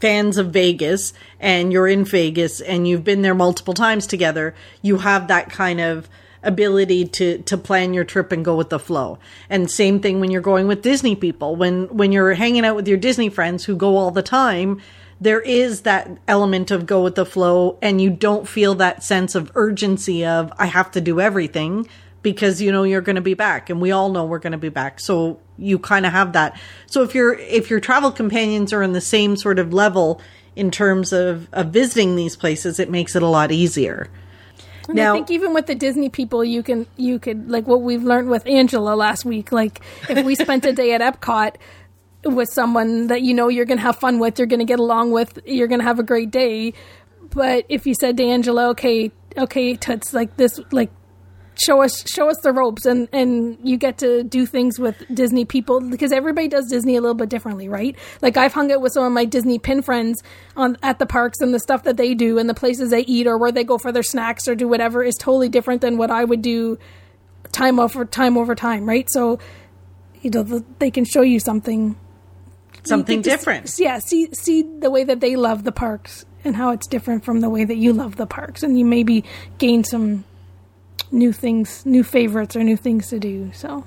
fans 0.00 0.38
of 0.38 0.50
Vegas 0.50 1.12
and 1.40 1.70
you're 1.74 1.88
in 1.88 2.06
Vegas 2.06 2.62
and 2.62 2.88
you've 2.88 3.04
been 3.04 3.20
there 3.20 3.34
multiple 3.34 3.74
times 3.74 4.06
together, 4.06 4.54
you 4.80 4.96
have 4.96 5.28
that 5.28 5.50
kind 5.50 5.80
of 5.82 6.08
ability 6.42 7.06
to 7.06 7.38
to 7.38 7.56
plan 7.56 7.94
your 7.94 8.04
trip 8.04 8.32
and 8.32 8.44
go 8.44 8.56
with 8.56 8.70
the 8.70 8.78
flow. 8.78 9.18
And 9.48 9.70
same 9.70 10.00
thing 10.00 10.20
when 10.20 10.30
you're 10.30 10.40
going 10.40 10.66
with 10.66 10.82
Disney 10.82 11.16
people. 11.16 11.56
When 11.56 11.86
when 11.88 12.12
you're 12.12 12.34
hanging 12.34 12.64
out 12.64 12.76
with 12.76 12.88
your 12.88 12.98
Disney 12.98 13.28
friends 13.28 13.64
who 13.64 13.76
go 13.76 13.96
all 13.96 14.10
the 14.10 14.22
time, 14.22 14.80
there 15.20 15.40
is 15.40 15.82
that 15.82 16.10
element 16.26 16.70
of 16.70 16.86
go 16.86 17.02
with 17.02 17.14
the 17.14 17.26
flow 17.26 17.78
and 17.80 18.00
you 18.00 18.10
don't 18.10 18.48
feel 18.48 18.74
that 18.76 19.02
sense 19.02 19.34
of 19.34 19.52
urgency 19.54 20.24
of 20.24 20.52
I 20.58 20.66
have 20.66 20.90
to 20.92 21.00
do 21.00 21.20
everything 21.20 21.86
because 22.22 22.60
you 22.62 22.72
know 22.72 22.82
you're 22.82 23.00
going 23.00 23.16
to 23.16 23.22
be 23.22 23.34
back 23.34 23.70
and 23.70 23.80
we 23.80 23.90
all 23.90 24.08
know 24.08 24.24
we're 24.24 24.38
going 24.38 24.52
to 24.52 24.58
be 24.58 24.68
back. 24.68 25.00
So 25.00 25.38
you 25.58 25.78
kind 25.78 26.06
of 26.06 26.12
have 26.12 26.32
that. 26.32 26.58
So 26.86 27.02
if 27.02 27.14
your 27.14 27.34
if 27.34 27.70
your 27.70 27.80
travel 27.80 28.10
companions 28.10 28.72
are 28.72 28.82
in 28.82 28.92
the 28.92 29.00
same 29.00 29.36
sort 29.36 29.58
of 29.58 29.72
level 29.72 30.20
in 30.54 30.70
terms 30.70 31.12
of, 31.12 31.48
of 31.52 31.68
visiting 31.68 32.16
these 32.16 32.36
places, 32.36 32.78
it 32.78 32.90
makes 32.90 33.16
it 33.16 33.22
a 33.22 33.26
lot 33.26 33.52
easier. 33.52 34.08
And 34.88 34.96
now, 34.96 35.12
I 35.12 35.16
think 35.16 35.30
even 35.30 35.54
with 35.54 35.66
the 35.66 35.74
Disney 35.74 36.08
people, 36.08 36.44
you 36.44 36.62
can 36.62 36.86
you 36.96 37.18
could 37.18 37.50
like 37.50 37.66
what 37.66 37.82
we've 37.82 38.02
learned 38.02 38.28
with 38.28 38.46
Angela 38.46 38.94
last 38.94 39.24
week. 39.24 39.52
Like 39.52 39.80
if 40.08 40.24
we 40.24 40.34
spent 40.34 40.64
a 40.64 40.72
day 40.72 40.92
at 40.92 41.00
Epcot 41.00 41.56
with 42.24 42.48
someone 42.50 43.08
that 43.08 43.22
you 43.22 43.34
know 43.34 43.48
you're 43.48 43.64
going 43.64 43.78
to 43.78 43.82
have 43.82 43.98
fun 43.98 44.18
with, 44.18 44.38
you're 44.38 44.46
going 44.46 44.60
to 44.60 44.64
get 44.64 44.80
along 44.80 45.12
with, 45.12 45.38
you're 45.44 45.68
going 45.68 45.80
to 45.80 45.86
have 45.86 45.98
a 45.98 46.04
great 46.04 46.30
day. 46.30 46.74
But 47.30 47.64
if 47.68 47.86
you 47.86 47.94
said 47.94 48.16
to 48.18 48.24
Angela, 48.24 48.70
okay, 48.70 49.10
okay, 49.36 49.74
Toots, 49.74 50.12
like 50.12 50.36
this, 50.36 50.60
like 50.70 50.90
show 51.54 51.82
us 51.82 52.04
show 52.08 52.28
us 52.28 52.36
the 52.42 52.52
ropes 52.52 52.86
and 52.86 53.08
and 53.12 53.58
you 53.62 53.76
get 53.76 53.98
to 53.98 54.22
do 54.24 54.46
things 54.46 54.78
with 54.78 54.96
disney 55.14 55.44
people 55.44 55.80
because 55.80 56.10
everybody 56.10 56.48
does 56.48 56.66
disney 56.66 56.96
a 56.96 57.00
little 57.00 57.14
bit 57.14 57.28
differently 57.28 57.68
right? 57.68 57.96
Like 58.22 58.36
i've 58.36 58.52
hung 58.52 58.72
out 58.72 58.80
with 58.80 58.92
some 58.92 59.04
of 59.04 59.12
my 59.12 59.24
disney 59.24 59.58
pin 59.58 59.82
friends 59.82 60.22
on 60.56 60.78
at 60.82 60.98
the 60.98 61.06
parks 61.06 61.40
and 61.40 61.52
the 61.52 61.60
stuff 61.60 61.84
that 61.84 61.96
they 61.96 62.14
do 62.14 62.38
and 62.38 62.48
the 62.48 62.54
places 62.54 62.90
they 62.90 63.02
eat 63.02 63.26
or 63.26 63.36
where 63.36 63.52
they 63.52 63.64
go 63.64 63.78
for 63.78 63.92
their 63.92 64.02
snacks 64.02 64.48
or 64.48 64.54
do 64.54 64.66
whatever 64.66 65.02
is 65.02 65.14
totally 65.16 65.48
different 65.48 65.82
than 65.82 65.98
what 65.98 66.10
i 66.10 66.24
would 66.24 66.42
do 66.42 66.78
time 67.52 67.78
over 67.78 68.04
time 68.04 68.36
over 68.36 68.54
time 68.54 68.86
right? 68.88 69.08
So 69.10 69.38
you 70.22 70.30
know 70.30 70.42
they 70.78 70.90
can 70.90 71.04
show 71.04 71.22
you 71.22 71.40
something. 71.40 71.96
Something 72.84 73.22
different. 73.22 73.66
just, 73.66 73.78
yeah 73.78 74.00
see 74.00 74.28
see 74.32 74.62
the 74.62 74.90
way 74.90 75.04
that 75.04 75.20
they 75.20 75.36
love 75.36 75.62
the 75.62 75.70
parks 75.70 76.24
and 76.44 76.56
how 76.56 76.70
it's 76.70 76.88
different 76.88 77.24
from 77.24 77.40
the 77.40 77.48
way 77.48 77.64
that 77.64 77.76
you 77.76 77.92
love 77.92 78.16
the 78.16 78.26
parks 78.26 78.64
and 78.64 78.76
you 78.76 78.84
maybe 78.84 79.24
gain 79.58 79.84
some 79.84 80.24
new 81.10 81.32
things, 81.32 81.84
new 81.84 82.02
favorites, 82.02 82.56
or 82.56 82.64
new 82.64 82.76
things 82.76 83.08
to 83.08 83.18
do. 83.18 83.50
So 83.52 83.84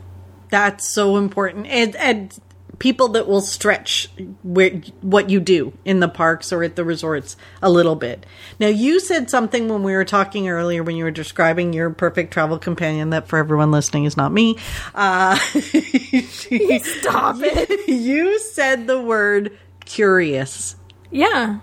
that's 0.49 0.87
so 0.87 1.17
important, 1.17 1.67
and 1.67 1.95
and 1.95 2.39
people 2.79 3.09
that 3.09 3.27
will 3.27 3.41
stretch 3.41 4.09
where, 4.43 4.81
what 5.01 5.29
you 5.29 5.39
do 5.39 5.73
in 5.85 5.99
the 5.99 6.07
parks 6.07 6.51
or 6.51 6.63
at 6.63 6.75
the 6.75 6.83
resorts 6.83 7.37
a 7.61 7.69
little 7.69 7.95
bit. 7.95 8.25
Now, 8.59 8.67
you 8.67 8.99
said 8.99 9.29
something 9.29 9.69
when 9.69 9.83
we 9.83 9.93
were 9.93 10.05
talking 10.05 10.49
earlier 10.49 10.83
when 10.83 10.95
you 10.95 11.05
were 11.05 11.11
describing 11.11 11.73
your 11.73 11.89
perfect 11.89 12.33
travel 12.33 12.59
companion 12.59 13.11
that 13.11 13.27
for 13.27 13.39
everyone 13.39 13.71
listening 13.71 14.05
is 14.05 14.17
not 14.17 14.31
me. 14.31 14.57
Uh, 14.93 15.35
Stop 15.39 17.37
it. 17.39 17.87
You 17.87 18.39
said 18.39 18.87
the 18.87 19.01
word 19.01 19.57
curious. 19.85 20.75
Yeah 21.11 21.59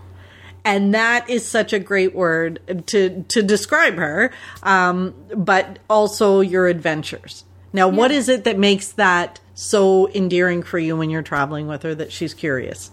and 0.65 0.95
that 0.95 1.29
is 1.29 1.47
such 1.47 1.73
a 1.73 1.79
great 1.79 2.15
word 2.15 2.61
to 2.87 3.25
to 3.29 3.43
describe 3.43 3.95
her 3.95 4.33
um, 4.63 5.15
but 5.35 5.79
also 5.89 6.41
your 6.41 6.67
adventures. 6.69 7.45
Now 7.73 7.89
yeah. 7.89 7.97
what 7.97 8.11
is 8.11 8.29
it 8.29 8.45
that 8.45 8.59
makes 8.59 8.93
that 8.93 9.41
so 9.55 10.09
endearing 10.13 10.63
for 10.63 10.79
you 10.79 10.97
when 10.97 11.11
you're 11.11 11.23
traveling 11.23 11.67
with 11.67 11.83
her 11.83 11.95
that 11.95 12.13
she's 12.13 12.35
curious? 12.35 12.91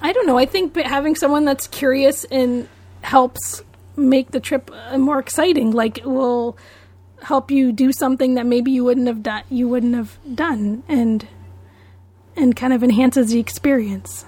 I 0.00 0.12
don't 0.12 0.26
know. 0.26 0.38
I 0.38 0.46
think 0.46 0.76
having 0.76 1.14
someone 1.14 1.44
that's 1.44 1.66
curious 1.66 2.24
and 2.24 2.68
helps 3.00 3.62
make 3.96 4.30
the 4.30 4.40
trip 4.40 4.70
uh, 4.72 4.98
more 4.98 5.18
exciting 5.18 5.70
like 5.70 6.00
will 6.04 6.56
help 7.22 7.50
you 7.50 7.72
do 7.72 7.92
something 7.92 8.34
that 8.34 8.44
maybe 8.44 8.70
you 8.70 8.84
wouldn't 8.84 9.06
have 9.06 9.22
done 9.22 9.42
you 9.48 9.66
wouldn't 9.66 9.94
have 9.94 10.18
done 10.34 10.82
and 10.86 11.26
and 12.36 12.54
kind 12.54 12.72
of 12.72 12.82
enhances 12.82 13.30
the 13.30 13.40
experience 13.40 14.26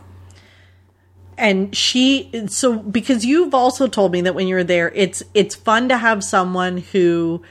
and 1.39 1.75
she 1.75 2.31
so 2.49 2.79
because 2.79 3.25
you've 3.25 3.55
also 3.55 3.87
told 3.87 4.13
me 4.13 4.21
that 4.21 4.35
when 4.35 4.49
you're 4.49 4.65
there 4.65 4.93
it's 4.95 5.23
it's 5.35 5.55
fun 5.55 5.89
to 5.89 5.97
have 5.97 6.23
someone 6.23 6.79
who 6.79 7.43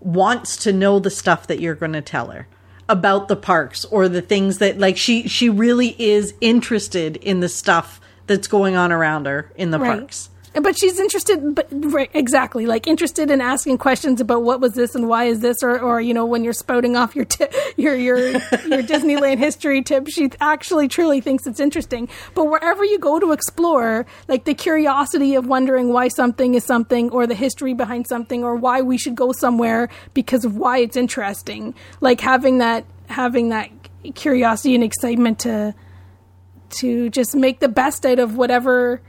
wants 0.00 0.56
to 0.56 0.72
know 0.72 0.98
the 0.98 1.10
stuff 1.10 1.46
that 1.46 1.60
you're 1.60 1.74
going 1.74 1.92
to 1.92 2.02
tell 2.02 2.28
her 2.28 2.48
about 2.88 3.28
the 3.28 3.36
parks 3.36 3.84
or 3.86 4.08
the 4.08 4.22
things 4.22 4.58
that 4.58 4.78
like 4.78 4.96
she 4.96 5.28
she 5.28 5.48
really 5.48 5.94
is 6.02 6.34
interested 6.40 7.16
in 7.18 7.40
the 7.40 7.48
stuff 7.48 8.00
that's 8.26 8.48
going 8.48 8.74
on 8.74 8.90
around 8.90 9.26
her 9.26 9.50
in 9.56 9.70
the 9.70 9.78
right. 9.78 10.00
parks 10.00 10.30
but 10.62 10.78
she's 10.78 11.00
interested 11.00 11.54
but 11.54 11.66
right, 11.70 12.10
exactly 12.14 12.66
like 12.66 12.86
interested 12.86 13.30
in 13.30 13.40
asking 13.40 13.78
questions 13.78 14.20
about 14.20 14.42
what 14.42 14.60
was 14.60 14.74
this 14.74 14.94
and 14.94 15.08
why 15.08 15.24
is 15.24 15.40
this 15.40 15.62
or 15.62 15.78
or 15.78 16.00
you 16.00 16.14
know 16.14 16.24
when 16.26 16.44
you're 16.44 16.52
spouting 16.52 16.96
off 16.96 17.16
your 17.16 17.24
t- 17.24 17.46
your 17.76 17.94
your 17.94 18.18
your 18.18 18.40
Disneyland 18.82 19.38
history 19.38 19.82
tip 19.82 20.08
she 20.08 20.30
actually 20.40 20.88
truly 20.88 21.20
thinks 21.20 21.46
it's 21.46 21.60
interesting. 21.60 22.08
But 22.34 22.44
wherever 22.46 22.84
you 22.84 22.98
go 22.98 23.18
to 23.18 23.32
explore 23.32 24.06
like 24.28 24.44
the 24.44 24.54
curiosity 24.54 25.34
of 25.34 25.46
wondering 25.46 25.92
why 25.92 26.08
something 26.08 26.54
is 26.54 26.64
something 26.64 27.10
or 27.10 27.26
the 27.26 27.34
history 27.34 27.74
behind 27.74 28.06
something 28.06 28.44
or 28.44 28.54
why 28.54 28.82
we 28.82 28.98
should 28.98 29.14
go 29.14 29.32
somewhere 29.32 29.88
because 30.12 30.44
of 30.44 30.56
why 30.56 30.78
it's 30.78 30.96
interesting 30.96 31.74
like 32.00 32.20
having 32.20 32.58
that 32.58 32.84
having 33.08 33.48
that 33.50 33.70
curiosity 34.14 34.74
and 34.74 34.84
excitement 34.84 35.38
to 35.40 35.74
to 36.70 37.08
just 37.10 37.34
make 37.34 37.60
the 37.60 37.68
best 37.68 38.04
out 38.04 38.18
of 38.18 38.36
whatever 38.36 39.00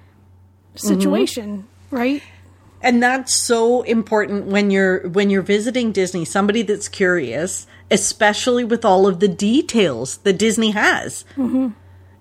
situation, 0.75 1.59
mm-hmm. 1.59 1.95
right? 1.95 2.23
And 2.81 3.01
that's 3.01 3.33
so 3.33 3.81
important 3.81 4.45
when 4.45 4.69
you're 4.69 5.07
when 5.07 5.31
you're 5.31 5.41
visiting 5.41 5.91
Disney, 5.91 6.23
somebody 6.23 6.61
that's 6.61 6.87
curious, 6.87 7.65
especially 7.89 8.63
with 8.63 8.85
all 8.85 9.07
of 9.07 9.19
the 9.19 9.27
details 9.27 10.17
that 10.17 10.33
Disney 10.33 10.71
has. 10.71 11.25
Mm-hmm. 11.35 11.69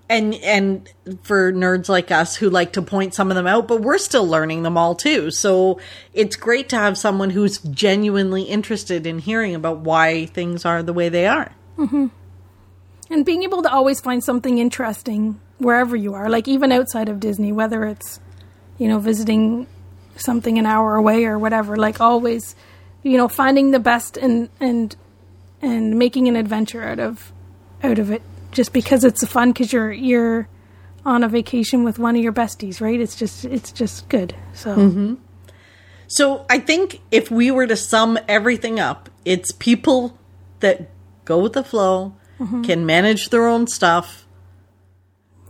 And 0.09 0.33
and 0.35 0.89
for 1.23 1.51
nerds 1.51 1.87
like 1.87 2.09
us 2.09 2.35
who 2.35 2.49
like 2.49 2.73
to 2.73 2.81
point 2.81 3.13
some 3.13 3.29
of 3.29 3.35
them 3.35 3.47
out, 3.47 3.67
but 3.67 3.81
we're 3.81 3.99
still 3.99 4.27
learning 4.27 4.63
them 4.63 4.77
all 4.77 4.95
too. 4.95 5.29
So 5.29 5.79
it's 6.13 6.35
great 6.35 6.69
to 6.69 6.77
have 6.77 6.97
someone 6.97 7.31
who's 7.31 7.59
genuinely 7.59 8.43
interested 8.43 9.05
in 9.05 9.19
hearing 9.19 9.55
about 9.55 9.79
why 9.79 10.25
things 10.27 10.65
are 10.65 10.81
the 10.81 10.93
way 10.93 11.09
they 11.09 11.27
are. 11.27 11.51
Mm-hmm. 11.77 12.07
And 13.11 13.25
being 13.25 13.43
able 13.43 13.61
to 13.61 13.71
always 13.71 13.99
find 13.99 14.23
something 14.23 14.57
interesting 14.57 15.39
wherever 15.59 15.95
you 15.95 16.13
are, 16.15 16.29
like 16.29 16.47
even 16.47 16.71
outside 16.71 17.07
of 17.07 17.19
Disney, 17.19 17.51
whether 17.51 17.85
it's 17.85 18.19
you 18.77 18.87
know 18.87 18.99
visiting 18.99 19.67
something 20.17 20.57
an 20.57 20.65
hour 20.65 20.95
away 20.95 21.25
or 21.25 21.37
whatever. 21.37 21.75
Like 21.75 21.99
always, 22.01 22.55
you 23.03 23.17
know, 23.17 23.27
finding 23.27 23.71
the 23.71 23.79
best 23.79 24.17
and 24.17 24.49
and 24.59 24.95
and 25.61 25.97
making 25.97 26.27
an 26.27 26.35
adventure 26.35 26.83
out 26.83 26.99
of 26.99 27.31
out 27.83 27.99
of 27.99 28.11
it, 28.11 28.21
just 28.51 28.73
because 28.73 29.03
it's 29.03 29.25
fun 29.25 29.51
because 29.51 29.71
you're 29.73 29.91
you're 29.91 30.47
on 31.05 31.23
a 31.23 31.29
vacation 31.29 31.83
with 31.83 31.99
one 31.99 32.15
of 32.15 32.23
your 32.23 32.33
besties, 32.33 32.81
right? 32.81 32.99
It's 32.99 33.15
just 33.15 33.45
it's 33.45 33.71
just 33.71 34.09
good. 34.09 34.35
So. 34.53 34.75
Mm-hmm. 34.75 35.15
So 36.07 36.45
I 36.51 36.59
think 36.59 37.01
if 37.09 37.31
we 37.31 37.49
were 37.49 37.65
to 37.65 37.75
sum 37.75 38.19
everything 38.27 38.79
up, 38.79 39.09
it's 39.25 39.51
people 39.51 40.15
that 40.59 40.91
go 41.25 41.39
with 41.39 41.53
the 41.53 41.63
flow, 41.63 42.15
mm-hmm. 42.39 42.61
can 42.61 42.85
manage 42.85 43.29
their 43.29 43.47
own 43.47 43.65
stuff, 43.65 44.24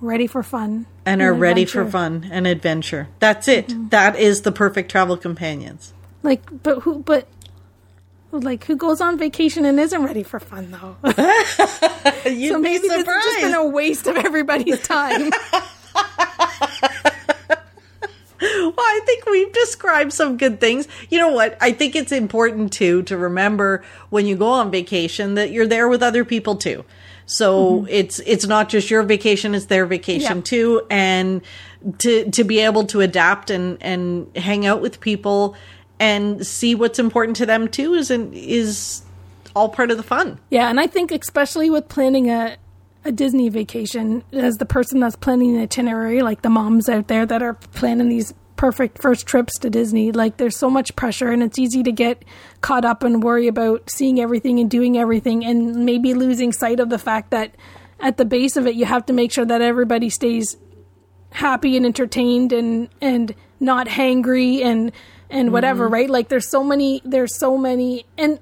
ready 0.06 0.28
for 0.28 0.44
fun 0.44 0.86
and 1.06 1.22
are 1.22 1.34
ready 1.34 1.66
for 1.66 1.86
fun 1.86 2.28
and 2.32 2.48
adventure. 2.48 3.10
That's 3.20 3.48
it. 3.48 3.68
Mm-hmm. 3.68 3.90
That 3.90 4.18
is 4.18 4.44
the 4.44 4.52
perfect 4.52 4.90
travel 4.92 5.18
companions. 5.18 5.94
Like, 6.24 6.64
but 6.64 6.80
who? 6.80 7.00
But 7.00 7.28
like, 8.32 8.66
who 8.66 8.76
goes 8.76 9.02
on 9.02 9.18
vacation 9.18 9.66
and 9.66 9.80
isn't 9.80 10.04
ready 10.04 10.24
for 10.24 10.40
fun 10.40 10.72
though? 10.72 10.98
You'd 12.30 12.50
so 12.50 12.60
maybe 12.60 12.88
has 12.88 13.06
just 13.06 13.42
been 13.42 13.54
a 13.54 13.68
waste 13.68 14.08
of 14.08 14.18
everybody's 14.18 14.82
time. 14.82 15.32
well, 18.42 18.74
I 18.78 19.02
think 19.06 19.26
we've 19.26 19.54
described 19.54 20.14
some 20.14 20.38
good 20.38 20.60
things. 20.60 20.88
You 21.10 21.20
know 21.20 21.32
what? 21.32 21.58
I 21.62 21.72
think 21.72 21.96
it's 21.96 22.12
important 22.12 22.74
too 22.74 23.04
to 23.04 23.18
remember 23.18 23.84
when 24.10 24.26
you 24.26 24.36
go 24.36 24.50
on 24.50 24.72
vacation 24.72 25.36
that 25.36 25.52
you're 25.52 25.68
there 25.68 25.88
with 25.88 26.04
other 26.04 26.26
people 26.26 26.56
too. 26.56 26.84
So 27.26 27.80
mm-hmm. 27.82 27.88
it's 27.90 28.20
it's 28.20 28.46
not 28.46 28.70
just 28.70 28.90
your 28.90 29.04
vacation; 29.04 29.56
it's 29.56 29.66
their 29.66 29.86
vacation 29.86 30.38
Yeah. 30.38 30.44
too, 30.44 30.82
and 30.90 31.42
to 32.00 32.30
to 32.32 32.44
be 32.44 32.60
able 32.60 32.86
to 32.88 33.02
adapt 33.02 33.50
and 33.50 33.78
and 33.82 34.28
hang 34.36 34.66
out 34.66 34.82
with 34.82 35.00
people 35.00 35.56
and 36.00 36.46
see 36.46 36.76
what's 36.76 37.00
important 37.00 37.38
to 37.38 37.46
them 37.46 37.68
too 37.68 37.94
is 37.94 38.12
an, 38.12 38.32
is 38.34 39.02
all 39.56 39.70
part 39.70 39.90
of 39.92 39.98
the 39.98 40.04
fun. 40.04 40.38
yeah, 40.50 40.70
and 40.70 40.80
I 40.80 40.88
think 40.88 41.12
especially 41.12 41.70
with 41.70 41.88
planning 41.88 42.30
a 42.30 42.58
a 43.06 43.12
Disney 43.12 43.50
vacation, 43.50 44.24
as 44.34 44.56
the 44.56 44.66
person 44.66 45.00
that's 45.00 45.16
planning 45.16 45.54
the 45.56 45.62
itinerary, 45.62 46.24
like 46.24 46.42
the 46.42 46.50
moms 46.50 46.90
out 46.90 47.08
there 47.08 47.26
that 47.26 47.44
are 47.44 47.54
planning 47.54 48.10
these 48.10 48.34
perfect 48.56 49.02
first 49.02 49.26
trips 49.28 49.58
to 49.60 49.70
Disney, 49.70 50.12
like 50.12 50.38
there's 50.38 50.58
so 50.58 50.70
much 50.70 50.96
pressure 50.96 51.32
and 51.32 51.44
it's 51.44 51.60
easy 51.60 51.84
to 51.84 51.92
get 51.92 52.24
caught 52.62 52.86
up 52.86 53.04
and 53.04 53.24
worry 53.24 53.48
about 53.48 53.90
seeing 53.90 54.20
everything 54.20 54.60
and 54.60 54.70
doing 54.70 54.98
everything 54.98 55.46
and 55.46 55.86
maybe 55.86 56.14
losing 56.14 56.52
sight 56.52 56.80
of 56.80 56.90
the 56.90 57.00
fact 57.00 57.32
that 57.32 57.56
at 58.00 58.18
the 58.18 58.26
base 58.26 58.58
of 58.58 58.68
it 58.68 58.76
you 58.76 58.86
have 58.86 59.06
to 59.06 59.14
make 59.14 59.32
sure 59.32 59.46
that 59.46 59.62
everybody 59.62 60.10
stays 60.10 60.58
happy 61.32 61.76
and 61.76 61.86
entertained 61.86 62.54
and 62.54 62.90
and 63.02 63.36
not 63.60 63.88
hangry 63.88 64.64
and 64.64 64.92
and 65.30 65.52
whatever 65.52 65.86
mm-hmm. 65.86 65.94
right? 65.94 66.10
Like 66.10 66.30
there's 66.30 66.50
so 66.50 66.64
many 66.64 67.02
there's 67.04 67.38
so 67.38 67.58
many 67.58 68.06
and 68.18 68.40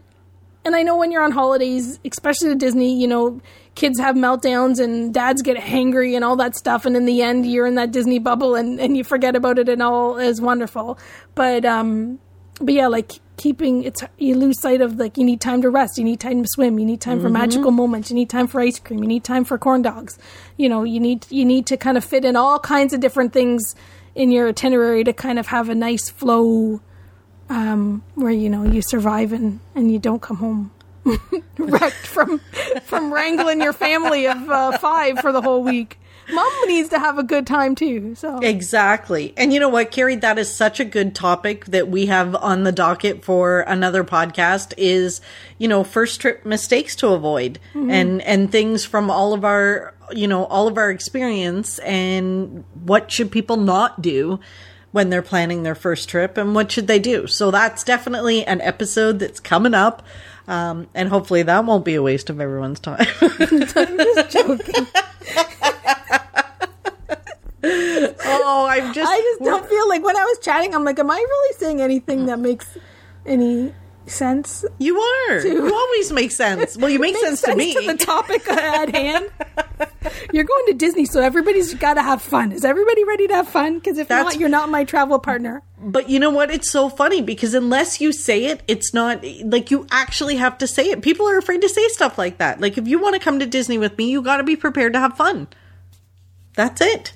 and 0.66 0.76
I 0.76 0.84
know 0.84 0.98
when 0.98 1.12
you're 1.12 1.24
on 1.24 1.32
holidays, 1.32 2.00
especially 2.06 2.50
to 2.50 2.56
Disney, 2.56 3.00
you 3.00 3.08
know, 3.08 3.42
kids 3.76 4.00
have 4.00 4.16
meltdowns 4.16 4.80
and 4.80 5.14
dads 5.14 5.42
get 5.42 5.58
hangry 5.58 6.16
and 6.16 6.24
all 6.24 6.36
that 6.38 6.56
stuff. 6.56 6.86
And 6.86 6.96
in 6.96 7.06
the 7.06 7.22
end, 7.22 7.46
you're 7.46 7.66
in 7.66 7.76
that 7.76 7.92
Disney 7.92 8.20
bubble 8.20 8.56
and, 8.56 8.80
and 8.80 8.96
you 8.96 9.04
forget 9.04 9.36
about 9.36 9.60
it 9.60 9.68
and 9.68 9.82
all 9.82 10.18
is 10.18 10.40
wonderful. 10.40 10.98
But, 11.36 11.66
um, 11.66 12.20
but 12.62 12.74
yeah, 12.74 12.88
like 12.88 13.14
keeping 13.36 13.84
it's, 13.84 14.04
you 14.18 14.36
lose 14.36 14.60
sight 14.60 14.80
of 14.80 14.98
like, 14.98 15.18
you 15.18 15.26
need 15.26 15.42
time 15.42 15.62
to 15.64 15.70
rest, 15.70 15.98
you 15.98 16.04
need 16.04 16.20
time 16.20 16.44
to 16.44 16.48
swim, 16.50 16.80
you 16.80 16.86
need 16.86 17.02
time 17.02 17.20
for 17.20 17.30
magical 17.30 17.72
moments, 17.72 18.10
you 18.10 18.16
need 18.16 18.30
time 18.30 18.48
for 18.48 18.62
ice 18.62 18.80
cream, 18.80 19.02
you 19.02 19.08
need 19.08 19.24
time 19.24 19.44
for 19.44 19.58
corn 19.58 19.82
dogs. 19.82 20.18
You 20.56 20.70
know, 20.70 20.84
you 20.84 21.00
need, 21.00 21.26
you 21.30 21.44
need 21.44 21.66
to 21.68 21.78
kind 21.78 21.98
of 21.98 22.06
fit 22.06 22.24
in 22.24 22.36
all 22.36 22.60
kinds 22.60 22.94
of 22.94 23.00
different 23.00 23.34
things 23.34 23.76
in 24.16 24.32
your 24.32 24.50
itinerary 24.50 25.04
to 25.04 25.14
kind 25.14 25.40
of 25.40 25.48
have 25.48 25.68
a 25.70 25.76
nice 25.76 26.10
flow 26.10 26.80
um, 27.54 28.04
where 28.16 28.32
you 28.32 28.50
know 28.50 28.64
you 28.64 28.82
survive 28.82 29.32
and, 29.32 29.60
and 29.76 29.92
you 29.92 30.00
don't 30.00 30.22
come 30.22 30.38
home 30.38 30.72
wrecked 31.58 32.08
from 32.08 32.40
from 32.82 33.14
wrangling 33.14 33.62
your 33.62 33.74
family 33.74 34.28
of 34.28 34.50
uh, 34.50 34.78
five 34.80 35.20
for 35.20 35.32
the 35.32 35.42
whole 35.42 35.64
week. 35.64 36.00
Mom 36.32 36.52
needs 36.68 36.88
to 36.88 36.98
have 36.98 37.18
a 37.20 37.24
good 37.24 37.46
time 37.46 37.76
too. 37.76 38.16
So 38.16 38.40
Exactly. 38.40 39.34
And 39.36 39.54
you 39.54 39.60
know 39.60 39.68
what, 39.68 39.92
Carrie, 39.92 40.16
that 40.16 40.40
is 40.40 40.56
such 40.56 40.80
a 40.80 40.86
good 40.86 41.14
topic 41.14 41.66
that 41.66 41.90
we 41.90 42.06
have 42.06 42.34
on 42.36 42.64
the 42.64 42.72
docket 42.72 43.26
for 43.26 43.60
another 43.62 44.06
podcast 44.06 44.74
is, 44.78 45.20
you 45.58 45.68
know, 45.68 45.84
first 45.84 46.22
trip 46.22 46.46
mistakes 46.46 46.96
to 46.98 47.10
avoid 47.10 47.60
and 47.74 48.22
and 48.22 48.52
things 48.52 48.86
from 48.86 49.12
all 49.12 49.34
of 49.34 49.44
our, 49.44 49.94
you 50.12 50.28
know, 50.28 50.46
all 50.46 50.70
of 50.70 50.78
our 50.78 50.90
experience 50.90 51.78
and 51.80 52.64
what 52.86 53.12
should 53.12 53.30
people 53.30 53.58
not 53.58 54.02
do 54.02 54.40
when 54.94 55.10
they're 55.10 55.22
planning 55.22 55.64
their 55.64 55.76
first 55.76 56.08
trip 56.08 56.38
and 56.38 56.56
what 56.56 56.72
should 56.72 56.88
they 56.88 57.00
do. 57.00 57.28
So 57.28 57.52
that's 57.52 57.84
definitely 57.84 58.46
an 58.46 58.62
episode 58.62 59.20
that's 59.20 59.42
coming 59.42 59.74
up. 59.74 60.04
Um, 60.48 60.88
and 60.94 61.10
hopefully 61.10 61.44
that 61.44 61.66
won't 61.66 61.84
be 61.84 61.96
a 61.96 62.02
waste 62.02 62.30
of 62.30 62.40
everyone's 62.40 62.80
time. 62.80 63.06
I'm 63.22 63.38
just 63.98 64.32
joking. 64.32 64.88
oh, 67.64 68.68
I'm 68.70 68.94
just 68.94 69.12
I 69.12 69.20
just 69.20 69.42
don't 69.42 69.66
feel 69.68 69.88
like 69.90 70.04
when 70.04 70.16
I 70.18 70.24
was 70.24 70.40
chatting, 70.40 70.74
I'm 70.76 70.84
like, 70.84 71.00
am 71.00 71.10
I 71.10 71.16
really 71.16 71.58
saying 71.58 71.82
anything 71.82 72.26
that 72.28 72.40
makes 72.40 72.78
any 73.26 73.74
sense? 74.06 74.66
You 74.80 75.00
are. 75.00 75.40
You 75.46 75.74
always 75.74 76.12
make 76.12 76.32
sense. 76.32 76.78
Well, 76.78 76.90
you 76.90 77.00
make 77.00 77.14
Makes 77.14 77.26
sense, 77.26 77.42
to 77.44 77.56
me. 77.56 77.74
to 77.74 77.94
the 77.94 77.98
topic 77.98 78.48
at 78.50 78.94
hand. 78.94 79.30
You're 80.34 80.44
going 80.44 80.66
to 80.68 80.74
Disney, 80.74 81.06
so 81.06 81.22
everybody's 81.22 81.74
got 81.74 81.96
to 81.96 82.02
have 82.02 82.22
fun. 82.22 82.52
Is 82.52 82.64
everybody 82.66 83.04
ready 83.04 83.28
to 83.28 83.36
have 83.36 83.48
fun? 83.48 83.76
Because 83.80 83.98
if 83.98 84.08
That's- 84.08 84.34
not, 84.34 84.40
you're 84.40 84.50
not 84.50 84.70
my 84.70 84.84
travel 84.84 85.20
partner. 85.20 85.62
but 85.80 86.10
you 86.10 86.20
know 86.20 86.30
what? 86.30 86.50
It's 86.52 86.70
so 86.72 86.90
funny 86.90 87.22
because 87.22 87.54
unless 87.54 88.00
you 88.02 88.12
say 88.14 88.46
it, 88.46 88.62
it's 88.68 88.94
not 88.94 89.24
like 89.44 89.72
you 89.72 89.86
actually 89.92 90.38
have 90.38 90.58
to 90.60 90.68
say 90.68 90.90
it. 90.90 91.02
People 91.02 91.28
are 91.28 91.38
afraid 91.38 91.62
to 91.62 91.70
say 91.70 91.88
stuff 91.90 92.18
like 92.18 92.38
that. 92.38 92.60
Like 92.62 92.78
if 92.78 92.88
you 92.88 93.00
want 93.00 93.16
to 93.16 93.20
come 93.20 93.40
to 93.40 93.46
Disney 93.46 93.78
with 93.78 93.98
me, 93.98 94.10
you 94.10 94.22
got 94.22 94.38
to 94.38 94.44
be 94.44 94.56
prepared 94.56 94.94
to 94.94 95.00
have 95.00 95.16
fun. 95.18 95.48
That's 96.56 96.82
it. 96.82 97.14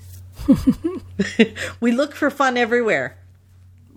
we 1.79 1.91
look 1.91 2.15
for 2.15 2.29
fun 2.29 2.57
everywhere, 2.57 3.17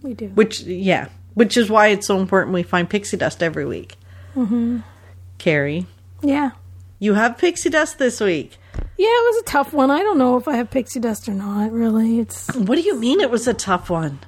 We 0.03 0.15
do. 0.15 0.29
which 0.29 0.61
yeah, 0.63 1.09
which 1.35 1.57
is 1.57 1.71
why 1.71 1.89
it's 1.89 2.07
so 2.07 2.19
important 2.19 2.55
we 2.55 2.63
find 2.63 2.89
pixie 2.91 3.17
dust 3.17 3.43
every 3.43 3.65
week. 3.65 3.97
Mm-hmm. 4.37 4.79
Carrie, 5.39 5.87
Yeah. 6.23 6.51
You 7.01 7.14
have 7.14 7.36
pixie 7.38 7.70
dust 7.70 7.98
this 7.98 8.20
week. 8.20 8.57
Yeah, 8.96 9.09
it 9.09 9.34
was 9.34 9.42
a 9.42 9.44
tough 9.46 9.72
one. 9.72 9.90
I 9.90 10.01
don't 10.01 10.18
know 10.18 10.36
if 10.36 10.46
I 10.46 10.57
have 10.57 10.70
pixie 10.70 11.01
dust 11.01 11.28
or 11.28 11.32
not, 11.34 11.72
really. 11.72 12.20
It's 12.20 12.55
What 12.55 12.76
do 12.76 12.82
you 12.82 12.96
mean 12.98 13.20
it 13.20 13.30
was 13.30 13.48
a 13.48 13.55
tough 13.55 13.90
one? 13.90 14.20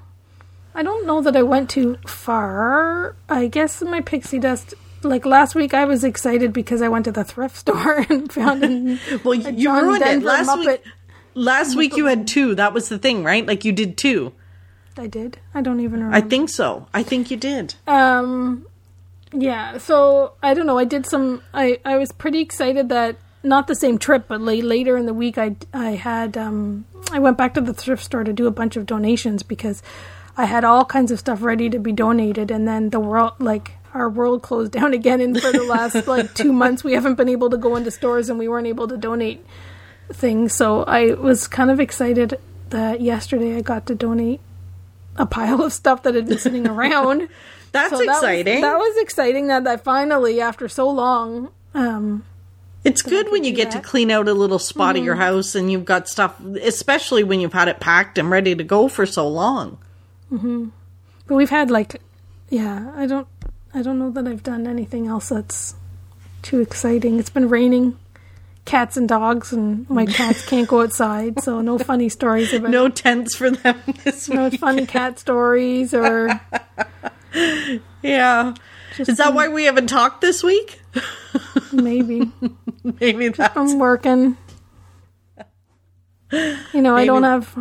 I 0.75 0.83
don't 0.83 1.07
know 1.07 1.21
that 1.21 1.37
I 1.37 1.43
went 1.43 1.69
too 1.71 1.99
far. 2.07 3.15
I 3.29 3.47
guess 3.47 3.83
my 3.83 4.01
pixie 4.01 4.39
dust 4.39 4.75
like 5.03 5.27
last 5.27 5.55
week 5.55 5.75
I 5.75 5.85
was 5.85 6.05
excited 6.05 6.53
because 6.53 6.81
I 6.81 6.89
went 6.89 7.05
to 7.07 7.13
the 7.13 7.25
thrift 7.25 7.57
store 7.65 8.07
and 8.09 8.33
found 8.33 8.65
an, 8.65 8.99
Well, 9.25 9.35
you 9.35 9.53
John 9.65 9.85
ruined 9.85 10.03
Denver 10.05 10.25
it 10.27 10.29
last 10.29 10.49
Muppet. 10.49 10.67
week. 10.67 10.83
Last 11.35 11.77
week 11.77 11.97
you 11.97 12.07
had 12.07 12.27
two. 12.27 12.55
That 12.55 12.73
was 12.75 12.89
the 12.89 12.99
thing, 12.99 13.25
right? 13.25 13.47
Like 13.47 13.65
you 13.65 13.73
did 13.73 13.97
two. 13.99 14.33
I 14.97 15.07
did. 15.07 15.39
I 15.55 15.61
don't 15.63 15.81
even 15.81 16.01
remember. 16.05 16.15
I 16.17 16.21
think 16.21 16.51
so. 16.51 16.87
I 16.93 17.03
think 17.03 17.31
you 17.31 17.37
did. 17.37 17.75
Um, 17.87 18.67
yeah. 19.33 19.79
So 19.79 20.35
I 20.43 20.55
don't 20.55 20.67
know. 20.67 20.79
I 20.79 20.85
did 20.85 21.07
some. 21.07 21.43
I 21.53 21.79
I 21.85 21.97
was 21.97 22.13
pretty 22.13 22.41
excited 22.41 22.89
that 22.91 23.17
not 23.43 23.67
the 23.67 23.75
same 23.75 23.99
trip, 23.99 24.27
but 24.29 24.41
late, 24.41 24.65
later 24.65 24.97
in 24.97 25.07
the 25.07 25.15
week, 25.15 25.39
I 25.39 25.57
I 25.73 25.93
had 25.93 26.37
um 26.37 26.85
I 27.11 27.19
went 27.19 27.39
back 27.39 27.55
to 27.55 27.61
the 27.61 27.75
thrift 27.75 28.05
store 28.05 28.25
to 28.25 28.33
do 28.33 28.47
a 28.47 28.51
bunch 28.51 28.77
of 28.77 28.87
donations 28.87 29.43
because 29.43 29.83
I 30.37 30.47
had 30.47 30.65
all 30.65 30.85
kinds 30.85 31.11
of 31.11 31.19
stuff 31.19 31.43
ready 31.43 31.69
to 31.71 31.79
be 31.79 31.93
donated, 31.93 32.51
and 32.51 32.67
then 32.67 32.91
the 32.91 33.01
world 33.01 33.33
like. 33.39 33.73
Our 33.95 34.09
world 34.09 34.41
closed 34.41 34.73
down 34.79 34.95
again, 34.95 35.21
and 35.21 35.39
for 35.39 35.53
the 35.53 35.65
last 35.65 36.07
like 36.07 36.33
two 36.33 36.51
months, 36.51 36.83
we 36.83 36.95
haven't 36.95 37.17
been 37.17 37.29
able 37.29 37.51
to 37.51 37.59
go 37.59 37.77
into 37.77 37.91
stores, 37.91 38.31
and 38.31 38.39
we 38.39 38.49
weren't 38.49 38.67
able 38.67 38.89
to 38.89 38.97
donate 38.97 39.45
things. 40.11 40.55
So 40.55 40.83
I 40.85 41.13
was 41.13 41.47
kind 41.47 41.71
of 41.71 41.79
excited 41.79 42.39
that 42.71 43.03
yesterday 43.03 43.55
I 43.55 43.61
got 43.61 43.85
to 43.89 43.95
donate 43.95 44.41
a 45.17 45.27
pile 45.27 45.63
of 45.63 45.73
stuff 45.73 46.03
that 46.05 46.15
had 46.15 46.27
been 46.29 46.39
sitting 46.39 46.67
around. 46.75 47.29
That's 47.73 47.91
So 47.91 47.99
that 47.99 48.07
was- 48.07 48.17
exciting. 48.19 48.61
That 48.61 48.77
was, 48.79 48.97
exciting 48.99 49.47
that 49.49 49.67
I 49.67 49.77
finally, 49.77 50.41
after 50.41 50.69
so 50.69 50.89
long, 50.91 51.49
um, 51.75 52.25
it's 52.85 53.01
good 53.03 53.31
when 53.31 53.45
you 53.45 53.53
get 53.53 53.71
to 53.73 53.81
clean 53.81 54.11
out 54.11 54.29
a 54.29 54.35
little 54.35 54.59
spot 54.59 54.97
of 54.97 55.05
your 55.05 55.15
house 55.15 55.55
and 55.55 55.71
you've 55.73 55.85
got 55.85 56.09
stuff, 56.09 56.39
especially 56.45 57.23
when 57.25 57.41
you've 57.41 57.53
had 57.53 57.69
it 57.69 57.79
packed 57.81 58.19
and 58.19 58.29
ready 58.31 58.55
to 58.55 58.65
go 58.65 58.89
for 58.89 59.07
so 59.07 59.27
long. 59.29 59.79
but 60.31 61.35
we've 61.35 61.51
had 61.51 61.71
like, 61.71 62.01
yeah, 62.51 62.91
I 62.97 63.07
don't, 63.07 63.27
I 63.73 63.83
don't 63.83 63.99
know 63.99 64.11
that 64.11 64.27
I've 64.27 64.43
done 64.43 64.67
anything 64.67 65.07
else 65.07 65.29
that's 65.31 65.75
too 66.43 66.61
exciting. 66.61 67.19
It's 67.19 67.31
been 67.31 67.49
raining, 67.49 67.97
cats 68.65 68.97
and 68.97 69.09
dogs, 69.09 69.53
and 69.53 69.89
my 69.91 70.07
cats 70.07 70.47
can't 70.49 70.69
go 70.69 70.83
outside, 70.83 71.41
so 71.43 71.61
no 71.61 71.79
funny 71.79 72.09
stories 72.09 72.53
about 72.53 72.71
No 72.71 72.89
tents 72.89 73.35
for 73.37 73.51
them 73.51 73.81
this 74.05 74.29
no 74.29 74.49
week. 74.49 74.61
funny 74.61 74.87
cat 74.87 75.19
stories 75.19 75.93
or 75.95 76.41
Yeah. 78.03 78.55
just 78.97 79.11
Is 79.11 79.17
that 79.19 79.35
why 79.35 79.49
we 79.49 79.65
haven't 79.65 79.87
talked 79.89 80.21
this 80.21 80.43
week? 80.43 80.81
maybe 81.73 82.31
Maybe 83.01 83.29
that's 83.29 83.57
I'm 83.57 83.79
working. 83.79 84.37
You 86.31 86.81
know, 86.83 86.97
I 86.97 87.05
don't 87.05 87.23
have 87.25 87.57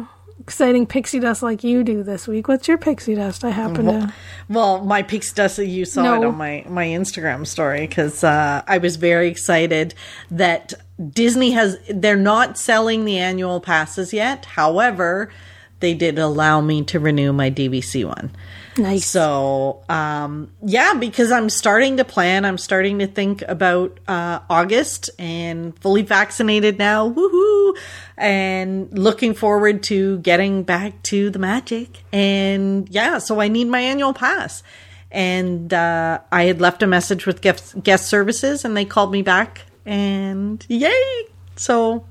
exciting 0.52 0.86
pixie 0.86 1.22
dust 1.22 1.42
like 1.42 1.64
you 1.64 1.82
do 1.82 2.04
this 2.04 2.28
week. 2.28 2.50
What's 2.50 2.68
your 2.68 2.78
pixie 2.78 3.16
dust? 3.16 3.46
I 3.46 3.52
happen 3.52 3.86
to. 3.86 4.14
Well, 4.50 4.84
my 4.84 5.02
pixie 5.02 5.34
dust, 5.34 5.60
you 5.60 5.86
saw 5.86 6.18
it 6.18 6.26
on 6.26 6.36
my, 6.36 6.66
my 6.68 6.88
Instagram 6.88 7.48
story 7.48 7.88
because 7.88 8.22
uh, 8.22 8.62
I 8.68 8.78
was 8.78 8.98
very 8.98 9.30
excited 9.30 9.96
that 10.30 10.74
Disney 11.14 11.52
has, 11.52 11.78
they're 11.90 12.18
not 12.18 12.58
selling 12.58 13.06
the 13.06 13.18
annual 13.18 13.62
passes 13.62 14.12
yet. 14.12 14.44
However, 14.44 15.32
they 15.80 15.94
did 15.94 16.20
allow 16.20 16.60
me 16.60 16.84
to 16.84 17.00
renew 17.00 17.32
my 17.32 17.50
DVC 17.50 18.06
one. 18.06 18.32
Nice. 18.78 19.06
So, 19.06 19.84
um, 19.90 20.52
yeah, 20.64 20.94
because 20.94 21.32
I'm 21.32 21.50
starting 21.50 21.98
to 21.98 22.06
plan, 22.06 22.46
I'm 22.46 22.58
starting 22.58 23.00
to 23.00 23.08
think 23.08 23.42
about 23.48 24.00
uh, 24.08 24.40
August 24.50 25.10
and 25.20 25.78
fully 25.80 26.04
vaccinated 26.04 26.78
now. 26.78 27.10
Woohoo! 27.10 27.78
And 28.18 28.98
looking 28.98 29.34
forward 29.34 29.84
to 29.84 30.20
getting 30.20 30.64
back 30.64 31.02
to 31.04 31.30
the 31.30 31.40
magic. 31.40 32.04
And 32.14 32.88
yeah, 32.90 33.18
so 33.18 33.42
I 33.42 33.50
need 33.50 33.68
my 33.68 33.82
annual 33.82 34.14
pass. 34.14 34.64
And 35.12 35.74
uh, 35.74 36.20
I 36.32 36.44
had 36.44 36.62
left 36.62 36.82
a 36.82 36.88
message 36.88 37.26
with 37.26 37.42
guest, 37.42 37.84
guest 37.84 38.08
services 38.08 38.64
and 38.64 38.78
they 38.78 38.86
called 38.86 39.12
me 39.12 39.22
back. 39.22 39.64
And 39.86 40.66
yay! 40.70 41.26
So 41.58 42.06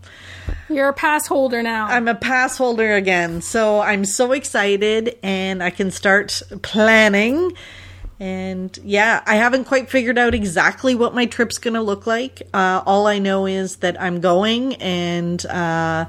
You're 0.70 0.88
a 0.88 0.94
pass 0.94 1.26
holder 1.26 1.62
now. 1.62 1.86
I'm 1.86 2.06
a 2.06 2.14
pass 2.14 2.56
holder 2.56 2.94
again. 2.94 3.42
So 3.42 3.80
I'm 3.80 4.04
so 4.04 4.30
excited 4.30 5.18
and 5.20 5.62
I 5.62 5.70
can 5.70 5.90
start 5.90 6.42
planning. 6.62 7.52
And 8.20 8.78
yeah, 8.84 9.22
I 9.26 9.34
haven't 9.34 9.64
quite 9.64 9.90
figured 9.90 10.16
out 10.16 10.32
exactly 10.32 10.94
what 10.94 11.12
my 11.12 11.26
trip's 11.26 11.58
going 11.58 11.74
to 11.74 11.82
look 11.82 12.06
like. 12.06 12.42
Uh, 12.54 12.82
all 12.86 13.08
I 13.08 13.18
know 13.18 13.46
is 13.46 13.76
that 13.76 14.00
I'm 14.00 14.20
going 14.20 14.74
and, 14.76 15.44
uh, 15.46 16.04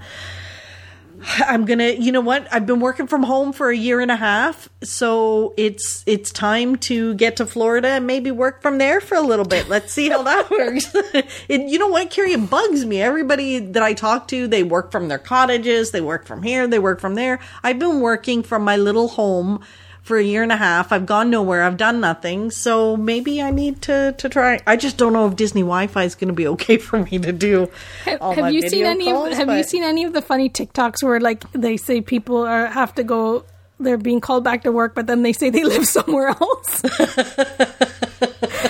I'm 1.39 1.65
gonna, 1.65 1.89
you 1.89 2.11
know 2.11 2.21
what? 2.21 2.47
I've 2.51 2.65
been 2.65 2.79
working 2.79 3.07
from 3.07 3.23
home 3.23 3.53
for 3.53 3.69
a 3.69 3.75
year 3.75 3.99
and 3.99 4.09
a 4.09 4.15
half, 4.15 4.69
so 4.83 5.53
it's 5.57 6.03
it's 6.05 6.31
time 6.31 6.77
to 6.77 7.13
get 7.15 7.37
to 7.37 7.45
Florida 7.45 7.89
and 7.89 8.07
maybe 8.07 8.31
work 8.31 8.61
from 8.61 8.77
there 8.77 9.01
for 9.01 9.15
a 9.15 9.21
little 9.21 9.45
bit. 9.45 9.69
Let's 9.69 9.93
see 9.93 10.09
how 10.09 10.23
that 10.23 10.49
works. 10.51 10.91
it, 11.47 11.61
you 11.69 11.77
know 11.79 11.87
what, 11.87 12.09
Carrie? 12.09 12.33
It 12.33 12.49
bugs 12.49 12.85
me. 12.85 13.01
Everybody 13.01 13.59
that 13.59 13.83
I 13.83 13.93
talk 13.93 14.27
to, 14.29 14.47
they 14.47 14.63
work 14.63 14.91
from 14.91 15.07
their 15.07 15.19
cottages, 15.19 15.91
they 15.91 16.01
work 16.01 16.25
from 16.25 16.43
here, 16.43 16.67
they 16.67 16.79
work 16.79 16.99
from 16.99 17.15
there. 17.15 17.39
I've 17.63 17.79
been 17.79 17.99
working 17.99 18.43
from 18.43 18.63
my 18.63 18.77
little 18.77 19.09
home 19.09 19.63
for 20.01 20.17
a 20.17 20.23
year 20.23 20.43
and 20.43 20.51
a 20.51 20.57
half. 20.57 20.91
I've 20.91 21.05
gone 21.05 21.29
nowhere. 21.29 21.63
I've 21.63 21.77
done 21.77 21.99
nothing. 21.99 22.51
So 22.51 22.97
maybe 22.97 23.41
I 23.41 23.51
need 23.51 23.81
to 23.83 24.13
to 24.17 24.29
try. 24.29 24.59
I 24.65 24.75
just 24.75 24.97
don't 24.97 25.13
know 25.13 25.27
if 25.27 25.35
Disney 25.35 25.61
Wi-Fi 25.61 26.03
is 26.03 26.15
going 26.15 26.29
to 26.29 26.33
be 26.33 26.47
okay 26.47 26.77
for 26.87 26.99
me 26.99 27.19
to 27.19 27.31
do. 27.31 27.69
all 28.19 28.33
have 28.33 28.45
my 28.45 28.49
you 28.49 28.67
seen 28.67 28.85
any? 28.85 29.05
calls, 29.05 29.31
of, 29.31 29.37
have 29.37 29.57
you 29.57 29.63
seen 29.63 29.83
any 29.83 30.03
of 30.03 30.13
the 30.13 30.21
funny 30.21 30.49
TikToks 30.49 31.03
where 31.03 31.19
like 31.19 31.49
they 31.51 31.77
say 31.77 32.01
people 32.01 32.37
are 32.37 32.67
have 32.67 32.95
to 32.95 33.03
go? 33.03 33.45
They're 33.79 33.97
being 33.97 34.21
called 34.21 34.43
back 34.43 34.63
to 34.63 34.71
work, 34.71 34.93
but 34.93 35.07
then 35.07 35.23
they 35.23 35.33
say 35.33 35.49
they 35.49 35.63
live 35.63 35.87
somewhere 35.97 36.29
else. 36.29 36.83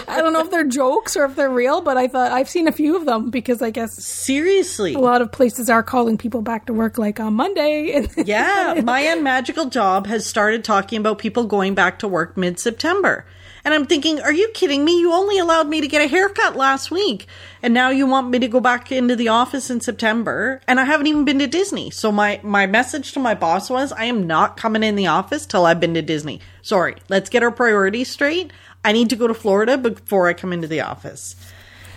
I 0.08 0.22
don't 0.22 0.34
know 0.34 0.42
if 0.42 0.52
they're 0.52 0.68
jokes 0.68 1.16
or 1.16 1.26
if 1.26 1.36
they're 1.36 1.50
real, 1.50 1.82
but 1.82 1.98
I 1.98 2.08
thought 2.08 2.32
I've 2.32 2.50
seen 2.50 2.68
a 2.68 2.72
few 2.72 2.96
of 2.96 3.06
them 3.06 3.30
because 3.30 3.62
I 3.62 3.70
guess 3.70 4.04
Seriously. 4.04 4.94
a 4.94 5.00
lot 5.00 5.22
of 5.22 5.32
places 5.32 5.70
are 5.70 5.84
calling 5.84 6.18
people 6.18 6.42
back 6.42 6.66
to 6.68 6.74
work 6.74 6.98
like 6.98 7.20
on 7.20 7.34
Monday. 7.34 8.08
Yeah, 8.32 8.82
my 8.84 9.02
unmagical 9.02 9.66
job 9.66 10.08
has 10.08 10.26
started 10.26 10.64
talking 10.64 11.00
about 11.00 11.18
people 11.18 11.46
going 11.46 11.74
back 11.76 12.00
to 12.00 12.08
work 12.08 12.38
mid 12.38 12.60
September. 12.60 13.26
And 13.64 13.74
I'm 13.74 13.86
thinking, 13.86 14.20
are 14.22 14.34
you 14.34 14.50
kidding 14.54 14.84
me? 14.84 15.00
You 15.00 15.14
only 15.14 15.38
allowed 15.38 15.68
me 15.68 15.82
to 15.82 15.88
get 15.88 16.02
a 16.02 16.08
haircut 16.08 16.56
last 16.56 16.92
week. 16.92 17.28
And 17.62 17.74
now 17.74 17.90
you 17.90 18.08
want 18.08 18.30
me 18.30 18.40
to 18.40 18.48
go 18.48 18.60
back 18.60 18.92
into 18.92 19.16
the 19.16 19.28
office 19.28 19.70
in 19.70 19.82
September. 19.82 20.62
And 20.68 20.80
I 20.80 20.86
haven't 20.86 21.08
even 21.08 21.26
been 21.26 21.40
to 21.40 21.48
Disney. 21.48 21.92
So 21.92 22.12
my, 22.12 22.40
my 22.44 22.66
message 22.66 23.12
to 23.14 23.20
my 23.20 23.36
boss 23.36 23.70
was, 23.70 23.92
I 23.92 24.06
am 24.06 24.26
not 24.26 24.58
coming 24.58 24.84
in 24.84 24.96
the 24.96 25.08
office 25.08 25.46
till 25.46 25.66
I've 25.66 25.80
been 25.80 25.94
to 25.94 26.02
Disney. 26.02 26.42
Sorry, 26.62 26.96
let's 27.10 27.30
get 27.30 27.44
our 27.44 27.52
priorities 27.52 28.10
straight. 28.10 28.52
I 28.84 28.92
need 28.94 29.10
to 29.12 29.16
go 29.16 29.28
to 29.28 29.34
Florida 29.34 29.78
before 29.78 30.28
I 30.28 30.34
come 30.34 30.54
into 30.54 30.68
the 30.68 30.82
office. 30.82 31.36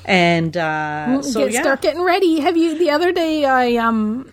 And 0.05 0.57
uh, 0.57 1.23
so, 1.23 1.45
get, 1.45 1.53
yeah. 1.53 1.61
start 1.63 1.81
getting 1.81 2.03
ready. 2.03 2.41
Have 2.41 2.57
you? 2.59 2.79
The 2.79 2.91
other 2.91 3.11
day, 3.11 3.47
I 3.47 3.77
um, 3.77 4.33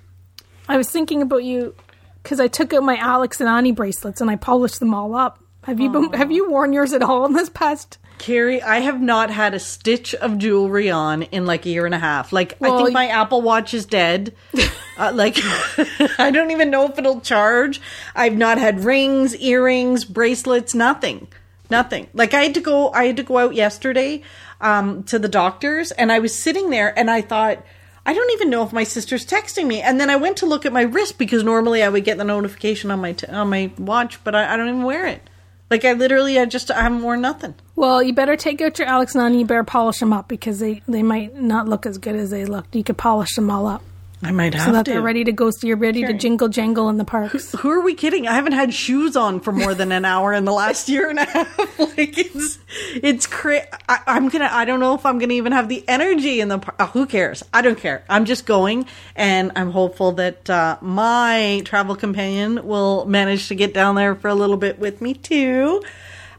I 0.68 0.78
was 0.78 0.90
thinking 0.90 1.22
about 1.22 1.46
you 1.46 1.76
because 2.22 2.40
I 2.42 2.48
took 2.48 2.74
out 2.74 2.84
my 2.84 2.98
Alex 2.98 3.40
and 3.40 3.50
Ani 3.50 3.72
bracelets 3.72 4.20
and 4.22 4.30
I 4.30 4.36
polished 4.36 4.80
them 4.80 4.94
all 4.94 5.16
up. 5.16 5.42
Have 5.64 5.80
you 5.80 5.90
been? 5.90 6.14
Have 6.14 6.32
you 6.32 6.50
worn 6.50 6.74
yours 6.74 6.94
at 6.94 7.04
all 7.04 7.26
in 7.26 7.34
this 7.34 7.50
past? 7.50 7.98
Carrie, 8.18 8.62
I 8.62 8.80
have 8.80 9.02
not 9.02 9.32
had 9.32 9.56
a 9.56 9.60
stitch 9.60 10.14
of 10.16 10.38
jewelry 10.38 10.92
on 10.92 11.24
in 11.24 11.48
like 11.48 11.66
a 11.66 11.70
year 11.70 11.88
and 11.88 11.96
a 11.96 12.00
half. 12.00 12.32
Like, 12.32 12.56
I 12.62 12.70
think 12.78 12.94
my 12.94 13.08
Apple 13.08 13.42
Watch 13.42 13.74
is 13.74 13.86
dead. 13.86 14.36
uh, 14.98 15.12
like, 15.14 15.38
I 16.20 16.30
don't 16.32 16.52
even 16.52 16.70
know 16.70 16.86
if 16.86 17.00
it'll 17.00 17.22
charge. 17.22 17.82
I've 18.16 18.38
not 18.38 18.60
had 18.60 18.84
rings, 18.84 19.36
earrings, 19.38 20.06
bracelets, 20.06 20.76
nothing. 20.76 21.30
Nothing. 21.72 22.10
Like, 22.14 22.36
I 22.36 22.44
had 22.44 22.54
to 22.54 22.62
go, 22.62 22.92
I 22.92 23.06
had 23.06 23.18
to 23.18 23.24
go 23.24 23.40
out 23.40 23.56
yesterday, 23.56 24.22
um, 24.60 25.02
to 25.06 25.18
the 25.18 25.28
doctor's 25.28 25.92
and 25.92 26.12
I 26.12 26.20
was 26.20 26.38
sitting 26.38 26.70
there 26.70 26.98
and 26.98 27.10
I 27.10 27.22
thought, 27.22 27.66
I 28.06 28.14
don't 28.14 28.32
even 28.34 28.52
know 28.52 28.64
if 28.64 28.72
my 28.72 28.84
sister's 28.84 29.26
texting 29.26 29.66
me. 29.66 29.82
And 29.82 30.00
then 30.00 30.12
I 30.12 30.16
went 30.16 30.38
to 30.38 30.46
look 30.46 30.66
at 30.66 30.74
my 30.74 30.84
wrist 30.84 31.18
because 31.18 31.44
normally 31.44 31.82
I 31.82 31.90
would 31.90 32.04
get 32.04 32.20
the 32.20 32.24
notification 32.24 32.92
on 32.92 33.00
my, 33.00 33.14
t- 33.14 33.28
on 33.28 33.50
my 33.50 33.72
watch, 33.80 34.24
but 34.24 34.36
I, 34.36 34.54
I 34.54 34.58
don't 34.58 34.68
even 34.68 34.84
wear 34.84 35.08
it. 35.08 35.28
Like, 35.72 35.86
I 35.86 35.94
literally, 35.94 36.38
I 36.38 36.46
just, 36.46 36.70
I 36.70 36.82
haven't 36.82 37.02
worn 37.02 37.22
nothing. 37.22 37.56
Well, 37.76 38.04
you 38.04 38.14
better 38.14 38.36
take 38.36 38.62
out 38.62 38.78
your 38.78 38.88
Alex 38.88 39.16
and 39.16 39.24
Ani. 39.24 39.40
You 39.40 39.46
better 39.46 39.64
polish 39.64 40.00
them 40.00 40.14
up 40.14 40.28
because 40.28 40.60
they 40.60 40.84
they 40.88 41.02
might 41.02 41.36
not 41.36 41.68
look 41.68 41.86
as 41.86 41.98
good 41.98 42.16
as 42.16 42.30
they 42.30 42.46
looked. 42.46 42.76
You 42.76 42.84
could 42.84 42.98
polish 42.98 43.34
them 43.36 43.50
all 43.50 43.66
up 43.66 43.82
I 44.24 44.32
might 44.32 44.54
have 44.54 44.66
to. 44.66 44.70
so 44.70 44.72
that 44.74 44.86
to. 44.86 44.92
they're 44.92 45.02
ready 45.02 45.24
to 45.24 45.32
go. 45.32 45.50
So 45.50 45.66
you're 45.68 45.78
ready 45.78 46.06
to 46.06 46.14
jingle 46.14 46.48
jangle 46.48 46.90
in 46.90 46.98
the 46.98 47.06
parks. 47.06 47.52
Who 47.54 47.70
are 47.72 47.82
we 47.82 47.96
kidding? 47.96 48.28
I 48.28 48.34
haven't 48.34 48.52
had 48.54 48.74
shoes 48.74 49.16
on 49.16 49.40
for 49.40 49.52
more 49.52 49.74
than 49.74 49.92
an 49.92 50.06
hour 50.06 50.32
in 50.34 50.46
the 50.46 50.52
last 50.52 50.88
year 50.90 51.10
and 51.10 51.18
a 51.20 51.26
half. 51.26 51.80
like 51.80 52.18
it's 52.18 52.60
it's 52.96 53.26
cra- 53.28 53.68
I, 53.90 54.00
I'm 54.08 54.30
gonna. 54.30 54.50
I 54.52 54.66
don't 54.66 54.80
know 54.80 54.94
if 54.94 55.06
I'm 55.06 55.18
gonna 55.18 55.34
even 55.34 55.52
have 55.54 55.70
the 55.70 55.84
energy 55.88 56.40
in 56.40 56.50
the. 56.50 56.60
par- 56.60 56.76
Oh, 56.80 56.86
who 56.88 57.06
cares? 57.06 57.44
I 57.54 57.62
don't 57.62 57.78
care. 57.80 58.04
I'm 58.10 58.26
just 58.26 58.46
going, 58.46 58.86
and 59.16 59.52
I'm 59.56 59.72
hopeful 59.72 60.12
that 60.14 60.50
uh, 60.50 60.78
my 60.82 61.62
travel 61.66 61.96
companion 61.96 62.66
will 62.68 63.06
manage 63.06 63.48
to 63.48 63.56
get 63.56 63.74
down 63.74 63.96
there 63.96 64.14
for 64.16 64.28
a 64.28 64.36
little 64.36 64.58
bit 64.58 64.78
with 64.80 65.02
me 65.02 65.14
too. 65.16 65.82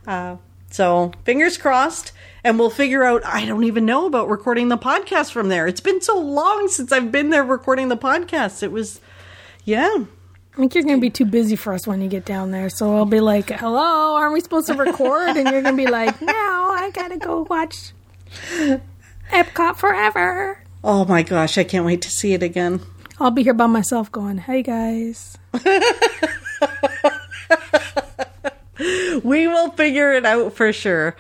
Uh, 0.07 0.37
so 0.71 1.13
fingers 1.25 1.59
crossed. 1.59 2.13
And 2.45 2.59
we'll 2.59 2.71
figure 2.71 3.05
out. 3.05 3.25
I 3.25 3.47
don't 3.47 3.65
even 3.65 3.87
know 3.87 4.07
about 4.07 4.29
recording 4.29 4.69
the 4.69 4.79
podcast 4.79 5.31
from 5.33 5.49
there. 5.49 5.67
It's 5.67 5.81
been 5.81 6.01
so 6.01 6.19
long 6.19 6.69
since 6.69 6.91
I've 6.91 7.13
been 7.13 7.31
there 7.31 7.45
recording 7.45 7.89
the 7.89 7.97
podcast. 7.97 8.63
It 8.63 8.73
was, 8.73 9.01
yeah. 9.65 9.89
I 10.53 10.57
think 10.57 10.75
you're 10.75 10.85
going 10.85 10.97
to 10.97 11.01
be 11.01 11.11
too 11.11 11.25
busy 11.25 11.57
for 11.57 11.73
us 11.73 11.87
when 11.87 12.03
you 12.03 12.09
get 12.09 12.25
down 12.25 12.51
there. 12.51 12.69
So 12.69 12.97
I'll 12.97 13.07
be 13.07 13.21
like, 13.21 13.51
"Hello, 13.51 14.17
aren't 14.17 14.35
we 14.35 14.41
supposed 14.41 14.67
to 14.67 14.75
record?" 14.75 15.37
And 15.37 15.49
you're 15.51 15.63
going 15.63 15.77
to 15.77 15.85
be 15.85 15.91
like, 15.91 16.21
"No, 16.23 16.33
I 16.33 16.91
gotta 16.93 17.17
go 17.17 17.47
watch 17.49 17.93
Epcot 19.31 19.77
forever." 19.77 20.63
Oh 20.85 21.05
my 21.05 21.23
gosh, 21.23 21.57
I 21.57 21.65
can't 21.65 21.87
wait 21.87 22.03
to 22.03 22.11
see 22.11 22.35
it 22.35 22.43
again. 22.43 22.81
I'll 23.21 23.31
be 23.31 23.45
here 23.45 23.55
by 23.55 23.67
myself, 23.67 24.11
going, 24.11 24.39
"Hey 24.39 24.63
guys." 24.63 25.39
We 29.23 29.47
will 29.47 29.71
figure 29.71 30.13
it 30.13 30.25
out 30.25 30.55
for 30.55 30.73
sure. 30.73 31.17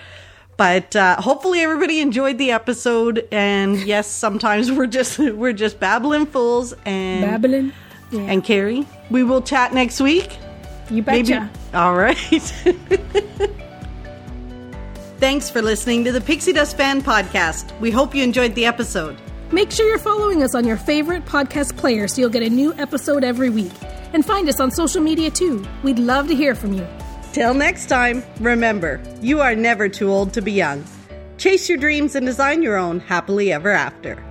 But 0.57 0.95
uh, 0.95 1.21
hopefully 1.21 1.61
everybody 1.61 2.01
enjoyed 2.01 2.39
the 2.39 2.51
episode. 2.53 3.27
And 3.33 3.79
yes, 3.81 4.07
sometimes 4.07 4.71
we're 4.71 4.87
just 4.87 5.19
we're 5.19 5.53
just 5.53 5.81
babbling 5.81 6.27
fools. 6.27 6.75
And 6.85 7.25
babbling. 7.25 7.73
Yeah. 8.11 8.21
and 8.23 8.45
Carrie, 8.45 8.87
we 9.11 9.25
will 9.25 9.41
chat 9.43 9.73
next 9.73 10.01
week. 10.01 10.39
you 10.91 11.03
Maybe. 11.03 11.31
betcha. 11.33 11.51
All 11.73 11.95
right. 11.97 12.17
Thanks 15.19 15.49
for 15.49 15.63
listening 15.63 16.05
to 16.05 16.13
the 16.13 16.21
Pixie 16.21 16.53
Dust 16.53 16.77
Fan 16.77 17.01
Podcast. 17.01 17.79
We 17.81 17.91
hope 17.91 18.15
you 18.15 18.23
enjoyed 18.25 18.55
the 18.55 18.67
episode. 18.67 19.17
Make 19.53 19.71
sure 19.71 19.89
you're 19.89 19.99
following 19.99 20.43
us 20.43 20.55
on 20.55 20.67
your 20.67 20.77
favorite 20.77 21.25
podcast 21.25 21.77
player 21.77 22.09
so 22.09 22.21
you'll 22.21 22.31
get 22.31 22.43
a 22.43 22.51
new 22.51 22.75
episode 22.75 23.23
every 23.23 23.49
week. 23.51 23.73
And 24.13 24.25
find 24.27 24.49
us 24.49 24.61
on 24.61 24.71
social 24.71 25.01
media 25.01 25.31
too. 25.31 25.65
We'd 25.83 25.99
love 25.99 26.27
to 26.29 26.35
hear 26.35 26.55
from 26.55 26.73
you. 26.73 26.87
Till 27.33 27.55
next 27.55 27.87
time, 27.87 28.23
remember, 28.41 29.01
you 29.23 29.41
are 29.41 29.55
never 29.55 29.89
too 29.89 30.11
old 30.11 30.35
to 30.35 30.43
be 30.43 30.53
young. 30.53 30.85
Chase 31.39 31.67
your 31.67 31.79
dreams 31.79 32.15
and 32.15 32.27
design 32.27 32.63
your 32.63 32.77
own 32.77 33.01
happily 33.01 33.51
ever 33.53 33.71
after. 33.71 34.23